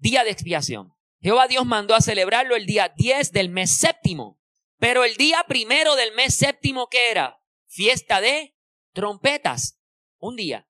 Día 0.00 0.24
de 0.24 0.30
expiación. 0.30 0.92
Jehová 1.20 1.46
Dios 1.46 1.66
mandó 1.66 1.94
a 1.94 2.00
celebrarlo 2.00 2.56
el 2.56 2.66
día 2.66 2.92
10 2.96 3.32
del 3.32 3.50
mes 3.50 3.76
séptimo. 3.76 4.40
Pero 4.78 5.04
el 5.04 5.16
día 5.16 5.44
primero 5.46 5.94
del 5.94 6.12
mes 6.14 6.34
séptimo, 6.34 6.88
¿qué 6.88 7.10
era? 7.10 7.40
Fiesta 7.66 8.20
de 8.20 8.56
trompetas. 8.92 9.78
Un 10.18 10.36
día. 10.36 10.66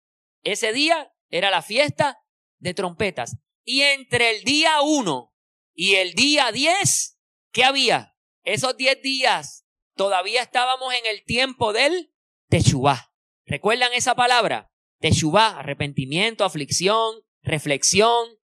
Ese 0.44 0.72
día 0.72 1.14
era 1.30 1.52
la 1.52 1.62
fiesta 1.62 2.20
de 2.60 2.74
trompetas. 2.74 3.38
Y 3.64 3.82
entre 3.82 4.30
el 4.30 4.44
día 4.44 4.82
1 4.82 5.34
y 5.74 5.96
el 5.96 6.14
día 6.14 6.52
10, 6.52 7.20
¿qué 7.52 7.66
había? 7.66 8.16
Esos 8.44 8.78
10 8.78 9.02
días 9.02 9.68
todavía 9.96 10.42
estábamos 10.42 10.94
en 10.94 11.06
el 11.06 11.26
tiempo 11.26 11.74
del 11.74 12.14
Techubá. 12.48 13.14
¿Recuerdan 13.46 13.92
esa 13.94 14.16
palabra? 14.16 14.72
Techubá, 15.00 15.60
arrepentimiento, 15.60 16.46
aflicción, 16.46 17.16
reflexión, 17.42 18.37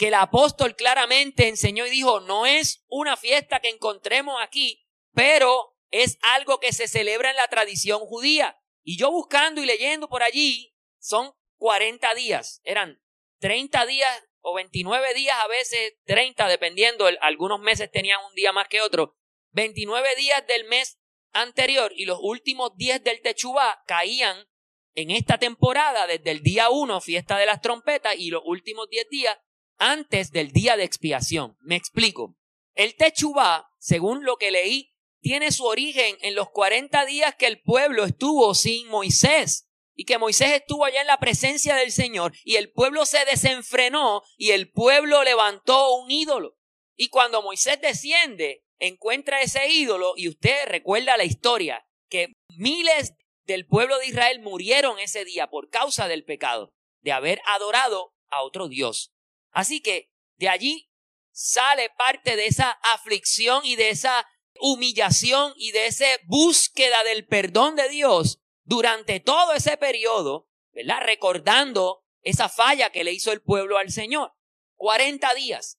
que 0.00 0.08
el 0.08 0.14
apóstol 0.14 0.76
claramente 0.76 1.46
enseñó 1.46 1.84
y 1.84 1.90
dijo, 1.90 2.20
no 2.20 2.46
es 2.46 2.82
una 2.88 3.18
fiesta 3.18 3.60
que 3.60 3.68
encontremos 3.68 4.34
aquí, 4.40 4.82
pero 5.12 5.76
es 5.90 6.18
algo 6.22 6.58
que 6.58 6.72
se 6.72 6.88
celebra 6.88 7.28
en 7.28 7.36
la 7.36 7.48
tradición 7.48 8.00
judía. 8.06 8.58
Y 8.82 8.96
yo 8.96 9.10
buscando 9.10 9.62
y 9.62 9.66
leyendo 9.66 10.08
por 10.08 10.22
allí, 10.22 10.74
son 11.00 11.34
40 11.58 12.14
días, 12.14 12.62
eran 12.64 13.02
30 13.40 13.84
días 13.84 14.24
o 14.40 14.54
29 14.54 15.12
días, 15.12 15.36
a 15.38 15.48
veces 15.48 15.92
30, 16.04 16.48
dependiendo, 16.48 17.06
algunos 17.20 17.60
meses 17.60 17.90
tenían 17.90 18.24
un 18.26 18.34
día 18.34 18.52
más 18.52 18.68
que 18.68 18.80
otro, 18.80 19.18
29 19.50 20.16
días 20.16 20.46
del 20.46 20.64
mes 20.64 20.98
anterior 21.32 21.92
y 21.94 22.06
los 22.06 22.20
últimos 22.22 22.74
10 22.74 23.04
del 23.04 23.20
Techubá 23.20 23.84
caían 23.86 24.48
en 24.94 25.10
esta 25.10 25.36
temporada 25.36 26.06
desde 26.06 26.30
el 26.30 26.40
día 26.40 26.70
1, 26.70 27.02
fiesta 27.02 27.36
de 27.36 27.44
las 27.44 27.60
trompetas, 27.60 28.14
y 28.16 28.30
los 28.30 28.40
últimos 28.46 28.88
10 28.88 29.06
días 29.10 29.36
antes 29.80 30.30
del 30.30 30.52
día 30.52 30.76
de 30.76 30.84
expiación. 30.84 31.56
Me 31.60 31.74
explico. 31.74 32.36
El 32.74 32.94
Techubá, 32.94 33.72
según 33.78 34.24
lo 34.24 34.36
que 34.36 34.52
leí, 34.52 34.94
tiene 35.20 35.50
su 35.50 35.64
origen 35.64 36.16
en 36.20 36.34
los 36.34 36.50
40 36.50 37.04
días 37.06 37.34
que 37.34 37.46
el 37.46 37.60
pueblo 37.60 38.04
estuvo 38.04 38.54
sin 38.54 38.86
Moisés 38.88 39.68
y 39.94 40.04
que 40.04 40.18
Moisés 40.18 40.52
estuvo 40.52 40.84
allá 40.84 41.00
en 41.00 41.06
la 41.06 41.18
presencia 41.18 41.74
del 41.74 41.92
Señor 41.92 42.32
y 42.44 42.56
el 42.56 42.70
pueblo 42.70 43.04
se 43.04 43.24
desenfrenó 43.24 44.22
y 44.36 44.52
el 44.52 44.70
pueblo 44.70 45.24
levantó 45.24 45.96
un 45.96 46.10
ídolo. 46.10 46.56
Y 46.96 47.08
cuando 47.08 47.42
Moisés 47.42 47.80
desciende, 47.80 48.64
encuentra 48.78 49.40
ese 49.40 49.68
ídolo 49.68 50.12
y 50.16 50.28
usted 50.28 50.66
recuerda 50.66 51.16
la 51.16 51.24
historia 51.24 51.86
que 52.08 52.34
miles 52.56 53.14
del 53.44 53.66
pueblo 53.66 53.98
de 53.98 54.06
Israel 54.06 54.40
murieron 54.40 54.98
ese 54.98 55.24
día 55.24 55.48
por 55.48 55.70
causa 55.70 56.08
del 56.08 56.24
pecado, 56.24 56.74
de 57.00 57.12
haber 57.12 57.40
adorado 57.46 58.14
a 58.28 58.42
otro 58.42 58.68
Dios. 58.68 59.12
Así 59.50 59.80
que 59.80 60.10
de 60.36 60.48
allí 60.48 60.90
sale 61.32 61.90
parte 61.90 62.36
de 62.36 62.46
esa 62.46 62.70
aflicción 62.70 63.64
y 63.64 63.76
de 63.76 63.90
esa 63.90 64.26
humillación 64.60 65.54
y 65.56 65.72
de 65.72 65.86
esa 65.86 66.06
búsqueda 66.24 67.02
del 67.04 67.26
perdón 67.26 67.76
de 67.76 67.88
Dios 67.88 68.40
durante 68.64 69.20
todo 69.20 69.54
ese 69.54 69.76
periodo, 69.76 70.48
¿verdad? 70.72 71.00
Recordando 71.02 72.04
esa 72.22 72.48
falla 72.48 72.90
que 72.90 73.04
le 73.04 73.12
hizo 73.12 73.32
el 73.32 73.42
pueblo 73.42 73.78
al 73.78 73.90
Señor. 73.90 74.32
40 74.76 75.34
días. 75.34 75.78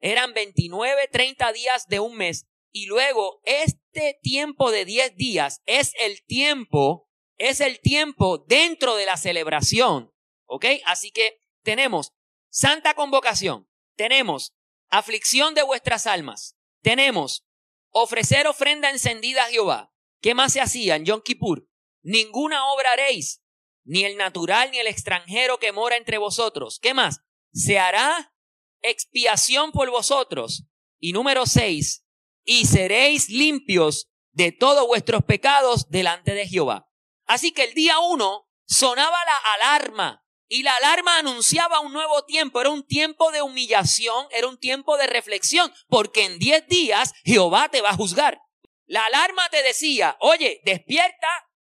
Eran 0.00 0.32
29, 0.32 1.08
30 1.08 1.52
días 1.52 1.86
de 1.88 2.00
un 2.00 2.16
mes. 2.16 2.46
Y 2.72 2.86
luego 2.86 3.40
este 3.44 4.18
tiempo 4.22 4.70
de 4.70 4.84
10 4.84 5.16
días 5.16 5.60
es 5.66 5.92
el 6.00 6.24
tiempo, 6.24 7.08
es 7.36 7.60
el 7.60 7.80
tiempo 7.80 8.38
dentro 8.38 8.96
de 8.96 9.06
la 9.06 9.16
celebración. 9.16 10.12
¿Ok? 10.46 10.66
Así 10.84 11.10
que 11.10 11.40
tenemos 11.62 12.12
Santa 12.50 12.94
convocación. 12.94 13.68
Tenemos 13.96 14.56
aflicción 14.88 15.54
de 15.54 15.62
vuestras 15.62 16.06
almas. 16.06 16.56
Tenemos 16.82 17.46
ofrecer 17.90 18.46
ofrenda 18.46 18.90
encendida 18.90 19.44
a 19.44 19.48
Jehová. 19.48 19.92
¿Qué 20.20 20.34
más 20.34 20.52
se 20.52 20.60
hacía 20.60 20.96
en 20.96 21.04
Yom 21.04 21.22
Kippur? 21.22 21.68
Ninguna 22.02 22.66
obra 22.72 22.92
haréis, 22.92 23.42
ni 23.84 24.04
el 24.04 24.16
natural 24.16 24.70
ni 24.70 24.78
el 24.78 24.86
extranjero 24.86 25.58
que 25.58 25.72
mora 25.72 25.96
entre 25.96 26.18
vosotros. 26.18 26.78
¿Qué 26.80 26.92
más? 26.92 27.20
Se 27.52 27.78
hará 27.78 28.34
expiación 28.82 29.72
por 29.72 29.90
vosotros. 29.90 30.66
Y 30.98 31.12
número 31.12 31.46
seis, 31.46 32.04
y 32.44 32.66
seréis 32.66 33.28
limpios 33.28 34.10
de 34.32 34.52
todos 34.52 34.86
vuestros 34.86 35.24
pecados 35.24 35.88
delante 35.88 36.34
de 36.34 36.46
Jehová. 36.46 36.90
Así 37.26 37.52
que 37.52 37.64
el 37.64 37.74
día 37.74 37.98
uno 38.00 38.48
sonaba 38.66 39.16
la 39.24 39.36
alarma 39.54 40.26
y 40.52 40.64
la 40.64 40.74
alarma 40.74 41.16
anunciaba 41.16 41.78
un 41.78 41.92
nuevo 41.92 42.24
tiempo, 42.24 42.60
era 42.60 42.70
un 42.70 42.84
tiempo 42.84 43.30
de 43.30 43.40
humillación, 43.40 44.26
era 44.32 44.48
un 44.48 44.58
tiempo 44.58 44.96
de 44.96 45.06
reflexión, 45.06 45.72
porque 45.88 46.24
en 46.24 46.40
diez 46.40 46.66
días 46.66 47.12
Jehová 47.24 47.68
te 47.68 47.80
va 47.80 47.90
a 47.90 47.96
juzgar. 47.96 48.42
La 48.86 49.06
alarma 49.06 49.48
te 49.50 49.62
decía, 49.62 50.16
oye, 50.18 50.60
despierta, 50.64 51.28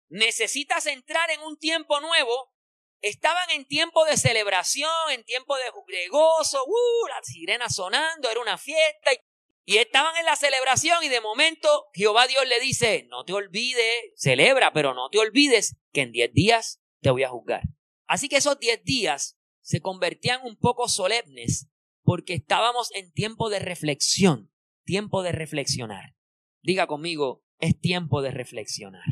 necesitas 0.07 0.85
entrar 0.85 1.29
en 1.29 1.41
un 1.41 1.57
tiempo 1.57 1.99
nuevo. 1.99 2.53
Estaban 3.01 3.51
en 3.51 3.65
tiempo 3.65 4.05
de 4.05 4.15
celebración, 4.15 4.89
en 5.11 5.25
tiempo 5.25 5.57
de, 5.57 6.07
gozo, 6.07 6.63
uh, 6.65 7.07
las 7.09 7.27
sirenas 7.27 7.75
sonando, 7.75 8.29
era 8.29 8.39
una 8.39 8.57
fiesta. 8.57 9.11
Y, 9.11 9.73
y 9.73 9.77
estaban 9.79 10.15
en 10.15 10.25
la 10.25 10.37
celebración 10.37 11.03
y 11.03 11.09
de 11.09 11.19
momento 11.19 11.87
Jehová 11.93 12.27
Dios 12.27 12.47
le 12.47 12.61
dice, 12.61 13.05
no 13.09 13.25
te 13.25 13.33
olvides, 13.33 14.13
celebra, 14.15 14.71
pero 14.71 14.93
no 14.93 15.09
te 15.09 15.19
olvides 15.19 15.75
que 15.91 15.99
en 15.99 16.13
diez 16.13 16.31
días 16.31 16.79
te 17.01 17.11
voy 17.11 17.23
a 17.23 17.29
juzgar. 17.29 17.63
Así 18.09 18.27
que 18.27 18.37
esos 18.37 18.59
diez 18.59 18.83
días 18.83 19.37
se 19.61 19.81
convertían 19.81 20.41
un 20.43 20.57
poco 20.57 20.87
solemnes 20.87 21.69
porque 22.01 22.33
estábamos 22.33 22.89
en 22.95 23.11
tiempo 23.11 23.51
de 23.51 23.59
reflexión, 23.59 24.51
tiempo 24.83 25.21
de 25.21 25.31
reflexionar. 25.31 26.15
Diga 26.63 26.87
conmigo, 26.87 27.45
es 27.59 27.79
tiempo 27.79 28.23
de 28.23 28.31
reflexionar. 28.31 29.05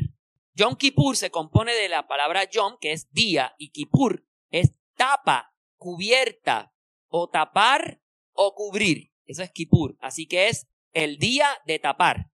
Yom 0.54 0.74
Kippur 0.74 1.16
se 1.16 1.30
compone 1.30 1.74
de 1.74 1.88
la 1.88 2.08
palabra 2.08 2.50
Yom, 2.50 2.76
que 2.80 2.90
es 2.90 3.08
día, 3.12 3.54
y 3.56 3.70
Kippur 3.70 4.26
es 4.50 4.74
tapa, 4.96 5.54
cubierta, 5.76 6.74
o 7.06 7.30
tapar 7.30 8.02
o 8.32 8.56
cubrir. 8.56 9.12
Eso 9.26 9.44
es 9.44 9.52
Kippur. 9.52 9.96
Así 10.00 10.26
que 10.26 10.48
es 10.48 10.66
el 10.92 11.18
día 11.18 11.46
de 11.66 11.78
tapar 11.78 12.32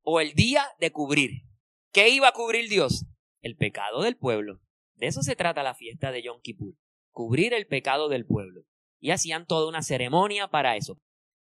o 0.00 0.20
el 0.20 0.32
día 0.32 0.66
de 0.80 0.92
cubrir. 0.92 1.42
¿Qué 1.92 2.08
iba 2.08 2.28
a 2.28 2.32
cubrir 2.32 2.70
Dios? 2.70 3.04
El 3.42 3.56
pecado 3.56 4.00
del 4.00 4.16
pueblo. 4.16 4.62
De 4.96 5.06
eso 5.06 5.22
se 5.22 5.36
trata 5.36 5.62
la 5.62 5.74
fiesta 5.74 6.10
de 6.10 6.22
Yom 6.22 6.40
Kippur. 6.40 6.74
Cubrir 7.10 7.54
el 7.54 7.66
pecado 7.66 8.08
del 8.08 8.26
pueblo. 8.26 8.62
Y 8.98 9.10
hacían 9.10 9.46
toda 9.46 9.68
una 9.68 9.82
ceremonia 9.82 10.48
para 10.48 10.76
eso. 10.76 10.98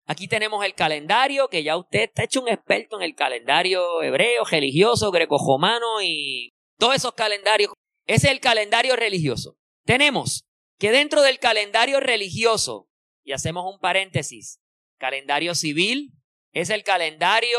Aquí 0.05 0.27
tenemos 0.27 0.65
el 0.65 0.75
calendario, 0.75 1.47
que 1.47 1.63
ya 1.63 1.77
usted 1.77 2.01
está 2.03 2.23
hecho 2.23 2.41
un 2.41 2.49
experto 2.49 2.97
en 2.97 3.03
el 3.03 3.15
calendario 3.15 4.01
hebreo, 4.01 4.43
religioso, 4.43 5.11
greco-romano 5.11 6.01
y 6.01 6.49
todos 6.77 6.95
esos 6.95 7.13
calendarios. 7.13 7.71
Ese 8.05 8.27
es 8.27 8.33
el 8.33 8.41
calendario 8.41 8.95
religioso. 8.95 9.55
Tenemos 9.85 10.45
que 10.77 10.91
dentro 10.91 11.21
del 11.21 11.39
calendario 11.39 12.01
religioso, 12.01 12.89
y 13.23 13.31
hacemos 13.31 13.63
un 13.71 13.79
paréntesis, 13.79 14.59
calendario 14.97 15.55
civil 15.55 16.11
es 16.51 16.69
el 16.69 16.83
calendario 16.83 17.57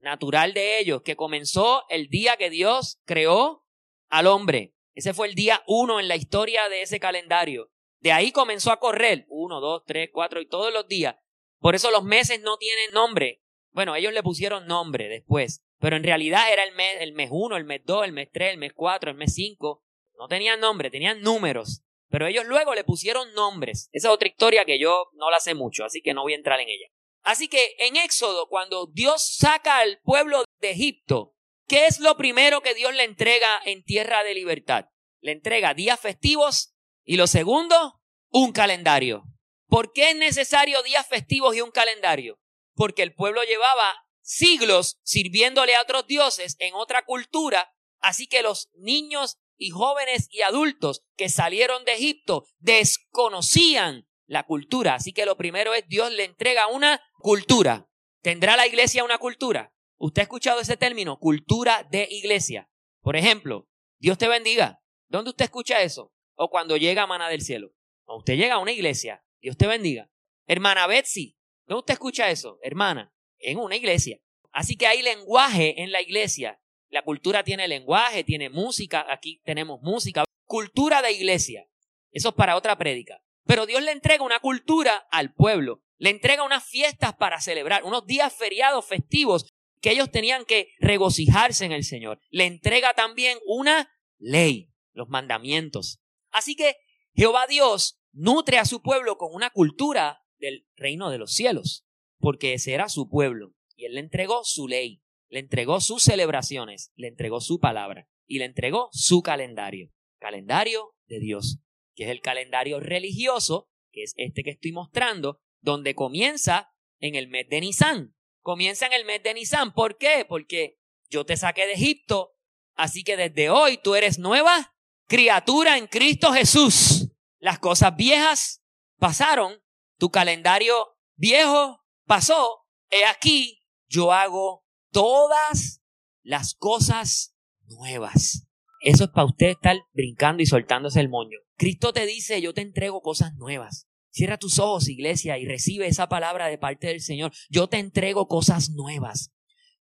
natural 0.00 0.52
de 0.54 0.78
ellos, 0.78 1.02
que 1.02 1.16
comenzó 1.16 1.84
el 1.88 2.08
día 2.08 2.36
que 2.36 2.50
Dios 2.50 3.00
creó 3.06 3.64
al 4.08 4.26
hombre. 4.26 4.74
Ese 4.94 5.14
fue 5.14 5.28
el 5.28 5.34
día 5.34 5.62
uno 5.66 6.00
en 6.00 6.08
la 6.08 6.16
historia 6.16 6.68
de 6.68 6.82
ese 6.82 7.00
calendario. 7.00 7.70
De 8.00 8.12
ahí 8.12 8.32
comenzó 8.32 8.72
a 8.72 8.80
correr, 8.80 9.26
uno, 9.28 9.60
dos, 9.60 9.82
tres, 9.86 10.10
cuatro 10.12 10.40
y 10.40 10.48
todos 10.48 10.72
los 10.72 10.88
días, 10.88 11.16
por 11.60 11.74
eso 11.74 11.90
los 11.90 12.04
meses 12.04 12.40
no 12.40 12.56
tienen 12.56 12.92
nombre. 12.92 13.42
Bueno, 13.72 13.94
ellos 13.94 14.12
le 14.12 14.22
pusieron 14.22 14.66
nombre 14.66 15.08
después, 15.08 15.62
pero 15.78 15.96
en 15.96 16.02
realidad 16.02 16.50
era 16.52 16.64
el 16.64 16.74
mes, 16.74 16.96
el 17.00 17.12
mes 17.12 17.28
1, 17.30 17.56
el 17.56 17.64
mes 17.64 17.82
2, 17.84 18.06
el 18.06 18.12
mes 18.12 18.28
3, 18.32 18.52
el 18.52 18.58
mes 18.58 18.72
4, 18.74 19.10
el 19.10 19.16
mes 19.16 19.34
5. 19.34 19.84
No 20.18 20.28
tenían 20.28 20.60
nombre, 20.60 20.90
tenían 20.90 21.20
números. 21.20 21.82
Pero 22.08 22.26
ellos 22.26 22.44
luego 22.46 22.74
le 22.74 22.82
pusieron 22.82 23.32
nombres. 23.34 23.88
Esa 23.92 24.08
es 24.08 24.14
otra 24.14 24.28
historia 24.28 24.64
que 24.64 24.80
yo 24.80 25.10
no 25.14 25.30
la 25.30 25.38
sé 25.38 25.54
mucho, 25.54 25.84
así 25.84 26.02
que 26.02 26.12
no 26.12 26.22
voy 26.22 26.32
a 26.32 26.36
entrar 26.36 26.58
en 26.60 26.68
ella. 26.68 26.88
Así 27.22 27.48
que 27.48 27.76
en 27.78 27.96
Éxodo, 27.96 28.48
cuando 28.48 28.86
Dios 28.86 29.36
saca 29.36 29.78
al 29.78 30.00
pueblo 30.02 30.44
de 30.60 30.70
Egipto, 30.70 31.34
¿qué 31.70 31.86
es 31.86 32.00
lo 32.00 32.16
primero 32.16 32.62
que 32.62 32.74
Dios 32.74 32.92
le 32.96 33.04
entrega 33.04 33.60
en 33.64 33.84
tierra 33.84 34.24
de 34.24 34.34
libertad? 34.34 34.86
Le 35.20 35.30
entrega 35.30 35.72
días 35.72 36.00
festivos 36.00 36.74
y 37.04 37.16
lo 37.16 37.28
segundo, 37.28 38.02
un 38.28 38.50
calendario. 38.50 39.22
¿Por 39.68 39.92
qué 39.92 40.10
es 40.10 40.16
necesario 40.16 40.82
días 40.82 41.06
festivos 41.06 41.54
y 41.54 41.60
un 41.60 41.70
calendario? 41.70 42.40
Porque 42.74 43.04
el 43.04 43.14
pueblo 43.14 43.44
llevaba 43.44 43.94
siglos 44.20 44.98
sirviéndole 45.04 45.76
a 45.76 45.82
otros 45.82 46.08
dioses 46.08 46.56
en 46.58 46.74
otra 46.74 47.04
cultura, 47.04 47.72
así 48.00 48.26
que 48.26 48.42
los 48.42 48.68
niños 48.74 49.38
y 49.56 49.70
jóvenes 49.70 50.26
y 50.32 50.42
adultos 50.42 51.04
que 51.16 51.28
salieron 51.28 51.84
de 51.84 51.92
Egipto 51.92 52.46
desconocían 52.58 54.08
la 54.26 54.42
cultura. 54.42 54.96
Así 54.96 55.12
que 55.12 55.24
lo 55.24 55.36
primero 55.36 55.72
es 55.74 55.86
Dios 55.86 56.10
le 56.10 56.24
entrega 56.24 56.66
una 56.66 57.00
cultura. 57.20 57.88
¿Tendrá 58.22 58.56
la 58.56 58.66
iglesia 58.66 59.04
una 59.04 59.18
cultura? 59.18 59.72
¿Usted 60.02 60.20
ha 60.20 60.22
escuchado 60.22 60.60
ese 60.60 60.78
término? 60.78 61.18
Cultura 61.18 61.86
de 61.90 62.08
iglesia. 62.10 62.70
Por 63.02 63.16
ejemplo, 63.16 63.68
Dios 63.98 64.16
te 64.16 64.28
bendiga. 64.28 64.82
¿Dónde 65.08 65.30
usted 65.30 65.44
escucha 65.44 65.82
eso? 65.82 66.14
O 66.36 66.48
cuando 66.48 66.78
llega 66.78 67.06
Mana 67.06 67.28
del 67.28 67.42
Cielo. 67.42 67.74
O 68.06 68.16
usted 68.16 68.36
llega 68.36 68.54
a 68.54 68.58
una 68.58 68.72
iglesia 68.72 69.22
Dios 69.42 69.56
te 69.56 69.66
bendiga. 69.66 70.10
Hermana 70.46 70.86
Betsy, 70.86 71.36
¿dónde 71.66 71.80
usted 71.80 71.94
escucha 71.94 72.30
eso? 72.30 72.58
Hermana, 72.62 73.14
en 73.38 73.58
una 73.58 73.76
iglesia. 73.76 74.20
Así 74.52 74.76
que 74.76 74.86
hay 74.86 75.02
lenguaje 75.02 75.82
en 75.82 75.92
la 75.92 76.00
iglesia. 76.00 76.60
La 76.88 77.02
cultura 77.02 77.44
tiene 77.44 77.68
lenguaje, 77.68 78.24
tiene 78.24 78.50
música. 78.50 79.06
Aquí 79.08 79.40
tenemos 79.44 79.80
música. 79.82 80.24
Cultura 80.46 81.02
de 81.02 81.12
iglesia. 81.12 81.68
Eso 82.10 82.30
es 82.30 82.34
para 82.34 82.56
otra 82.56 82.76
prédica. 82.76 83.22
Pero 83.46 83.66
Dios 83.66 83.82
le 83.82 83.92
entrega 83.92 84.24
una 84.24 84.40
cultura 84.40 85.06
al 85.10 85.32
pueblo. 85.32 85.82
Le 85.98 86.10
entrega 86.10 86.42
unas 86.42 86.64
fiestas 86.64 87.14
para 87.14 87.40
celebrar, 87.40 87.84
unos 87.84 88.06
días 88.06 88.32
feriados, 88.34 88.86
festivos, 88.86 89.46
que 89.80 89.90
ellos 89.90 90.10
tenían 90.10 90.44
que 90.44 90.68
regocijarse 90.78 91.64
en 91.64 91.72
el 91.72 91.84
Señor. 91.84 92.20
Le 92.30 92.46
entrega 92.46 92.94
también 92.94 93.38
una 93.46 93.90
ley, 94.18 94.70
los 94.92 95.08
mandamientos. 95.08 96.00
Así 96.30 96.54
que 96.54 96.76
Jehová 97.14 97.46
Dios 97.48 98.00
nutre 98.12 98.58
a 98.58 98.64
su 98.64 98.82
pueblo 98.82 99.16
con 99.16 99.34
una 99.34 99.50
cultura 99.50 100.22
del 100.38 100.66
reino 100.76 101.10
de 101.10 101.18
los 101.18 101.32
cielos, 101.32 101.86
porque 102.18 102.54
ese 102.54 102.72
era 102.72 102.88
su 102.88 103.08
pueblo. 103.08 103.54
Y 103.76 103.86
él 103.86 103.94
le 103.94 104.00
entregó 104.00 104.44
su 104.44 104.68
ley, 104.68 105.02
le 105.28 105.40
entregó 105.40 105.80
sus 105.80 106.02
celebraciones, 106.02 106.92
le 106.96 107.08
entregó 107.08 107.40
su 107.40 107.60
palabra 107.60 108.08
y 108.26 108.38
le 108.38 108.44
entregó 108.44 108.88
su 108.92 109.22
calendario, 109.22 109.90
calendario 110.18 110.94
de 111.06 111.20
Dios, 111.20 111.60
que 111.94 112.04
es 112.04 112.10
el 112.10 112.20
calendario 112.20 112.80
religioso, 112.80 113.68
que 113.90 114.02
es 114.02 114.12
este 114.16 114.42
que 114.42 114.50
estoy 114.50 114.72
mostrando, 114.72 115.40
donde 115.60 115.94
comienza 115.94 116.70
en 117.00 117.14
el 117.14 117.28
mes 117.28 117.48
de 117.48 117.60
Nisan. 117.60 118.14
Comienza 118.42 118.86
en 118.86 118.92
el 118.92 119.04
mes 119.04 119.22
de 119.22 119.34
Nisan. 119.34 119.72
¿Por 119.72 119.98
qué? 119.98 120.24
Porque 120.28 120.78
yo 121.08 121.24
te 121.24 121.36
saqué 121.36 121.66
de 121.66 121.72
Egipto, 121.72 122.36
así 122.74 123.04
que 123.04 123.16
desde 123.16 123.50
hoy 123.50 123.78
tú 123.78 123.94
eres 123.94 124.18
nueva 124.18 124.74
criatura 125.06 125.76
en 125.76 125.86
Cristo 125.86 126.32
Jesús. 126.32 127.08
Las 127.38 127.58
cosas 127.58 127.96
viejas 127.96 128.62
pasaron, 128.98 129.62
tu 129.98 130.10
calendario 130.10 130.96
viejo 131.16 131.84
pasó, 132.06 132.66
he 132.90 133.04
aquí, 133.04 133.60
yo 133.88 134.12
hago 134.12 134.64
todas 134.90 135.82
las 136.22 136.54
cosas 136.54 137.34
nuevas. 137.64 138.46
Eso 138.82 139.04
es 139.04 139.10
para 139.10 139.26
usted 139.26 139.48
estar 139.48 139.76
brincando 139.92 140.42
y 140.42 140.46
soltándose 140.46 141.00
el 141.00 141.08
moño. 141.08 141.38
Cristo 141.56 141.92
te 141.92 142.06
dice, 142.06 142.40
yo 142.40 142.54
te 142.54 142.62
entrego 142.62 143.02
cosas 143.02 143.34
nuevas. 143.34 143.89
Cierra 144.10 144.38
tus 144.38 144.58
ojos, 144.58 144.88
iglesia, 144.88 145.38
y 145.38 145.46
recibe 145.46 145.86
esa 145.86 146.08
palabra 146.08 146.48
de 146.48 146.58
parte 146.58 146.88
del 146.88 147.00
Señor. 147.00 147.32
Yo 147.48 147.68
te 147.68 147.78
entrego 147.78 148.26
cosas 148.26 148.70
nuevas. 148.70 149.32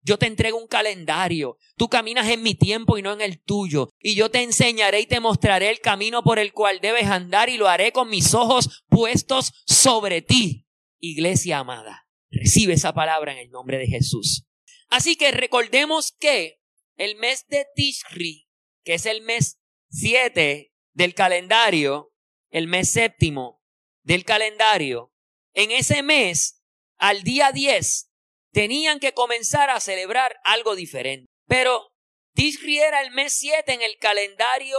Yo 0.01 0.17
te 0.17 0.27
entrego 0.27 0.57
un 0.57 0.67
calendario. 0.67 1.57
Tú 1.77 1.89
caminas 1.89 2.27
en 2.29 2.43
mi 2.43 2.55
tiempo 2.55 2.97
y 2.97 3.01
no 3.01 3.13
en 3.13 3.21
el 3.21 3.41
tuyo. 3.41 3.89
Y 3.99 4.15
yo 4.15 4.29
te 4.29 4.43
enseñaré 4.43 5.01
y 5.01 5.05
te 5.05 5.19
mostraré 5.19 5.69
el 5.69 5.79
camino 5.79 6.23
por 6.23 6.39
el 6.39 6.51
cual 6.51 6.79
debes 6.81 7.05
andar 7.05 7.49
y 7.49 7.57
lo 7.57 7.69
haré 7.69 7.91
con 7.91 8.09
mis 8.09 8.33
ojos 8.33 8.83
puestos 8.89 9.53
sobre 9.65 10.21
ti. 10.21 10.67
Iglesia 10.99 11.59
amada, 11.59 12.07
recibe 12.29 12.73
esa 12.73 12.93
palabra 12.93 13.33
en 13.33 13.39
el 13.39 13.49
nombre 13.49 13.77
de 13.77 13.87
Jesús. 13.87 14.45
Así 14.89 15.15
que 15.15 15.31
recordemos 15.31 16.13
que 16.19 16.59
el 16.97 17.15
mes 17.15 17.45
de 17.47 17.65
Tishri, 17.75 18.47
que 18.83 18.95
es 18.95 19.05
el 19.05 19.21
mes 19.21 19.59
7 19.89 20.73
del 20.93 21.13
calendario, 21.13 22.13
el 22.51 22.67
mes 22.67 22.91
séptimo 22.91 23.62
del 24.03 24.25
calendario, 24.25 25.13
en 25.53 25.71
ese 25.71 26.03
mes, 26.03 26.61
al 26.97 27.23
día 27.23 27.51
10, 27.51 28.11
tenían 28.51 28.99
que 28.99 29.13
comenzar 29.13 29.69
a 29.69 29.79
celebrar 29.79 30.39
algo 30.43 30.75
diferente. 30.75 31.27
Pero 31.47 31.93
Tishri 32.33 32.79
era 32.79 33.01
el 33.01 33.11
mes 33.11 33.33
7 33.33 33.73
en 33.73 33.81
el 33.81 33.97
calendario 33.97 34.77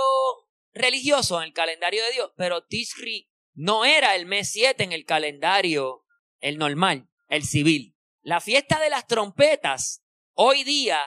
religioso, 0.72 1.38
en 1.38 1.48
el 1.48 1.52
calendario 1.52 2.04
de 2.04 2.12
Dios, 2.12 2.32
pero 2.36 2.64
Tishri 2.64 3.30
no 3.54 3.84
era 3.84 4.16
el 4.16 4.26
mes 4.26 4.50
7 4.50 4.82
en 4.82 4.92
el 4.92 5.04
calendario, 5.04 6.04
el 6.40 6.58
normal, 6.58 7.08
el 7.28 7.44
civil. 7.44 7.96
La 8.22 8.40
fiesta 8.40 8.80
de 8.80 8.90
las 8.90 9.06
trompetas 9.06 10.02
hoy 10.32 10.64
día 10.64 11.00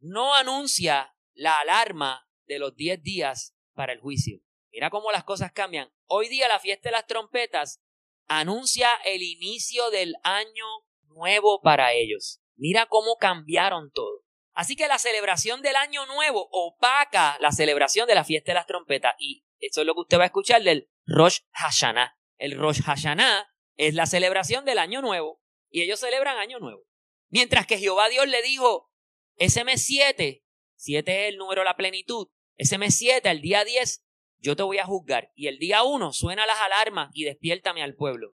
no 0.00 0.34
anuncia 0.34 1.14
la 1.34 1.58
alarma 1.58 2.28
de 2.46 2.58
los 2.58 2.74
10 2.76 3.02
días 3.02 3.56
para 3.74 3.92
el 3.92 4.00
juicio. 4.00 4.40
Mira 4.70 4.90
cómo 4.90 5.10
las 5.10 5.24
cosas 5.24 5.52
cambian. 5.52 5.90
Hoy 6.10 6.28
día 6.28 6.48
la 6.48 6.58
fiesta 6.58 6.88
de 6.88 6.94
las 6.94 7.06
trompetas 7.06 7.82
anuncia 8.28 8.88
el 9.04 9.22
inicio 9.22 9.90
del 9.90 10.14
año 10.22 10.64
nuevo 11.02 11.60
para 11.60 11.92
ellos. 11.92 12.40
Mira 12.56 12.86
cómo 12.86 13.16
cambiaron 13.16 13.90
todo. 13.92 14.24
Así 14.52 14.74
que 14.74 14.88
la 14.88 14.98
celebración 14.98 15.60
del 15.60 15.76
año 15.76 16.06
nuevo 16.06 16.48
opaca 16.50 17.36
la 17.40 17.52
celebración 17.52 18.08
de 18.08 18.14
la 18.14 18.24
fiesta 18.24 18.52
de 18.52 18.54
las 18.54 18.66
trompetas. 18.66 19.14
Y 19.18 19.44
eso 19.58 19.82
es 19.82 19.86
lo 19.86 19.94
que 19.94 20.00
usted 20.00 20.18
va 20.18 20.22
a 20.22 20.26
escuchar 20.26 20.62
del 20.62 20.88
Rosh 21.04 21.40
Hashanah. 21.52 22.16
El 22.38 22.56
Rosh 22.56 22.82
Hashanah 22.82 23.46
es 23.76 23.92
la 23.92 24.06
celebración 24.06 24.64
del 24.64 24.78
año 24.78 25.02
nuevo. 25.02 25.42
Y 25.68 25.82
ellos 25.82 26.00
celebran 26.00 26.38
año 26.38 26.58
nuevo. 26.58 26.84
Mientras 27.28 27.66
que 27.66 27.78
Jehová 27.78 28.08
Dios 28.08 28.26
le 28.26 28.40
dijo, 28.40 28.90
ese 29.36 29.62
mes 29.62 29.84
7, 29.84 30.42
7 30.76 31.22
es 31.22 31.28
el 31.28 31.36
número 31.36 31.60
de 31.60 31.66
la 31.66 31.76
plenitud, 31.76 32.28
ese 32.56 32.78
mes 32.78 32.96
7, 32.96 33.28
el 33.30 33.42
día 33.42 33.64
10, 33.64 34.04
yo 34.38 34.56
te 34.56 34.62
voy 34.62 34.78
a 34.78 34.84
juzgar. 34.84 35.30
Y 35.34 35.46
el 35.48 35.58
día 35.58 35.82
1 35.82 36.12
suena 36.12 36.46
las 36.46 36.58
alarmas 36.60 37.10
y 37.12 37.24
despiértame 37.24 37.82
al 37.82 37.94
pueblo. 37.94 38.34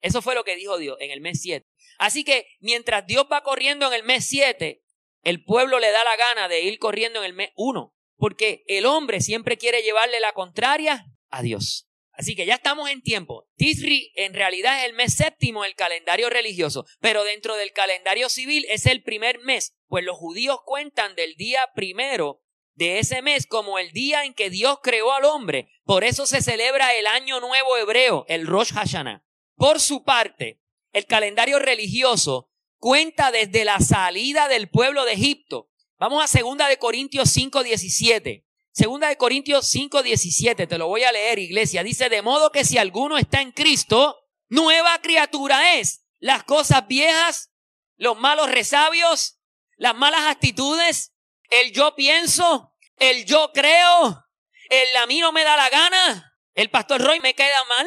Eso 0.00 0.20
fue 0.22 0.34
lo 0.34 0.44
que 0.44 0.56
dijo 0.56 0.78
Dios 0.78 0.96
en 1.00 1.10
el 1.10 1.20
mes 1.20 1.40
7. 1.40 1.66
Así 1.98 2.24
que 2.24 2.46
mientras 2.60 3.06
Dios 3.06 3.26
va 3.30 3.42
corriendo 3.42 3.86
en 3.86 3.94
el 3.94 4.02
mes 4.02 4.26
7, 4.26 4.82
el 5.22 5.44
pueblo 5.44 5.78
le 5.78 5.90
da 5.90 6.02
la 6.04 6.16
gana 6.16 6.48
de 6.48 6.62
ir 6.62 6.78
corriendo 6.78 7.20
en 7.20 7.26
el 7.26 7.32
mes 7.32 7.50
1. 7.56 7.94
Porque 8.16 8.64
el 8.66 8.86
hombre 8.86 9.20
siempre 9.20 9.56
quiere 9.56 9.82
llevarle 9.82 10.20
la 10.20 10.32
contraria 10.32 11.06
a 11.30 11.42
Dios. 11.42 11.88
Así 12.12 12.36
que 12.36 12.44
ya 12.44 12.54
estamos 12.54 12.90
en 12.90 13.00
tiempo. 13.00 13.48
Tisri 13.56 14.12
en 14.16 14.34
realidad 14.34 14.80
es 14.80 14.84
el 14.90 14.94
mes 14.94 15.14
séptimo 15.14 15.62
del 15.62 15.74
calendario 15.74 16.28
religioso, 16.28 16.84
pero 17.00 17.24
dentro 17.24 17.56
del 17.56 17.72
calendario 17.72 18.28
civil 18.28 18.66
es 18.68 18.86
el 18.86 19.02
primer 19.02 19.38
mes, 19.40 19.74
pues 19.86 20.04
los 20.04 20.18
judíos 20.18 20.58
cuentan 20.64 21.14
del 21.14 21.34
día 21.36 21.60
primero 21.74 22.41
de 22.74 22.98
ese 22.98 23.22
mes 23.22 23.46
como 23.46 23.78
el 23.78 23.92
día 23.92 24.24
en 24.24 24.34
que 24.34 24.50
Dios 24.50 24.78
creó 24.82 25.12
al 25.12 25.24
hombre. 25.24 25.68
Por 25.84 26.04
eso 26.04 26.26
se 26.26 26.42
celebra 26.42 26.94
el 26.94 27.06
año 27.06 27.40
nuevo 27.40 27.76
hebreo, 27.76 28.24
el 28.28 28.46
Rosh 28.46 28.72
Hashanah. 28.72 29.24
Por 29.56 29.80
su 29.80 30.04
parte, 30.04 30.60
el 30.92 31.06
calendario 31.06 31.58
religioso 31.58 32.50
cuenta 32.78 33.30
desde 33.30 33.64
la 33.64 33.80
salida 33.80 34.48
del 34.48 34.68
pueblo 34.68 35.04
de 35.04 35.12
Egipto. 35.12 35.70
Vamos 35.98 36.24
a 36.24 36.26
segunda 36.26 36.68
de 36.68 36.78
Corintios 36.78 37.30
5, 37.30 37.62
17. 37.62 38.44
Segunda 38.72 39.08
de 39.08 39.16
Corintios 39.16 39.66
5, 39.68 40.02
17. 40.02 40.66
Te 40.66 40.78
lo 40.78 40.88
voy 40.88 41.04
a 41.04 41.12
leer, 41.12 41.38
iglesia. 41.38 41.84
Dice, 41.84 42.08
de 42.08 42.22
modo 42.22 42.50
que 42.50 42.64
si 42.64 42.78
alguno 42.78 43.18
está 43.18 43.40
en 43.40 43.52
Cristo, 43.52 44.16
nueva 44.48 44.98
criatura 45.00 45.78
es. 45.78 46.06
Las 46.18 46.42
cosas 46.44 46.88
viejas, 46.88 47.52
los 47.96 48.18
malos 48.18 48.50
resabios, 48.50 49.38
las 49.76 49.94
malas 49.94 50.22
actitudes, 50.22 51.11
el 51.52 51.72
yo 51.72 51.94
pienso, 51.94 52.74
el 52.98 53.24
yo 53.26 53.52
creo, 53.52 54.24
el 54.70 54.96
a 54.96 55.06
mí 55.06 55.20
no 55.20 55.32
me 55.32 55.44
da 55.44 55.56
la 55.56 55.68
gana, 55.68 56.34
el 56.54 56.70
pastor 56.70 57.02
Roy 57.02 57.20
me 57.20 57.34
queda 57.34 57.64
mal. 57.64 57.86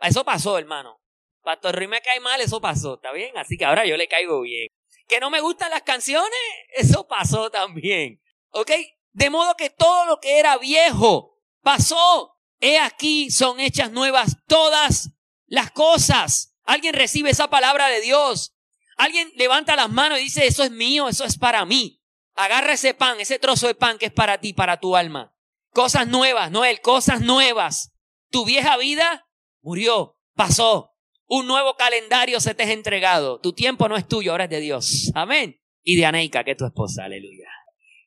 Eso 0.00 0.24
pasó, 0.24 0.58
hermano. 0.58 1.00
Pastor 1.42 1.74
Roy 1.74 1.88
me 1.88 2.02
cae 2.02 2.20
mal, 2.20 2.40
eso 2.40 2.60
pasó, 2.60 2.94
¿está 2.96 3.12
bien? 3.12 3.36
Así 3.38 3.56
que 3.56 3.64
ahora 3.64 3.86
yo 3.86 3.96
le 3.96 4.08
caigo 4.08 4.42
bien. 4.42 4.68
Que 5.08 5.20
no 5.20 5.30
me 5.30 5.40
gustan 5.40 5.70
las 5.70 5.82
canciones, 5.82 6.30
eso 6.74 7.06
pasó 7.06 7.50
también. 7.50 8.20
¿Ok? 8.50 8.70
De 9.12 9.30
modo 9.30 9.56
que 9.56 9.70
todo 9.70 10.04
lo 10.04 10.20
que 10.20 10.38
era 10.38 10.58
viejo 10.58 11.38
pasó. 11.62 12.34
He 12.60 12.78
aquí 12.78 13.30
son 13.30 13.60
hechas 13.60 13.90
nuevas 13.90 14.38
todas 14.46 15.10
las 15.46 15.70
cosas. 15.70 16.54
Alguien 16.64 16.94
recibe 16.94 17.30
esa 17.30 17.48
palabra 17.48 17.88
de 17.88 18.00
Dios. 18.00 18.56
Alguien 18.96 19.30
levanta 19.36 19.76
las 19.76 19.90
manos 19.90 20.18
y 20.18 20.24
dice, 20.24 20.46
eso 20.46 20.64
es 20.64 20.70
mío, 20.70 21.08
eso 21.08 21.24
es 21.24 21.38
para 21.38 21.64
mí. 21.64 22.02
Agarra 22.36 22.74
ese 22.74 22.94
pan, 22.94 23.18
ese 23.18 23.38
trozo 23.38 23.66
de 23.66 23.74
pan 23.74 23.98
que 23.98 24.06
es 24.06 24.12
para 24.12 24.38
ti, 24.38 24.52
para 24.52 24.78
tu 24.78 24.94
alma. 24.94 25.34
Cosas 25.70 26.06
nuevas, 26.06 26.50
Noel, 26.50 26.80
cosas 26.80 27.22
nuevas. 27.22 27.92
Tu 28.30 28.44
vieja 28.44 28.76
vida 28.76 29.26
murió, 29.62 30.18
pasó. 30.34 30.92
Un 31.26 31.46
nuevo 31.46 31.74
calendario 31.76 32.38
se 32.40 32.54
te 32.54 32.64
es 32.64 32.70
entregado. 32.70 33.40
Tu 33.40 33.52
tiempo 33.52 33.88
no 33.88 33.96
es 33.96 34.06
tuyo, 34.06 34.32
ahora 34.32 34.44
es 34.44 34.50
de 34.50 34.60
Dios. 34.60 35.10
Amén. 35.14 35.60
Y 35.82 35.96
de 35.96 36.06
Aneika, 36.06 36.44
que 36.44 36.52
es 36.52 36.56
tu 36.56 36.66
esposa. 36.66 37.04
Aleluya. 37.04 37.48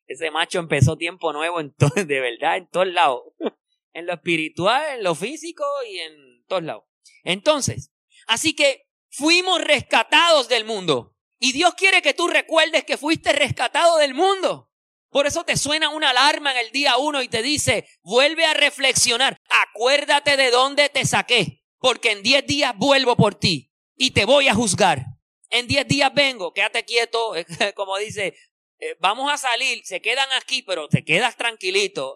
Ese 0.06 0.30
macho 0.30 0.58
empezó 0.58 0.96
tiempo 0.96 1.32
nuevo 1.32 1.60
en 1.60 1.72
todo, 1.74 1.90
de 1.94 2.20
verdad, 2.20 2.56
en 2.56 2.68
todos 2.68 2.88
lados. 2.88 3.22
En 3.92 4.06
lo 4.06 4.12
espiritual, 4.12 4.98
en 4.98 5.02
lo 5.02 5.16
físico 5.16 5.64
y 5.90 5.98
en 5.98 6.44
todos 6.46 6.62
lados. 6.62 6.84
Entonces, 7.24 7.92
así 8.28 8.54
que 8.54 8.86
fuimos 9.08 9.60
rescatados 9.60 10.48
del 10.48 10.64
mundo. 10.64 11.16
Y 11.40 11.52
Dios 11.52 11.74
quiere 11.74 12.02
que 12.02 12.14
tú 12.14 12.28
recuerdes 12.28 12.84
que 12.84 12.96
fuiste 12.96 13.32
rescatado 13.32 13.98
del 13.98 14.14
mundo. 14.14 14.70
Por 15.08 15.26
eso 15.26 15.42
te 15.42 15.56
suena 15.56 15.88
una 15.88 16.10
alarma 16.10 16.52
en 16.52 16.58
el 16.58 16.70
día 16.70 16.96
uno 16.98 17.20
y 17.22 17.28
te 17.28 17.42
dice, 17.42 17.88
vuelve 18.02 18.44
a 18.44 18.54
reflexionar, 18.54 19.36
acuérdate 19.48 20.36
de 20.36 20.52
dónde 20.52 20.88
te 20.88 21.04
saqué 21.04 21.60
porque 21.80 22.12
en 22.12 22.22
diez 22.22 22.46
días 22.46 22.74
vuelvo 22.76 23.16
por 23.16 23.34
ti 23.34 23.72
y 23.96 24.12
te 24.12 24.24
voy 24.24 24.48
a 24.48 24.54
juzgar. 24.54 25.04
En 25.48 25.66
diez 25.66 25.88
días 25.88 26.14
vengo, 26.14 26.52
quédate 26.52 26.84
quieto, 26.84 27.32
como 27.74 27.98
dice, 27.98 28.36
eh, 28.78 28.96
vamos 29.00 29.32
a 29.32 29.36
salir, 29.36 29.80
se 29.84 30.00
quedan 30.00 30.28
aquí, 30.40 30.62
pero 30.62 30.88
te 30.88 31.04
quedas 31.04 31.36
tranquilito. 31.36 32.14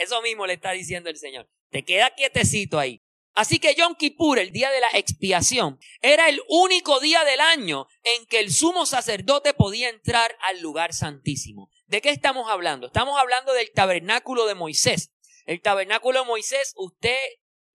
Eso 0.00 0.20
mismo 0.22 0.46
le 0.46 0.54
está 0.54 0.72
diciendo 0.72 1.08
el 1.08 1.16
Señor. 1.16 1.48
Te 1.70 1.84
quedas 1.84 2.12
quietecito 2.16 2.78
ahí. 2.78 3.00
Así 3.36 3.60
que 3.60 3.76
Yom 3.76 3.94
Kippur, 3.94 4.40
el 4.40 4.50
día 4.50 4.70
de 4.70 4.80
la 4.80 4.88
expiación, 4.94 5.78
era 6.00 6.28
el 6.28 6.40
único 6.48 6.98
día 6.98 7.22
del 7.24 7.40
año 7.40 7.86
en 8.02 8.26
que 8.26 8.40
el 8.40 8.50
sumo 8.50 8.84
sacerdote 8.84 9.54
podía 9.54 9.88
entrar 9.88 10.36
al 10.40 10.60
lugar 10.60 10.92
santísimo. 10.92 11.70
¿De 11.86 12.00
qué 12.00 12.10
estamos 12.10 12.50
hablando? 12.50 12.88
Estamos 12.88 13.16
hablando 13.20 13.52
del 13.52 13.70
tabernáculo 13.70 14.46
de 14.46 14.56
Moisés. 14.56 15.12
El 15.44 15.62
tabernáculo 15.62 16.20
de 16.20 16.26
Moisés, 16.26 16.72
usted 16.74 17.16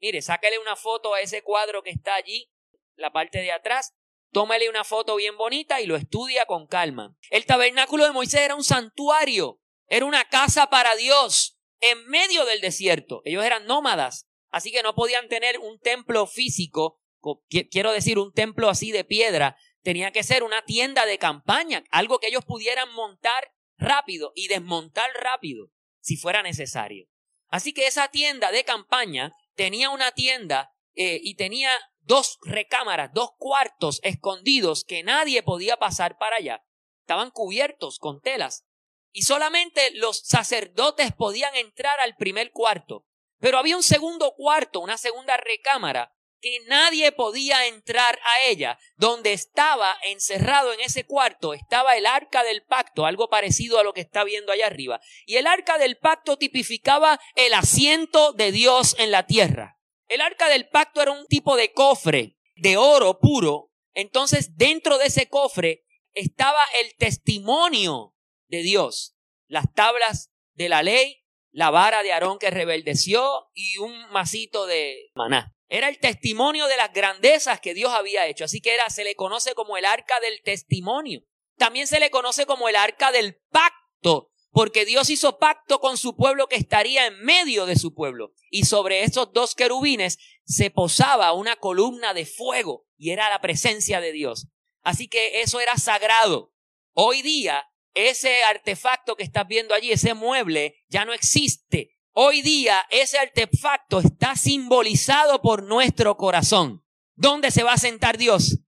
Mire, 0.01 0.23
sáquele 0.23 0.57
una 0.57 0.75
foto 0.75 1.13
a 1.13 1.21
ese 1.21 1.43
cuadro 1.43 1.83
que 1.83 1.91
está 1.91 2.15
allí, 2.15 2.51
la 2.95 3.13
parte 3.13 3.37
de 3.37 3.51
atrás, 3.51 3.93
tómale 4.31 4.67
una 4.67 4.83
foto 4.83 5.15
bien 5.15 5.37
bonita 5.37 5.79
y 5.79 5.85
lo 5.85 5.95
estudia 5.95 6.47
con 6.47 6.65
calma. 6.65 7.15
El 7.29 7.45
tabernáculo 7.45 8.05
de 8.05 8.11
Moisés 8.11 8.41
era 8.41 8.55
un 8.55 8.63
santuario, 8.63 9.61
era 9.87 10.05
una 10.05 10.27
casa 10.27 10.71
para 10.71 10.95
Dios 10.95 11.59
en 11.81 12.07
medio 12.07 12.45
del 12.45 12.61
desierto. 12.61 13.21
Ellos 13.25 13.43
eran 13.43 13.67
nómadas, 13.67 14.27
así 14.51 14.71
que 14.71 14.83
no 14.83 14.93
podían 14.95 15.27
tener 15.27 15.59
un 15.59 15.79
templo 15.79 16.27
físico, 16.27 17.01
quiero 17.49 17.91
decir, 17.91 18.19
un 18.19 18.33
templo 18.33 18.69
así 18.69 18.91
de 18.91 19.03
piedra, 19.03 19.57
tenía 19.81 20.11
que 20.11 20.23
ser 20.23 20.43
una 20.43 20.63
tienda 20.63 21.05
de 21.05 21.17
campaña, 21.17 21.83
algo 21.89 22.19
que 22.19 22.27
ellos 22.27 22.45
pudieran 22.45 22.91
montar 22.93 23.51
rápido 23.77 24.31
y 24.35 24.47
desmontar 24.47 25.09
rápido 25.15 25.71
si 25.99 26.17
fuera 26.17 26.43
necesario. 26.43 27.07
Así 27.47 27.73
que 27.73 27.87
esa 27.87 28.07
tienda 28.07 28.51
de 28.51 28.63
campaña 28.63 29.33
tenía 29.55 29.89
una 29.89 30.11
tienda 30.11 30.71
eh, 30.95 31.19
y 31.21 31.35
tenía 31.35 31.71
dos 32.01 32.39
recámaras, 32.43 33.11
dos 33.13 33.31
cuartos 33.37 33.99
escondidos 34.03 34.83
que 34.83 35.03
nadie 35.03 35.43
podía 35.43 35.77
pasar 35.77 36.17
para 36.17 36.37
allá. 36.37 36.63
Estaban 37.01 37.31
cubiertos 37.31 37.99
con 37.99 38.21
telas. 38.21 38.65
Y 39.11 39.23
solamente 39.23 39.91
los 39.95 40.19
sacerdotes 40.19 41.11
podían 41.11 41.53
entrar 41.55 41.99
al 41.99 42.15
primer 42.15 42.51
cuarto. 42.51 43.05
Pero 43.41 43.57
había 43.57 43.75
un 43.75 43.83
segundo 43.83 44.33
cuarto, 44.37 44.79
una 44.79 44.97
segunda 44.97 45.35
recámara, 45.35 46.13
que 46.39 46.59
nadie 46.67 47.11
podía 47.11 47.67
entrar 47.67 48.19
a 48.23 48.49
ella. 48.49 48.79
Donde 48.95 49.33
estaba 49.33 49.97
encerrado 50.03 50.71
en 50.73 50.79
ese 50.79 51.05
cuarto 51.05 51.53
estaba 51.53 51.97
el 51.97 52.05
arca 52.05 52.43
del 52.43 52.63
pacto, 52.63 53.05
algo 53.05 53.29
parecido 53.29 53.79
a 53.79 53.83
lo 53.83 53.93
que 53.93 54.01
está 54.01 54.23
viendo 54.23 54.51
allá 54.51 54.67
arriba. 54.67 55.01
Y 55.25 55.35
el 55.35 55.47
arca 55.47 55.77
del 55.77 55.97
pacto 55.97 56.37
tipificaba 56.37 57.19
el 57.35 57.53
asiento 57.53 58.31
de 58.33 58.51
Dios 58.51 58.95
en 58.97 59.11
la 59.11 59.25
tierra. 59.25 59.79
El 60.07 60.21
arca 60.21 60.47
del 60.47 60.67
pacto 60.69 61.01
era 61.01 61.11
un 61.11 61.25
tipo 61.27 61.55
de 61.55 61.73
cofre 61.73 62.37
de 62.55 62.77
oro 62.77 63.19
puro. 63.19 63.71
Entonces 63.93 64.55
dentro 64.55 64.97
de 64.97 65.07
ese 65.07 65.27
cofre 65.27 65.83
estaba 66.13 66.63
el 66.79 66.95
testimonio 66.95 68.15
de 68.47 68.61
Dios, 68.61 69.15
las 69.47 69.71
tablas 69.73 70.31
de 70.53 70.69
la 70.69 70.83
ley, 70.83 71.20
la 71.51 71.69
vara 71.69 72.03
de 72.03 72.13
Aarón 72.13 72.39
que 72.39 72.49
rebeldeció 72.49 73.49
y 73.53 73.77
un 73.77 74.09
masito 74.11 74.65
de 74.65 75.11
maná. 75.15 75.55
Era 75.67 75.87
el 75.87 75.99
testimonio 75.99 76.67
de 76.67 76.77
las 76.77 76.91
grandezas 76.91 77.61
que 77.61 77.73
Dios 77.73 77.93
había 77.93 78.27
hecho. 78.27 78.43
Así 78.43 78.59
que 78.59 78.73
era, 78.73 78.89
se 78.89 79.03
le 79.03 79.15
conoce 79.15 79.53
como 79.53 79.77
el 79.77 79.85
arca 79.85 80.19
del 80.19 80.41
testimonio. 80.43 81.23
También 81.57 81.87
se 81.87 81.99
le 81.99 82.09
conoce 82.09 82.45
como 82.45 82.67
el 82.67 82.75
arca 82.75 83.11
del 83.11 83.37
pacto, 83.51 84.31
porque 84.51 84.85
Dios 84.85 85.09
hizo 85.09 85.37
pacto 85.37 85.79
con 85.79 85.97
su 85.97 86.17
pueblo 86.17 86.47
que 86.47 86.57
estaría 86.57 87.05
en 87.05 87.23
medio 87.23 87.65
de 87.65 87.77
su 87.77 87.93
pueblo. 87.93 88.33
Y 88.49 88.65
sobre 88.65 89.03
esos 89.03 89.31
dos 89.31 89.55
querubines 89.55 90.17
se 90.43 90.71
posaba 90.71 91.31
una 91.31 91.55
columna 91.55 92.13
de 92.13 92.25
fuego 92.25 92.85
y 92.97 93.11
era 93.11 93.29
la 93.29 93.39
presencia 93.39 94.01
de 94.01 94.11
Dios. 94.11 94.47
Así 94.81 95.07
que 95.07 95.41
eso 95.41 95.59
era 95.61 95.77
sagrado. 95.77 96.53
Hoy 96.93 97.21
día, 97.21 97.65
ese 97.93 98.43
artefacto 98.43 99.15
que 99.15 99.23
estás 99.23 99.47
viendo 99.47 99.73
allí, 99.73 99.91
ese 99.91 100.13
mueble, 100.13 100.75
ya 100.89 101.05
no 101.05 101.13
existe. 101.13 101.97
Hoy 102.13 102.41
día 102.41 102.85
ese 102.89 103.17
artefacto 103.17 103.99
está 103.99 104.35
simbolizado 104.35 105.41
por 105.41 105.63
nuestro 105.63 106.17
corazón. 106.17 106.85
¿Dónde 107.15 107.51
se 107.51 107.63
va 107.63 107.73
a 107.73 107.77
sentar 107.77 108.17
Dios? 108.17 108.59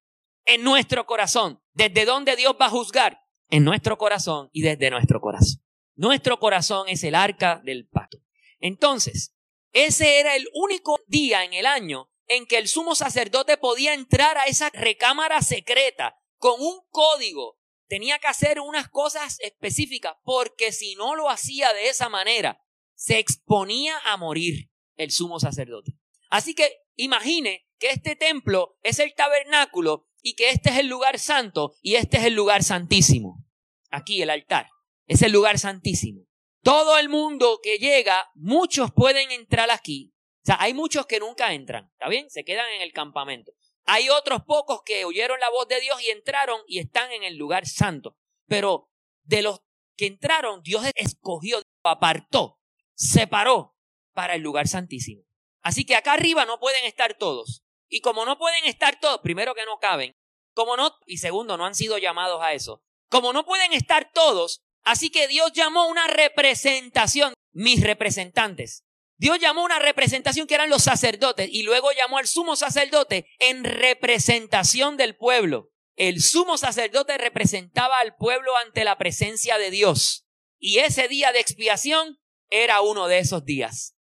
En 0.46 0.64
nuestro 0.64 1.06
corazón. 1.06 1.62
¿Desde 1.74 2.06
dónde 2.06 2.36
Dios 2.36 2.56
va 2.60 2.68
a 2.68 2.72
juzgar? 2.72 3.20
En 3.50 3.64
nuestro 3.64 3.98
corazón 3.98 4.50
y 4.54 4.62
desde 4.62 4.90
nuestro 4.90 5.20
corazón. 5.20 5.64
Nuestro 5.96 6.40
corazón 6.40 6.88
es 6.88 7.04
el 7.04 7.16
arca 7.16 7.62
del 7.64 7.88
pacto. 7.88 8.20
Entonces, 8.60 9.36
ese 9.74 10.20
era 10.20 10.36
el 10.36 10.48
único 10.54 11.00
día 11.08 11.44
en 11.44 11.54
el 11.54 11.66
año 11.66 12.10
en 12.28 12.46
que 12.46 12.58
el 12.58 12.68
sumo 12.68 12.96
sacerdote 12.96 13.58
podía 13.58 13.94
entrar 13.94 14.38
a 14.38 14.46
esa 14.46 14.70
recámara 14.70 15.42
secreta 15.42 16.16
con 16.38 16.62
un 16.62 16.82
código. 16.90 17.60
Tenía 17.88 18.20
que 18.20 18.28
hacer 18.28 18.60
unas 18.60 18.90
cosas 18.90 19.38
específicas 19.42 20.16
porque 20.24 20.72
si 20.72 20.96
no 20.96 21.16
lo 21.16 21.30
hacía 21.30 21.74
de 21.74 21.90
esa 21.90 22.10
manera, 22.10 22.62
se 22.96 23.20
exponía 23.20 23.98
a 24.06 24.18
morir 24.18 24.70
el 24.96 25.12
sumo 25.12 25.40
sacerdote. 25.40 25.94
Así 26.30 26.56
que 26.56 26.78
imagine 26.96 27.68
que 27.78 27.90
este 27.90 28.16
templo 28.16 28.78
es 28.82 29.00
el 29.00 29.14
tabernáculo 29.14 30.08
y 30.22 30.36
que 30.36 30.50
este 30.50 30.70
es 30.70 30.78
el 30.78 30.88
lugar 30.88 31.20
santo 31.20 31.76
y 31.82 31.96
este 31.96 32.18
es 32.18 32.26
el 32.26 32.34
lugar 32.34 32.64
santísimo. 32.64 33.46
Aquí 33.90 34.22
el 34.22 34.30
altar 34.30 34.68
es 35.06 35.22
el 35.22 35.32
lugar 35.32 35.60
santísimo. 35.60 36.26
Todo 36.62 36.98
el 36.98 37.10
mundo 37.10 37.60
que 37.62 37.78
llega, 37.78 38.30
muchos 38.36 38.92
pueden 38.92 39.32
entrar 39.32 39.70
aquí. 39.70 40.14
O 40.44 40.46
sea, 40.46 40.58
hay 40.60 40.74
muchos 40.74 41.06
que 41.06 41.20
nunca 41.20 41.54
entran, 41.54 41.90
¿está 41.92 42.08
bien? 42.10 42.30
Se 42.30 42.46
quedan 42.46 42.72
en 42.74 42.82
el 42.82 42.94
campamento. 42.94 43.52
Hay 43.86 44.10
otros 44.10 44.44
pocos 44.46 44.82
que 44.86 45.06
oyeron 45.06 45.40
la 45.40 45.50
voz 45.50 45.68
de 45.68 45.82
Dios 45.82 46.02
y 46.02 46.10
entraron 46.10 46.62
y 46.68 46.80
están 46.80 47.12
en 47.12 47.24
el 47.24 47.36
lugar 47.36 47.68
santo. 47.68 48.18
Pero 48.48 48.90
de 49.24 49.42
los 49.42 49.62
que 49.96 50.08
entraron, 50.08 50.62
Dios 50.64 50.86
escogió, 50.96 51.62
apartó 51.84 52.60
separó 52.96 53.76
para 54.14 54.36
el 54.36 54.42
lugar 54.42 54.68
santísimo. 54.68 55.24
Así 55.62 55.86
que 55.86 55.96
acá 55.96 56.14
arriba 56.14 56.46
no 56.46 56.60
pueden 56.60 56.86
estar 56.86 57.16
todos. 57.16 57.64
Y 57.90 58.02
como 58.02 58.26
no 58.26 58.38
pueden 58.38 58.66
estar 58.66 59.00
todos, 59.00 59.22
primero 59.22 59.56
que 59.56 59.66
no 59.66 59.80
caben, 59.80 60.16
como 60.54 60.78
no, 60.78 60.98
y 61.06 61.18
segundo, 61.18 61.58
no 61.58 61.66
han 61.66 61.76
sido 61.76 61.98
llamados 61.98 62.42
a 62.42 62.54
eso. 62.54 62.84
Como 63.10 63.34
no 63.34 63.46
pueden 63.46 63.74
estar 63.74 64.12
todos, 64.14 64.62
así 64.84 65.10
que 65.10 65.28
Dios 65.28 65.52
llamó 65.54 65.88
una 65.88 66.08
representación, 66.08 67.34
mis 67.52 67.82
representantes. 67.82 68.84
Dios 69.18 69.40
llamó 69.40 69.64
una 69.64 69.80
representación 69.80 70.48
que 70.48 70.56
eran 70.56 70.70
los 70.70 70.84
sacerdotes 70.84 71.50
y 71.52 71.64
luego 71.64 71.90
llamó 71.92 72.18
al 72.18 72.28
sumo 72.28 72.56
sacerdote 72.56 73.28
en 73.40 73.64
representación 73.64 74.98
del 74.98 75.16
pueblo. 75.16 75.72
El 75.96 76.22
sumo 76.22 76.58
sacerdote 76.58 77.18
representaba 77.18 78.00
al 78.00 78.16
pueblo 78.16 78.56
ante 78.58 78.84
la 78.84 78.98
presencia 78.98 79.58
de 79.58 79.70
Dios. 79.70 80.26
Y 80.60 80.80
ese 80.80 81.08
día 81.08 81.32
de 81.32 81.40
expiación 81.40 82.20
era 82.50 82.82
uno 82.82 83.08
de 83.08 83.20
esos 83.20 83.46
días 83.46 83.94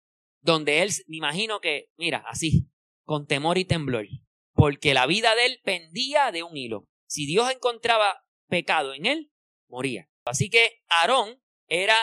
donde 0.42 0.82
él, 0.82 0.90
me 1.06 1.16
imagino 1.16 1.60
que, 1.60 1.90
mira, 1.96 2.24
así, 2.26 2.68
con 3.04 3.26
temor 3.26 3.58
y 3.58 3.64
temblor, 3.64 4.06
porque 4.54 4.92
la 4.92 5.06
vida 5.06 5.34
de 5.34 5.46
él 5.46 5.60
pendía 5.64 6.30
de 6.32 6.42
un 6.42 6.56
hilo. 6.56 6.88
Si 7.06 7.26
Dios 7.26 7.50
encontraba 7.50 8.24
pecado 8.48 8.92
en 8.92 9.06
él, 9.06 9.32
moría. 9.68 10.10
Así 10.24 10.50
que 10.50 10.82
Aarón 10.88 11.42
era 11.68 11.96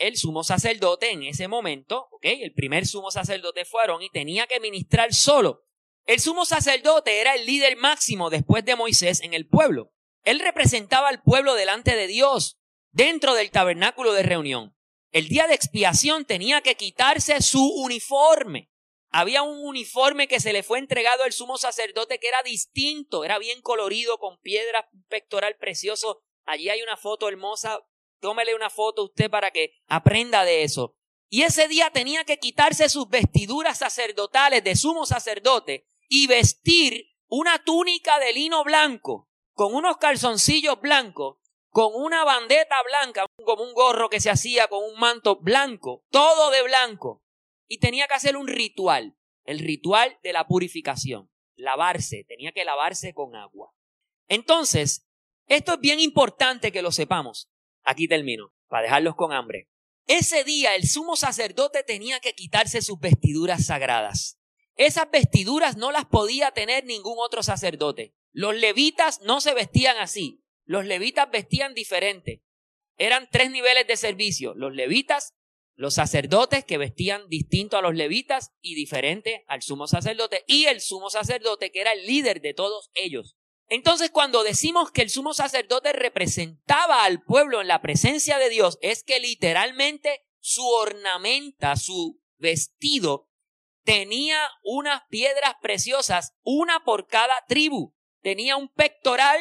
el 0.00 0.16
sumo 0.16 0.42
sacerdote 0.42 1.10
en 1.10 1.22
ese 1.22 1.46
momento, 1.46 2.08
¿ok? 2.10 2.24
El 2.24 2.52
primer 2.52 2.86
sumo 2.86 3.10
sacerdote 3.10 3.64
fue 3.64 3.82
Aarón 3.82 4.02
y 4.02 4.08
tenía 4.08 4.46
que 4.46 4.58
ministrar 4.58 5.12
solo. 5.14 5.66
El 6.06 6.20
sumo 6.20 6.46
sacerdote 6.46 7.20
era 7.20 7.34
el 7.34 7.44
líder 7.46 7.76
máximo 7.76 8.30
después 8.30 8.64
de 8.64 8.76
Moisés 8.76 9.20
en 9.20 9.34
el 9.34 9.46
pueblo. 9.46 9.92
Él 10.24 10.40
representaba 10.40 11.08
al 11.08 11.22
pueblo 11.22 11.54
delante 11.54 11.94
de 11.94 12.06
Dios, 12.06 12.58
dentro 12.90 13.34
del 13.34 13.50
tabernáculo 13.50 14.12
de 14.14 14.22
reunión. 14.22 14.74
El 15.12 15.28
día 15.28 15.46
de 15.46 15.54
expiación 15.54 16.24
tenía 16.24 16.62
que 16.62 16.76
quitarse 16.76 17.40
su 17.42 17.62
uniforme. 17.62 18.70
Había 19.10 19.42
un 19.42 19.66
uniforme 19.66 20.28
que 20.28 20.40
se 20.40 20.52
le 20.52 20.62
fue 20.62 20.78
entregado 20.78 21.24
al 21.24 21.32
sumo 21.32 21.58
sacerdote 21.58 22.18
que 22.18 22.28
era 22.28 22.42
distinto, 22.42 23.24
era 23.24 23.38
bien 23.38 23.60
colorido, 23.60 24.18
con 24.18 24.38
piedras, 24.38 24.86
un 24.92 25.04
pectoral 25.04 25.56
precioso. 25.56 26.22
Allí 26.44 26.70
hay 26.70 26.80
una 26.80 26.96
foto 26.96 27.28
hermosa. 27.28 27.80
Tómele 28.20 28.54
una 28.54 28.70
foto 28.70 29.04
usted 29.04 29.30
para 29.30 29.50
que 29.50 29.72
aprenda 29.88 30.44
de 30.44 30.62
eso. 30.62 30.96
Y 31.28 31.42
ese 31.42 31.68
día 31.68 31.90
tenía 31.90 32.24
que 32.24 32.38
quitarse 32.38 32.88
sus 32.88 33.08
vestiduras 33.08 33.78
sacerdotales 33.78 34.64
de 34.64 34.76
sumo 34.76 35.06
sacerdote 35.06 35.86
y 36.08 36.26
vestir 36.26 37.06
una 37.28 37.62
túnica 37.64 38.18
de 38.18 38.32
lino 38.32 38.64
blanco 38.64 39.30
con 39.52 39.74
unos 39.74 39.98
calzoncillos 39.98 40.80
blancos, 40.80 41.36
con 41.68 41.92
una 41.94 42.24
bandeta 42.24 42.76
blanca, 42.82 43.26
como 43.44 43.62
un 43.62 43.74
gorro 43.74 44.08
que 44.08 44.20
se 44.20 44.30
hacía 44.30 44.68
con 44.68 44.82
un 44.82 44.98
manto 44.98 45.36
blanco, 45.36 46.04
todo 46.10 46.50
de 46.50 46.62
blanco. 46.62 47.22
Y 47.68 47.78
tenía 47.78 48.08
que 48.08 48.14
hacer 48.14 48.36
un 48.36 48.48
ritual, 48.48 49.16
el 49.44 49.58
ritual 49.58 50.18
de 50.22 50.32
la 50.32 50.46
purificación, 50.46 51.30
lavarse, 51.56 52.24
tenía 52.24 52.52
que 52.52 52.64
lavarse 52.64 53.14
con 53.14 53.36
agua. 53.36 53.72
Entonces, 54.28 55.06
esto 55.46 55.74
es 55.74 55.80
bien 55.80 56.00
importante 56.00 56.72
que 56.72 56.82
lo 56.82 56.90
sepamos. 56.90 57.49
Aquí 57.82 58.08
termino, 58.08 58.52
para 58.68 58.84
dejarlos 58.84 59.16
con 59.16 59.32
hambre. 59.32 59.68
Ese 60.06 60.44
día 60.44 60.74
el 60.74 60.88
sumo 60.88 61.16
sacerdote 61.16 61.82
tenía 61.82 62.20
que 62.20 62.34
quitarse 62.34 62.82
sus 62.82 62.98
vestiduras 62.98 63.66
sagradas. 63.66 64.40
Esas 64.76 65.10
vestiduras 65.10 65.76
no 65.76 65.92
las 65.92 66.06
podía 66.06 66.50
tener 66.52 66.84
ningún 66.84 67.16
otro 67.18 67.42
sacerdote. 67.42 68.14
Los 68.32 68.54
levitas 68.54 69.20
no 69.22 69.40
se 69.40 69.54
vestían 69.54 69.98
así. 69.98 70.42
Los 70.64 70.84
levitas 70.84 71.30
vestían 71.30 71.74
diferente. 71.74 72.42
Eran 72.96 73.28
tres 73.30 73.50
niveles 73.50 73.86
de 73.86 73.96
servicio. 73.96 74.54
Los 74.54 74.74
levitas, 74.74 75.34
los 75.74 75.94
sacerdotes 75.94 76.64
que 76.64 76.78
vestían 76.78 77.28
distinto 77.28 77.76
a 77.76 77.82
los 77.82 77.94
levitas 77.94 78.52
y 78.60 78.74
diferente 78.74 79.44
al 79.48 79.62
sumo 79.62 79.86
sacerdote 79.86 80.44
y 80.46 80.66
el 80.66 80.80
sumo 80.80 81.10
sacerdote 81.10 81.72
que 81.72 81.80
era 81.80 81.92
el 81.92 82.06
líder 82.06 82.40
de 82.40 82.54
todos 82.54 82.90
ellos. 82.94 83.36
Entonces 83.70 84.10
cuando 84.10 84.42
decimos 84.42 84.90
que 84.90 85.00
el 85.02 85.10
sumo 85.10 85.32
sacerdote 85.32 85.92
representaba 85.92 87.04
al 87.04 87.22
pueblo 87.22 87.60
en 87.60 87.68
la 87.68 87.80
presencia 87.80 88.38
de 88.38 88.48
Dios, 88.48 88.78
es 88.82 89.04
que 89.04 89.20
literalmente 89.20 90.26
su 90.40 90.66
ornamenta, 90.66 91.76
su 91.76 92.20
vestido, 92.36 93.28
tenía 93.84 94.40
unas 94.64 95.02
piedras 95.08 95.54
preciosas, 95.62 96.34
una 96.42 96.82
por 96.84 97.06
cada 97.06 97.44
tribu. 97.46 97.94
Tenía 98.22 98.56
un 98.56 98.68
pectoral, 98.68 99.38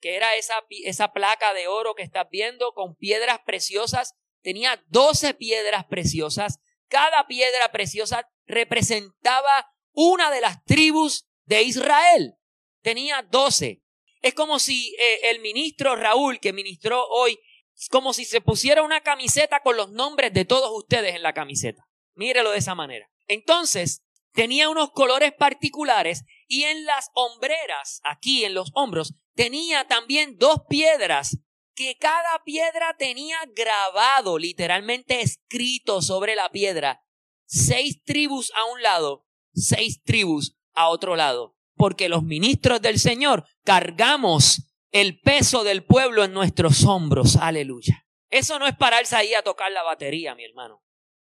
que 0.00 0.14
era 0.14 0.36
esa, 0.36 0.54
esa 0.84 1.12
placa 1.12 1.52
de 1.52 1.66
oro 1.66 1.96
que 1.96 2.04
estás 2.04 2.28
viendo, 2.30 2.74
con 2.74 2.94
piedras 2.94 3.40
preciosas. 3.44 4.14
Tenía 4.42 4.80
doce 4.86 5.34
piedras 5.34 5.86
preciosas. 5.86 6.60
Cada 6.86 7.26
piedra 7.26 7.72
preciosa 7.72 8.30
representaba 8.46 9.74
una 9.90 10.30
de 10.30 10.40
las 10.40 10.62
tribus 10.62 11.26
de 11.46 11.62
Israel. 11.62 12.36
Tenía 12.82 13.22
doce. 13.22 13.82
Es 14.20 14.34
como 14.34 14.58
si 14.58 14.94
eh, 14.94 15.30
el 15.30 15.40
ministro 15.40 15.96
Raúl, 15.96 16.38
que 16.38 16.52
ministró 16.52 17.06
hoy, 17.08 17.38
como 17.90 18.12
si 18.12 18.24
se 18.24 18.40
pusiera 18.40 18.82
una 18.82 19.00
camiseta 19.00 19.60
con 19.60 19.76
los 19.76 19.90
nombres 19.90 20.32
de 20.32 20.44
todos 20.44 20.70
ustedes 20.72 21.14
en 21.14 21.22
la 21.22 21.32
camiseta. 21.32 21.88
Mírelo 22.14 22.50
de 22.50 22.58
esa 22.58 22.74
manera. 22.74 23.10
Entonces, 23.26 24.02
tenía 24.32 24.68
unos 24.68 24.90
colores 24.92 25.32
particulares 25.32 26.24
y 26.46 26.64
en 26.64 26.84
las 26.84 27.10
hombreras, 27.14 28.00
aquí 28.04 28.44
en 28.44 28.54
los 28.54 28.70
hombros, 28.74 29.14
tenía 29.34 29.86
también 29.86 30.36
dos 30.36 30.62
piedras 30.68 31.38
que 31.74 31.96
cada 31.96 32.42
piedra 32.44 32.94
tenía 32.98 33.38
grabado, 33.54 34.38
literalmente 34.38 35.22
escrito 35.22 36.02
sobre 36.02 36.36
la 36.36 36.50
piedra, 36.50 37.02
seis 37.46 38.02
tribus 38.04 38.52
a 38.54 38.64
un 38.66 38.82
lado, 38.82 39.26
seis 39.54 40.02
tribus 40.02 40.56
a 40.74 40.88
otro 40.88 41.16
lado, 41.16 41.56
porque 41.82 42.08
los 42.08 42.22
ministros 42.22 42.80
del 42.80 43.00
Señor 43.00 43.44
cargamos 43.64 44.68
el 44.92 45.18
peso 45.18 45.64
del 45.64 45.84
pueblo 45.84 46.22
en 46.22 46.32
nuestros 46.32 46.84
hombros, 46.84 47.34
aleluya. 47.34 48.06
Eso 48.30 48.60
no 48.60 48.68
es 48.68 48.76
pararse 48.76 49.16
ahí 49.16 49.34
a 49.34 49.42
tocar 49.42 49.72
la 49.72 49.82
batería, 49.82 50.36
mi 50.36 50.44
hermano. 50.44 50.84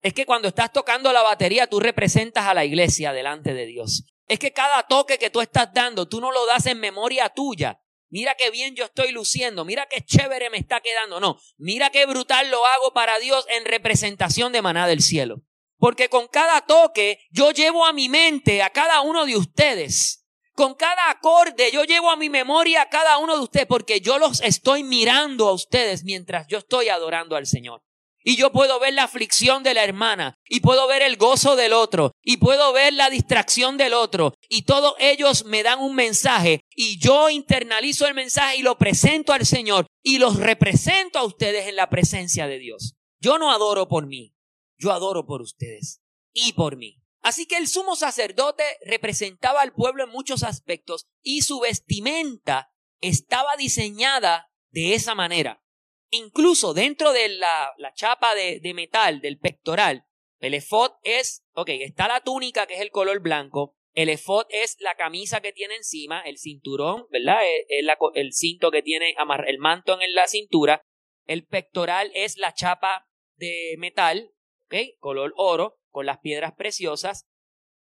Es 0.02 0.14
que 0.14 0.26
cuando 0.26 0.48
estás 0.48 0.72
tocando 0.72 1.12
la 1.12 1.22
batería, 1.22 1.68
tú 1.68 1.82
representas 1.82 2.46
a 2.46 2.54
la 2.54 2.64
iglesia 2.64 3.12
delante 3.12 3.54
de 3.54 3.66
Dios. 3.66 4.06
Es 4.26 4.40
que 4.40 4.54
cada 4.54 4.84
toque 4.84 5.18
que 5.18 5.30
tú 5.30 5.42
estás 5.42 5.74
dando, 5.74 6.08
tú 6.08 6.22
no 6.22 6.32
lo 6.32 6.46
das 6.46 6.66
en 6.68 6.80
memoria 6.80 7.28
tuya. 7.28 7.82
Mira 8.08 8.36
qué 8.36 8.50
bien 8.50 8.74
yo 8.74 8.86
estoy 8.86 9.12
luciendo, 9.12 9.66
mira 9.66 9.86
qué 9.88 10.00
chévere 10.06 10.50
me 10.50 10.60
está 10.60 10.80
quedando. 10.80 11.20
No, 11.20 11.38
mira 11.58 11.90
qué 11.90 12.06
brutal 12.06 12.50
lo 12.50 12.66
hago 12.66 12.94
para 12.94 13.20
Dios 13.20 13.46
en 13.50 13.66
representación 13.66 14.54
de 14.54 14.62
maná 14.62 14.88
del 14.88 15.02
cielo. 15.02 15.42
Porque 15.78 16.08
con 16.08 16.30
cada 16.30 16.62
toque 16.62 17.20
yo 17.32 17.52
llevo 17.52 17.86
a 17.86 17.92
mi 17.92 18.08
mente 18.08 18.64
a 18.64 18.70
cada 18.70 19.02
uno 19.02 19.26
de 19.26 19.36
ustedes. 19.36 20.24
Con 20.58 20.74
cada 20.74 21.12
acorde 21.12 21.70
yo 21.72 21.84
llevo 21.84 22.10
a 22.10 22.16
mi 22.16 22.32
memoria 22.32 22.82
a 22.82 22.90
cada 22.90 23.20
uno 23.20 23.38
de 23.38 23.44
ustedes 23.44 23.68
porque 23.68 24.02
yo 24.02 24.18
los 24.18 24.42
estoy 24.42 24.84
mirando 24.84 25.48
a 25.48 25.54
ustedes 25.54 26.04
mientras 26.04 26.48
yo 26.48 26.58
estoy 26.58 26.90
adorando 26.90 27.36
al 27.36 27.46
Señor. 27.46 27.84
Y 28.24 28.38
yo 28.38 28.52
puedo 28.52 28.80
ver 28.80 28.96
la 28.96 29.04
aflicción 29.04 29.62
de 29.62 29.76
la 29.76 29.84
hermana, 29.84 30.34
y 30.50 30.62
puedo 30.62 30.88
ver 30.88 31.04
el 31.04 31.16
gozo 31.16 31.56
del 31.56 31.74
otro, 31.74 32.12
y 32.24 32.38
puedo 32.38 32.74
ver 32.74 32.94
la 32.94 33.12
distracción 33.12 33.78
del 33.78 33.94
otro, 33.94 34.34
y 34.50 34.64
todos 34.64 34.96
ellos 35.00 35.46
me 35.46 35.62
dan 35.62 35.80
un 35.80 35.94
mensaje, 35.94 36.62
y 36.76 37.00
yo 37.00 37.30
internalizo 37.30 38.08
el 38.08 38.16
mensaje 38.16 38.58
y 38.58 38.64
lo 38.64 38.80
presento 38.80 39.34
al 39.34 39.46
Señor, 39.46 39.86
y 40.02 40.18
los 40.18 40.38
represento 40.38 41.20
a 41.20 41.24
ustedes 41.24 41.68
en 41.68 41.76
la 41.76 41.90
presencia 41.90 42.48
de 42.48 42.58
Dios. 42.58 42.96
Yo 43.22 43.38
no 43.38 43.52
adoro 43.52 43.88
por 43.88 44.08
mí, 44.08 44.34
yo 44.80 44.92
adoro 44.92 45.28
por 45.28 45.42
ustedes 45.44 46.02
y 46.34 46.54
por 46.54 46.78
mí. 46.78 46.98
Así 47.28 47.46
que 47.46 47.58
el 47.58 47.68
sumo 47.68 47.98
sacerdote 47.98 48.64
representaba 48.86 49.60
al 49.60 49.74
pueblo 49.74 50.06
en 50.06 50.10
muchos 50.12 50.44
aspectos, 50.44 51.08
y 51.22 51.42
su 51.42 51.60
vestimenta 51.60 52.72
estaba 53.02 53.58
diseñada 53.58 54.50
de 54.70 54.94
esa 54.94 55.14
manera. 55.14 55.62
Incluso 56.10 56.74
dentro 56.74 57.12
de 57.12 57.28
la, 57.28 57.74
chapa 57.96 58.34
de, 58.34 58.62
metal 58.74 59.20
del 59.20 59.40
pectoral, 59.40 60.06
el 60.40 60.54
efod 60.54 60.92
es, 61.04 61.44
ok, 61.52 61.68
está 61.82 62.08
la 62.08 62.22
túnica 62.22 62.66
que 62.66 62.76
es 62.76 62.80
el 62.80 62.92
color 62.92 63.20
blanco, 63.20 63.76
el 63.94 64.08
efod 64.08 64.46
es 64.48 64.78
la 64.80 64.96
camisa 64.96 65.42
que 65.42 65.52
tiene 65.52 65.76
encima, 65.76 66.22
el 66.22 66.38
cinturón, 66.38 67.08
¿verdad? 67.12 67.42
Es, 67.68 67.86
el 68.14 68.32
cinto 68.32 68.72
que 68.72 68.84
tiene, 68.84 69.16
el 69.48 69.58
manto 69.58 70.00
en 70.00 70.14
la 70.14 70.28
cintura, 70.28 70.82
el 71.26 71.46
pectoral 71.46 72.10
es 72.14 72.38
la 72.38 72.54
chapa 72.54 73.06
de 73.36 73.76
metal, 73.80 74.32
ok, 74.68 74.76
color 75.00 75.34
oro, 75.36 75.78
con 75.98 76.06
las 76.06 76.20
piedras 76.20 76.54
preciosas. 76.56 77.26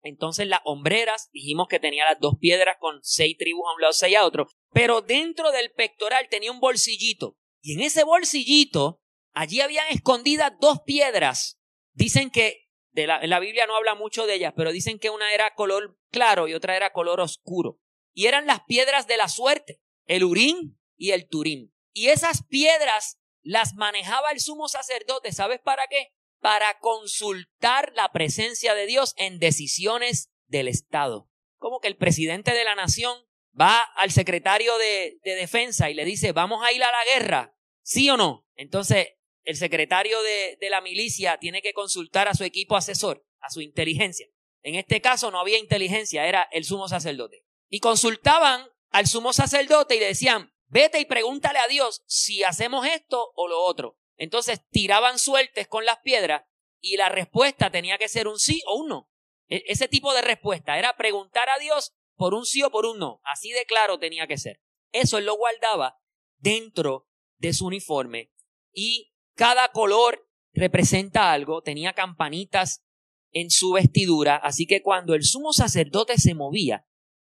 Entonces 0.02 0.48
las 0.48 0.62
hombreras, 0.64 1.28
dijimos 1.34 1.68
que 1.68 1.78
tenía 1.78 2.06
las 2.06 2.22
dos 2.22 2.36
piedras 2.40 2.78
con 2.80 3.02
seis 3.04 3.36
tribus 3.38 3.66
a 3.68 3.76
un 3.76 3.82
lado, 3.82 3.92
seis 3.92 4.16
a 4.16 4.26
otro, 4.26 4.48
pero 4.72 5.02
dentro 5.02 5.52
del 5.52 5.74
pectoral 5.74 6.30
tenía 6.30 6.54
un 6.54 6.62
bolsillito. 6.62 7.38
Y 7.62 7.74
en 7.74 7.82
ese 7.82 8.06
bolsillito, 8.06 9.02
allí 9.34 9.60
habían 9.60 9.88
escondidas 9.90 10.54
dos 10.62 10.84
piedras. 10.86 11.60
Dicen 11.92 12.32
que, 12.32 12.70
de 12.92 13.08
la, 13.08 13.20
la 13.28 13.42
Biblia 13.42 13.68
no 13.68 13.76
habla 13.76 13.94
mucho 13.94 14.26
de 14.26 14.36
ellas, 14.36 14.54
pero 14.56 14.72
dicen 14.72 15.00
que 15.00 15.10
una 15.10 15.34
era 15.34 15.54
color 15.54 16.00
claro 16.10 16.48
y 16.48 16.54
otra 16.54 16.78
era 16.78 16.94
color 16.94 17.20
oscuro. 17.20 17.82
Y 18.14 18.28
eran 18.28 18.48
las 18.48 18.62
piedras 18.64 19.08
de 19.08 19.18
la 19.18 19.28
suerte, 19.28 19.82
el 20.06 20.24
Urín 20.24 20.80
y 20.96 21.12
el 21.12 21.28
Turín. 21.28 21.74
Y 21.92 22.08
esas 22.08 22.46
piedras 22.48 23.20
las 23.42 23.74
manejaba 23.74 24.32
el 24.32 24.40
sumo 24.40 24.70
sacerdote, 24.70 25.34
¿sabes 25.34 25.60
para 25.60 25.88
qué? 25.90 26.14
Para 26.48 26.80
consultar 26.80 27.92
la 27.94 28.14
presencia 28.14 28.74
de 28.74 28.86
Dios 28.86 29.14
en 29.18 29.38
decisiones 29.38 30.32
del 30.46 30.70
Estado. 30.70 31.30
Como 31.58 31.82
que 31.82 31.90
el 31.90 31.98
presidente 31.98 32.54
de 32.54 32.64
la 32.64 32.74
nación 32.74 33.20
va 33.60 33.82
al 33.82 34.12
secretario 34.12 34.78
de, 34.78 35.20
defensa 35.26 35.90
y 35.90 35.94
le 35.94 36.06
dice, 36.06 36.32
vamos 36.32 36.64
a 36.64 36.72
ir 36.72 36.82
a 36.86 36.90
la 36.90 37.04
guerra, 37.04 37.54
¿sí 37.82 38.10
o 38.10 38.16
no? 38.16 38.48
Entonces, 38.56 39.10
el 39.44 39.58
secretario 39.58 40.22
de, 40.22 40.58
de 40.62 40.70
la 40.70 40.80
milicia 40.80 41.38
tiene 41.38 41.62
que 41.62 41.74
consultar 41.74 42.30
a 42.30 42.34
su 42.34 42.46
equipo 42.46 42.78
asesor, 42.78 43.26
a 43.42 43.50
su 43.50 43.60
inteligencia. 43.60 44.28
En 44.64 44.76
este 44.76 45.02
caso 45.02 45.32
no 45.32 45.42
había 45.42 45.60
inteligencia, 45.60 46.28
era 46.28 46.48
el 46.54 46.64
sumo 46.64 46.88
sacerdote. 46.88 47.44
Y 47.68 47.82
consultaban 47.82 48.70
al 48.92 49.08
sumo 49.08 49.34
sacerdote 49.34 49.98
y 49.98 50.00
le 50.00 50.06
decían, 50.06 50.54
vete 50.68 51.02
y 51.02 51.04
pregúntale 51.04 51.60
a 51.60 51.68
Dios 51.68 52.04
si 52.06 52.46
hacemos 52.46 52.88
esto 52.88 53.34
o 53.36 53.50
lo 53.50 53.62
otro. 53.66 54.00
Entonces 54.18 54.62
tiraban 54.70 55.20
suertes 55.20 55.68
con 55.68 55.86
las 55.86 56.00
piedras 56.00 56.44
y 56.82 56.98
la 56.98 57.10
respuesta 57.10 57.72
tenía 57.72 57.98
que 57.98 58.10
ser 58.10 58.28
un 58.28 58.40
sí 58.40 58.62
o 58.68 58.78
un 58.78 58.90
no. 58.90 59.12
E, 59.48 59.64
ese 59.68 59.88
tipo 59.88 60.14
de 60.14 60.22
respuesta 60.22 60.78
era 60.78 60.96
preguntar 60.98 61.50
a 61.50 61.60
Dios 61.60 61.94
por 62.16 62.34
un 62.34 62.46
sí 62.46 62.64
o 62.64 62.72
por 62.72 62.86
un 62.86 63.00
no. 63.00 63.22
Así 63.24 63.52
de 63.52 63.66
claro 63.66 64.00
tenía 64.00 64.28
que 64.28 64.38
ser. 64.38 64.62
Eso 64.92 65.18
él 65.18 65.26
lo 65.26 65.36
guardaba 65.36 66.00
dentro 66.38 67.08
de 67.38 67.54
su 67.54 67.68
uniforme 67.68 68.32
y 68.72 69.14
cada 69.36 69.72
color 69.72 70.28
representa 70.54 71.32
algo. 71.32 71.62
Tenía 71.62 71.94
campanitas 71.94 72.84
en 73.32 73.52
su 73.52 73.74
vestidura, 73.74 74.36
así 74.38 74.66
que 74.66 74.82
cuando 74.82 75.14
el 75.14 75.24
sumo 75.24 75.54
sacerdote 75.54 76.18
se 76.18 76.34
movía, 76.34 76.88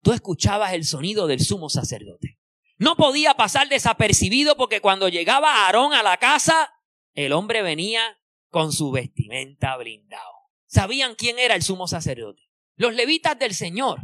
tú 0.03 0.13
escuchabas 0.13 0.73
el 0.73 0.85
sonido 0.85 1.27
del 1.27 1.41
sumo 1.41 1.69
sacerdote. 1.69 2.30
No 2.81 2.97
podía 2.97 3.35
pasar 3.35 3.69
desapercibido 3.69 4.57
porque 4.57 4.81
cuando 4.81 5.11
llegaba 5.11 5.67
Aarón 5.67 5.93
a 5.93 6.03
la 6.03 6.17
casa, 6.17 6.73
el 7.13 7.33
hombre 7.33 7.61
venía 7.61 8.19
con 8.49 8.73
su 8.73 8.91
vestimenta 8.91 9.77
blindado. 9.77 10.33
Sabían 10.65 11.15
quién 11.15 11.39
era 11.39 11.55
el 11.55 11.63
sumo 11.63 11.87
sacerdote. 11.87 12.41
Los 12.77 12.95
levitas 12.95 13.39
del 13.39 13.55
Señor, 13.55 14.01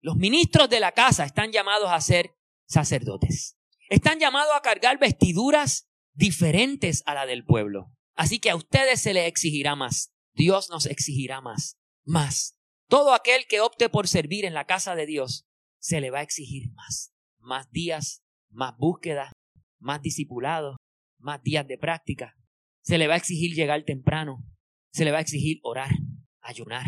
los 0.00 0.14
ministros 0.14 0.70
de 0.70 0.78
la 0.78 0.92
casa 0.92 1.24
están 1.24 1.50
llamados 1.50 1.90
a 1.90 2.00
ser 2.00 2.36
sacerdotes. 2.66 3.58
Están 3.88 4.20
llamados 4.20 4.54
a 4.54 4.62
cargar 4.62 5.00
vestiduras 5.00 5.90
diferentes 6.12 7.02
a 7.06 7.14
la 7.14 7.26
del 7.26 7.44
pueblo. 7.44 7.92
Así 8.14 8.38
que 8.38 8.50
a 8.50 8.56
ustedes 8.56 9.00
se 9.00 9.12
les 9.12 9.26
exigirá 9.26 9.74
más. 9.74 10.12
Dios 10.34 10.70
nos 10.70 10.86
exigirá 10.86 11.40
más, 11.40 11.80
más. 12.04 12.56
Todo 12.86 13.12
aquel 13.12 13.48
que 13.48 13.60
opte 13.60 13.88
por 13.88 14.06
servir 14.06 14.44
en 14.44 14.54
la 14.54 14.66
casa 14.66 14.94
de 14.94 15.06
Dios, 15.06 15.48
se 15.80 16.00
le 16.00 16.10
va 16.10 16.20
a 16.20 16.22
exigir 16.22 16.70
más. 16.74 17.09
Más 17.40 17.70
días, 17.70 18.22
más 18.50 18.76
búsqueda, 18.76 19.32
más 19.78 20.02
discipulado, 20.02 20.76
más 21.18 21.42
días 21.42 21.66
de 21.66 21.78
práctica. 21.78 22.36
Se 22.82 22.98
le 22.98 23.08
va 23.08 23.14
a 23.14 23.18
exigir 23.18 23.54
llegar 23.54 23.82
temprano. 23.84 24.44
Se 24.92 25.04
le 25.04 25.12
va 25.12 25.18
a 25.18 25.22
exigir 25.22 25.60
orar, 25.62 25.90
ayunar, 26.40 26.86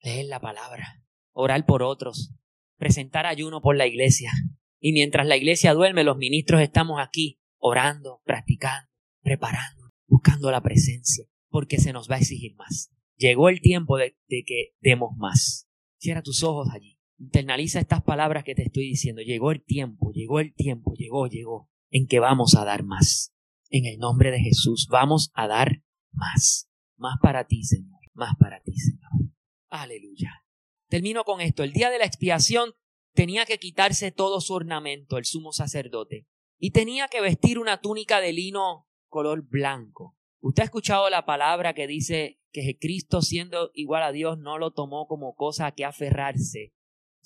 leer 0.00 0.26
la 0.26 0.40
palabra, 0.40 1.02
orar 1.32 1.64
por 1.64 1.82
otros, 1.82 2.34
presentar 2.76 3.26
ayuno 3.26 3.60
por 3.60 3.76
la 3.76 3.86
iglesia. 3.86 4.32
Y 4.80 4.92
mientras 4.92 5.26
la 5.26 5.36
iglesia 5.36 5.74
duerme, 5.74 6.04
los 6.04 6.16
ministros 6.16 6.60
estamos 6.60 7.00
aquí 7.00 7.40
orando, 7.58 8.22
practicando, 8.24 8.88
preparando, 9.22 9.90
buscando 10.06 10.50
la 10.50 10.62
presencia, 10.62 11.26
porque 11.48 11.78
se 11.78 11.92
nos 11.92 12.10
va 12.10 12.16
a 12.16 12.18
exigir 12.18 12.54
más. 12.56 12.90
Llegó 13.16 13.48
el 13.48 13.60
tiempo 13.60 13.96
de, 13.96 14.16
que 14.28 14.74
demos 14.80 15.16
más. 15.16 15.68
Cierra 15.98 16.22
tus 16.22 16.42
ojos 16.44 16.68
allí. 16.72 16.97
Internaliza 17.18 17.80
estas 17.80 18.02
palabras 18.02 18.44
que 18.44 18.54
te 18.54 18.62
estoy 18.62 18.84
diciendo. 18.84 19.22
Llegó 19.22 19.50
el 19.50 19.64
tiempo, 19.64 20.12
llegó 20.12 20.40
el 20.40 20.54
tiempo, 20.54 20.94
llegó, 20.94 21.26
llegó, 21.26 21.68
en 21.90 22.06
que 22.06 22.20
vamos 22.20 22.54
a 22.54 22.64
dar 22.64 22.84
más. 22.84 23.34
En 23.70 23.86
el 23.86 23.98
nombre 23.98 24.30
de 24.30 24.40
Jesús, 24.40 24.86
vamos 24.90 25.30
a 25.34 25.46
dar 25.46 25.82
más. 26.12 26.68
Más 26.96 27.16
para 27.20 27.46
ti, 27.46 27.64
Señor. 27.64 28.00
Más 28.14 28.34
para 28.38 28.60
ti, 28.62 28.72
Señor. 28.76 29.32
Aleluya. 29.68 30.44
Termino 30.88 31.24
con 31.24 31.40
esto. 31.40 31.62
El 31.62 31.72
día 31.72 31.90
de 31.90 31.98
la 31.98 32.04
expiación 32.04 32.72
tenía 33.14 33.46
que 33.46 33.58
quitarse 33.58 34.10
todo 34.10 34.40
su 34.40 34.54
ornamento, 34.54 35.18
el 35.18 35.24
sumo 35.24 35.52
sacerdote, 35.52 36.26
y 36.58 36.70
tenía 36.70 37.08
que 37.08 37.20
vestir 37.20 37.58
una 37.58 37.80
túnica 37.80 38.20
de 38.20 38.32
lino 38.32 38.88
color 39.08 39.42
blanco. 39.42 40.16
Usted 40.40 40.62
ha 40.62 40.66
escuchado 40.66 41.10
la 41.10 41.26
palabra 41.26 41.74
que 41.74 41.86
dice 41.86 42.40
que 42.52 42.78
Cristo 42.78 43.22
siendo 43.22 43.70
igual 43.74 44.02
a 44.02 44.12
Dios 44.12 44.38
no 44.38 44.58
lo 44.58 44.72
tomó 44.72 45.06
como 45.06 45.34
cosa 45.34 45.66
a 45.66 45.72
que 45.72 45.84
aferrarse, 45.84 46.72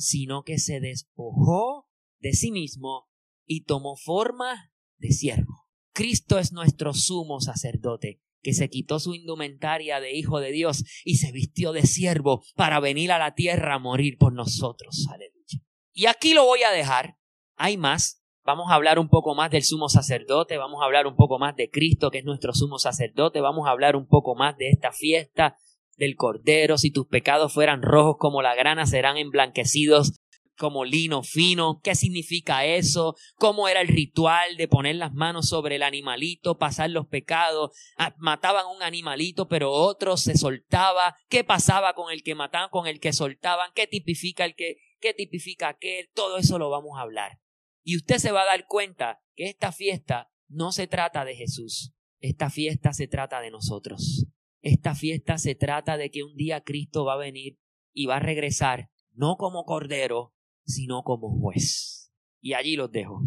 sino 0.03 0.42
que 0.42 0.59
se 0.59 0.80
despojó 0.80 1.88
de 2.20 2.32
sí 2.32 2.50
mismo 2.50 3.09
y 3.46 3.64
tomó 3.64 3.96
forma 3.96 4.72
de 4.98 5.12
siervo. 5.12 5.66
Cristo 5.94 6.38
es 6.38 6.53
nuestro 6.53 6.94
sumo 6.94 7.40
sacerdote, 7.40 8.20
que 8.40 8.55
se 8.55 8.68
quitó 8.70 8.98
su 8.98 9.14
indumentaria 9.14 10.00
de 10.00 10.16
hijo 10.16 10.40
de 10.40 10.53
Dios 10.53 10.84
y 11.05 11.16
se 11.16 11.32
vistió 11.32 11.72
de 11.72 11.82
siervo 11.82 12.42
para 12.55 12.80
venir 12.80 13.12
a 13.12 13.18
la 13.18 13.34
tierra 13.34 13.74
a 13.74 13.78
morir 13.78 14.16
por 14.18 14.32
nosotros. 14.32 15.07
Aleluya. 15.11 15.64
Y 15.92 16.07
aquí 16.07 16.34
lo 16.34 16.44
voy 16.44 16.62
a 16.62 16.70
dejar. 16.70 17.18
Hay 17.57 17.76
más, 17.76 18.22
Vamos 18.44 18.72
a 18.72 18.74
hablar 18.74 18.98
un 18.98 19.09
poco 19.09 19.36
más 19.36 19.53
del 19.53 19.62
sumo 19.62 19.88
sacerdote, 19.88 20.57
vamos 20.57 20.82
a 20.82 20.84
hablar 20.84 21.07
un 21.07 21.14
poco 21.14 21.38
más 21.38 21.55
de 21.55 21.70
Cristo, 21.70 22.11
que 22.11 22.18
es 22.18 22.24
nuestro 22.24 22.53
sumo 22.53 22.78
sacerdote, 22.78 23.40
vamos 23.40 23.68
a 23.68 23.70
hablar 23.70 23.94
un 23.94 24.09
poco 24.09 24.34
más 24.34 24.57
de 24.57 24.70
esta 24.70 24.90
fiesta 24.90 25.57
del 25.97 26.16
Cordero. 26.16 26.78
Si 26.78 26.90
tus 26.90 27.07
pecados 27.07 27.53
fueran 27.53 27.82
rojos 27.82 28.16
como 28.18 28.43
la 28.43 28.55
grana, 28.55 28.86
serán 28.86 29.16
emblanquecidos 29.16 30.12
como 30.57 30.84
lino 30.84 31.22
fino. 31.22 31.80
¿Qué 31.82 31.95
significa 31.95 32.64
eso? 32.64 33.16
¿Cómo 33.36 33.68
era 33.68 33.80
el 33.80 33.88
ritual 33.88 34.57
de 34.57 34.68
poner 34.68 34.97
las 34.97 35.12
manos 35.12 35.49
sobre 35.49 35.76
el 35.76 35.82
animalito, 35.82 36.59
pasar 36.59 36.90
los 36.90 37.07
pecados? 37.07 37.76
Ah, 37.97 38.14
mataban 38.18 38.66
un 38.66 38.82
animalito, 38.82 39.49
pero 39.49 39.72
otro 39.72 40.16
se 40.16 40.36
soltaba. 40.36 41.16
¿Qué 41.28 41.45
pasaba 41.45 41.95
con 41.95 42.12
el 42.12 42.22
que 42.22 42.34
mataban, 42.34 42.70
con 42.70 42.86
el 42.86 43.01
que 43.01 43.12
soltaban? 43.12 43.70
¿Qué 43.74 43.86
tipifica 43.86 44.45
el 44.45 44.55
que, 44.55 44.76
qué 45.01 45.14
tipifica 45.14 45.68
aquel? 45.68 46.11
Todo 46.14 46.38
eso 46.38 46.59
lo 46.59 46.70
vamos 46.70 46.99
a 46.99 47.03
hablar. 47.03 47.40
Y 47.84 47.97
usted 47.97 48.18
se 48.18 48.30
va 48.30 48.43
a 48.43 48.47
dar 48.47 48.66
cuenta 48.66 49.20
que 49.34 49.49
esta 49.49 49.72
fiesta 49.72 50.30
no 50.49 50.70
se 50.70 50.86
trata 50.86 51.24
de 51.24 51.34
Jesús, 51.34 51.93
esta 52.20 52.51
fiesta 52.51 52.93
se 52.93 53.09
trata 53.09 53.40
de 53.40 53.51
nosotros. 53.51 54.26
Esta 54.63 54.95
fiesta 54.95 55.39
se 55.39 55.55
trata 55.55 55.97
de 55.97 56.11
que 56.11 56.23
un 56.23 56.35
día 56.37 56.63
Cristo 56.63 57.05
va 57.05 57.15
a 57.15 57.19
venir 57.19 57.59
y 57.93 58.07
va 58.07 58.17
a 58.17 58.21
regresar, 58.21 58.91
no 59.13 59.37
como 59.37 59.65
cordero, 59.65 60.35
sino 60.65 61.03
como 61.03 61.37
juez. 61.39 62.13
Y 62.41 62.55
allí 62.55 62.77
los 62.77 62.91
dejo. 62.91 63.23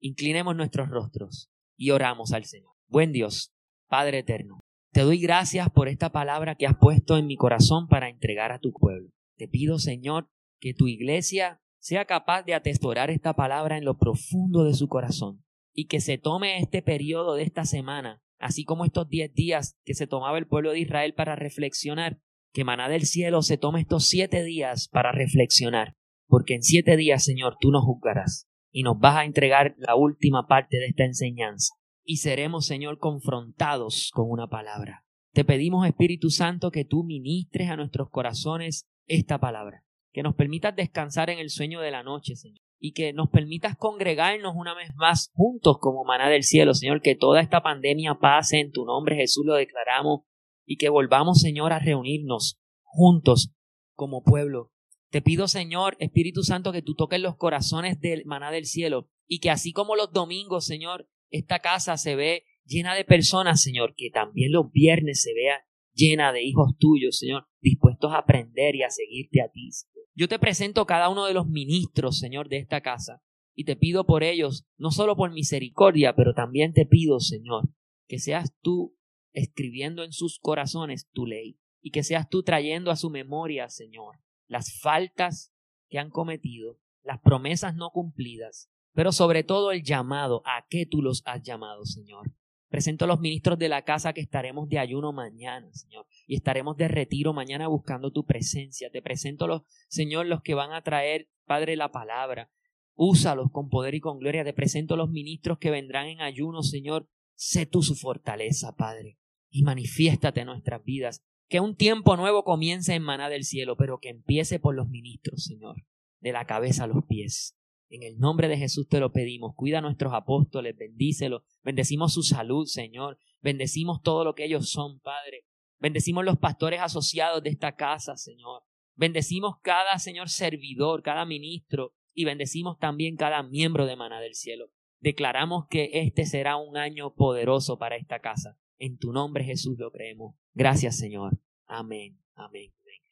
Inclinemos 0.00 0.54
nuestros 0.54 0.88
rostros 0.88 1.50
y 1.76 1.90
oramos 1.90 2.32
al 2.32 2.44
Señor. 2.44 2.72
Buen 2.88 3.12
Dios, 3.12 3.54
Padre 3.88 4.18
eterno, 4.18 4.60
te 4.92 5.02
doy 5.02 5.18
gracias 5.18 5.68
por 5.70 5.88
esta 5.88 6.10
palabra 6.10 6.54
que 6.54 6.66
has 6.66 6.76
puesto 6.76 7.16
en 7.16 7.26
mi 7.26 7.36
corazón 7.36 7.88
para 7.88 8.08
entregar 8.08 8.52
a 8.52 8.60
tu 8.60 8.72
pueblo. 8.72 9.10
Te 9.36 9.48
pido, 9.48 9.78
Señor, 9.78 10.30
que 10.58 10.74
tu 10.74 10.88
iglesia 10.88 11.60
sea 11.78 12.04
capaz 12.04 12.42
de 12.44 12.54
atesorar 12.54 13.10
esta 13.10 13.34
palabra 13.34 13.76
en 13.76 13.84
lo 13.84 13.98
profundo 13.98 14.64
de 14.64 14.74
su 14.74 14.88
corazón 14.88 15.44
y 15.72 15.86
que 15.86 16.00
se 16.00 16.18
tome 16.18 16.58
este 16.58 16.82
periodo 16.82 17.34
de 17.34 17.42
esta 17.42 17.64
semana, 17.64 18.22
así 18.38 18.64
como 18.64 18.84
estos 18.84 19.08
diez 19.08 19.32
días 19.32 19.76
que 19.84 19.94
se 19.94 20.06
tomaba 20.06 20.38
el 20.38 20.46
pueblo 20.46 20.72
de 20.72 20.80
Israel 20.80 21.14
para 21.14 21.36
reflexionar, 21.36 22.20
que 22.52 22.64
maná 22.64 22.88
del 22.88 23.06
cielo 23.06 23.42
se 23.42 23.58
tome 23.58 23.80
estos 23.80 24.06
siete 24.06 24.42
días 24.42 24.88
para 24.88 25.12
reflexionar, 25.12 25.94
porque 26.26 26.54
en 26.54 26.62
siete 26.62 26.96
días, 26.96 27.24
Señor, 27.24 27.56
tú 27.60 27.70
nos 27.70 27.84
juzgarás 27.84 28.48
y 28.70 28.82
nos 28.82 28.98
vas 28.98 29.16
a 29.16 29.24
entregar 29.24 29.74
la 29.78 29.94
última 29.94 30.46
parte 30.46 30.78
de 30.78 30.86
esta 30.86 31.04
enseñanza. 31.04 31.74
Y 32.04 32.18
seremos, 32.18 32.66
Señor, 32.66 32.98
confrontados 32.98 34.10
con 34.12 34.30
una 34.30 34.48
palabra. 34.48 35.04
Te 35.32 35.44
pedimos, 35.44 35.86
Espíritu 35.86 36.30
Santo, 36.30 36.70
que 36.70 36.84
tú 36.84 37.04
ministres 37.04 37.68
a 37.68 37.76
nuestros 37.76 38.10
corazones 38.10 38.86
esta 39.06 39.38
palabra. 39.38 39.84
Que 40.12 40.22
nos 40.22 40.34
permitas 40.34 40.74
descansar 40.74 41.30
en 41.30 41.38
el 41.38 41.50
sueño 41.50 41.80
de 41.80 41.90
la 41.90 42.02
noche, 42.02 42.36
Señor, 42.36 42.64
y 42.78 42.92
que 42.92 43.12
nos 43.12 43.30
permitas 43.30 43.76
congregarnos 43.76 44.54
una 44.54 44.74
vez 44.74 44.90
más 44.96 45.30
juntos 45.34 45.78
como 45.80 46.04
maná 46.04 46.28
del 46.28 46.42
cielo, 46.42 46.74
Señor, 46.74 47.00
que 47.00 47.14
toda 47.14 47.40
esta 47.40 47.62
pandemia 47.62 48.18
pase 48.20 48.60
en 48.60 48.72
tu 48.72 48.84
nombre, 48.84 49.16
Jesús, 49.16 49.44
lo 49.46 49.54
declaramos, 49.54 50.20
y 50.66 50.76
que 50.76 50.88
volvamos, 50.88 51.40
Señor, 51.40 51.72
a 51.72 51.78
reunirnos 51.78 52.60
juntos 52.82 53.52
como 53.94 54.22
pueblo. 54.22 54.72
Te 55.10 55.22
pido, 55.22 55.48
Señor, 55.48 55.96
Espíritu 56.00 56.42
Santo, 56.42 56.72
que 56.72 56.82
tú 56.82 56.94
toques 56.94 57.20
los 57.20 57.36
corazones 57.36 58.00
del 58.00 58.24
maná 58.26 58.50
del 58.50 58.66
cielo, 58.66 59.08
y 59.26 59.40
que 59.40 59.50
así 59.50 59.72
como 59.72 59.96
los 59.96 60.12
domingos, 60.12 60.66
Señor, 60.66 61.08
esta 61.30 61.60
casa 61.60 61.96
se 61.96 62.16
ve 62.16 62.44
llena 62.64 62.94
de 62.94 63.04
personas, 63.04 63.62
Señor, 63.62 63.94
que 63.96 64.10
también 64.10 64.52
los 64.52 64.70
viernes 64.70 65.22
se 65.22 65.32
vea 65.34 65.64
llena 65.94 66.32
de 66.32 66.42
hijos 66.42 66.76
tuyos, 66.78 67.18
Señor, 67.18 67.46
dispuestos 67.60 68.12
a 68.12 68.18
aprender 68.18 68.74
y 68.74 68.82
a 68.82 68.90
seguirte 68.90 69.40
a 69.40 69.50
ti. 69.50 69.70
Yo 70.16 70.28
te 70.28 70.38
presento 70.38 70.86
cada 70.86 71.10
uno 71.10 71.26
de 71.26 71.34
los 71.34 71.46
ministros, 71.46 72.18
Señor, 72.18 72.48
de 72.48 72.56
esta 72.56 72.80
casa, 72.80 73.22
y 73.54 73.64
te 73.64 73.76
pido 73.76 74.06
por 74.06 74.22
ellos, 74.22 74.66
no 74.78 74.90
solo 74.90 75.14
por 75.14 75.30
misericordia, 75.30 76.16
pero 76.16 76.32
también 76.32 76.72
te 76.72 76.86
pido, 76.86 77.20
Señor, 77.20 77.68
que 78.08 78.18
seas 78.18 78.54
tú 78.62 78.96
escribiendo 79.34 80.04
en 80.04 80.12
sus 80.12 80.38
corazones 80.38 81.10
tu 81.12 81.26
ley, 81.26 81.58
y 81.82 81.90
que 81.90 82.02
seas 82.02 82.30
tú 82.30 82.42
trayendo 82.42 82.90
a 82.90 82.96
su 82.96 83.10
memoria, 83.10 83.68
Señor, 83.68 84.16
las 84.48 84.80
faltas 84.80 85.52
que 85.90 85.98
han 85.98 86.08
cometido, 86.08 86.80
las 87.02 87.20
promesas 87.20 87.76
no 87.76 87.90
cumplidas, 87.90 88.70
pero 88.94 89.12
sobre 89.12 89.44
todo 89.44 89.70
el 89.70 89.82
llamado 89.82 90.40
a 90.46 90.64
que 90.70 90.86
tú 90.86 91.02
los 91.02 91.22
has 91.26 91.42
llamado, 91.42 91.84
Señor. 91.84 92.32
Presento 92.76 93.06
los 93.06 93.20
ministros 93.20 93.58
de 93.58 93.70
la 93.70 93.86
casa 93.86 94.12
que 94.12 94.20
estaremos 94.20 94.68
de 94.68 94.78
ayuno 94.78 95.10
mañana, 95.10 95.66
Señor, 95.72 96.04
y 96.26 96.36
estaremos 96.36 96.76
de 96.76 96.88
retiro 96.88 97.32
mañana 97.32 97.68
buscando 97.68 98.12
tu 98.12 98.26
presencia. 98.26 98.90
Te 98.90 99.00
presento 99.00 99.46
los, 99.46 99.62
Señor, 99.88 100.26
los 100.26 100.42
que 100.42 100.52
van 100.52 100.74
a 100.74 100.82
traer, 100.82 101.30
Padre, 101.46 101.74
la 101.76 101.90
palabra. 101.90 102.50
Úsalos 102.94 103.50
con 103.50 103.70
poder 103.70 103.94
y 103.94 104.00
con 104.00 104.18
gloria. 104.18 104.44
Te 104.44 104.52
presento 104.52 104.94
los 104.94 105.08
ministros 105.08 105.56
que 105.56 105.70
vendrán 105.70 106.08
en 106.08 106.20
ayuno, 106.20 106.62
Señor. 106.62 107.08
Sé 107.34 107.64
tú 107.64 107.80
su 107.80 107.94
fortaleza, 107.94 108.76
Padre, 108.76 109.16
y 109.48 109.62
manifiéstate 109.62 110.42
en 110.42 110.48
nuestras 110.48 110.84
vidas. 110.84 111.24
Que 111.48 111.60
un 111.60 111.76
tiempo 111.76 112.14
nuevo 112.18 112.44
comience 112.44 112.92
en 112.92 113.02
maná 113.02 113.30
del 113.30 113.44
cielo, 113.44 113.78
pero 113.78 114.00
que 114.00 114.10
empiece 114.10 114.60
por 114.60 114.74
los 114.74 114.90
ministros, 114.90 115.44
Señor, 115.44 115.76
de 116.20 116.32
la 116.32 116.44
cabeza 116.44 116.84
a 116.84 116.88
los 116.88 117.06
pies. 117.06 117.56
En 117.88 118.02
el 118.02 118.18
nombre 118.18 118.48
de 118.48 118.56
Jesús 118.56 118.88
te 118.88 119.00
lo 119.00 119.12
pedimos. 119.12 119.54
Cuida 119.54 119.78
a 119.78 119.82
nuestros 119.82 120.12
apóstoles, 120.12 120.76
bendícelos. 120.76 121.42
Bendecimos 121.62 122.12
su 122.12 122.22
salud, 122.22 122.66
Señor. 122.66 123.18
Bendecimos 123.40 124.02
todo 124.02 124.24
lo 124.24 124.34
que 124.34 124.44
ellos 124.44 124.70
son, 124.70 125.00
Padre. 125.00 125.44
Bendecimos 125.78 126.24
los 126.24 126.38
pastores 126.38 126.80
asociados 126.80 127.42
de 127.42 127.50
esta 127.50 127.76
casa, 127.76 128.16
Señor. 128.16 128.62
Bendecimos 128.94 129.56
cada, 129.62 129.98
Señor, 129.98 130.30
servidor, 130.30 131.02
cada 131.02 131.26
ministro 131.26 131.92
y 132.14 132.24
bendecimos 132.24 132.78
también 132.78 133.16
cada 133.16 133.42
miembro 133.42 133.86
de 133.86 133.94
Maná 133.94 134.20
del 134.20 134.34
Cielo. 134.34 134.70
Declaramos 135.00 135.66
que 135.68 135.90
este 135.92 136.24
será 136.24 136.56
un 136.56 136.76
año 136.78 137.14
poderoso 137.14 137.78
para 137.78 137.96
esta 137.96 138.20
casa. 138.20 138.58
En 138.78 138.98
tu 138.98 139.12
nombre, 139.12 139.44
Jesús, 139.44 139.78
lo 139.78 139.90
creemos. 139.90 140.34
Gracias, 140.54 140.98
Señor. 140.98 141.38
Amén. 141.66 142.18
Amén. 142.34 142.72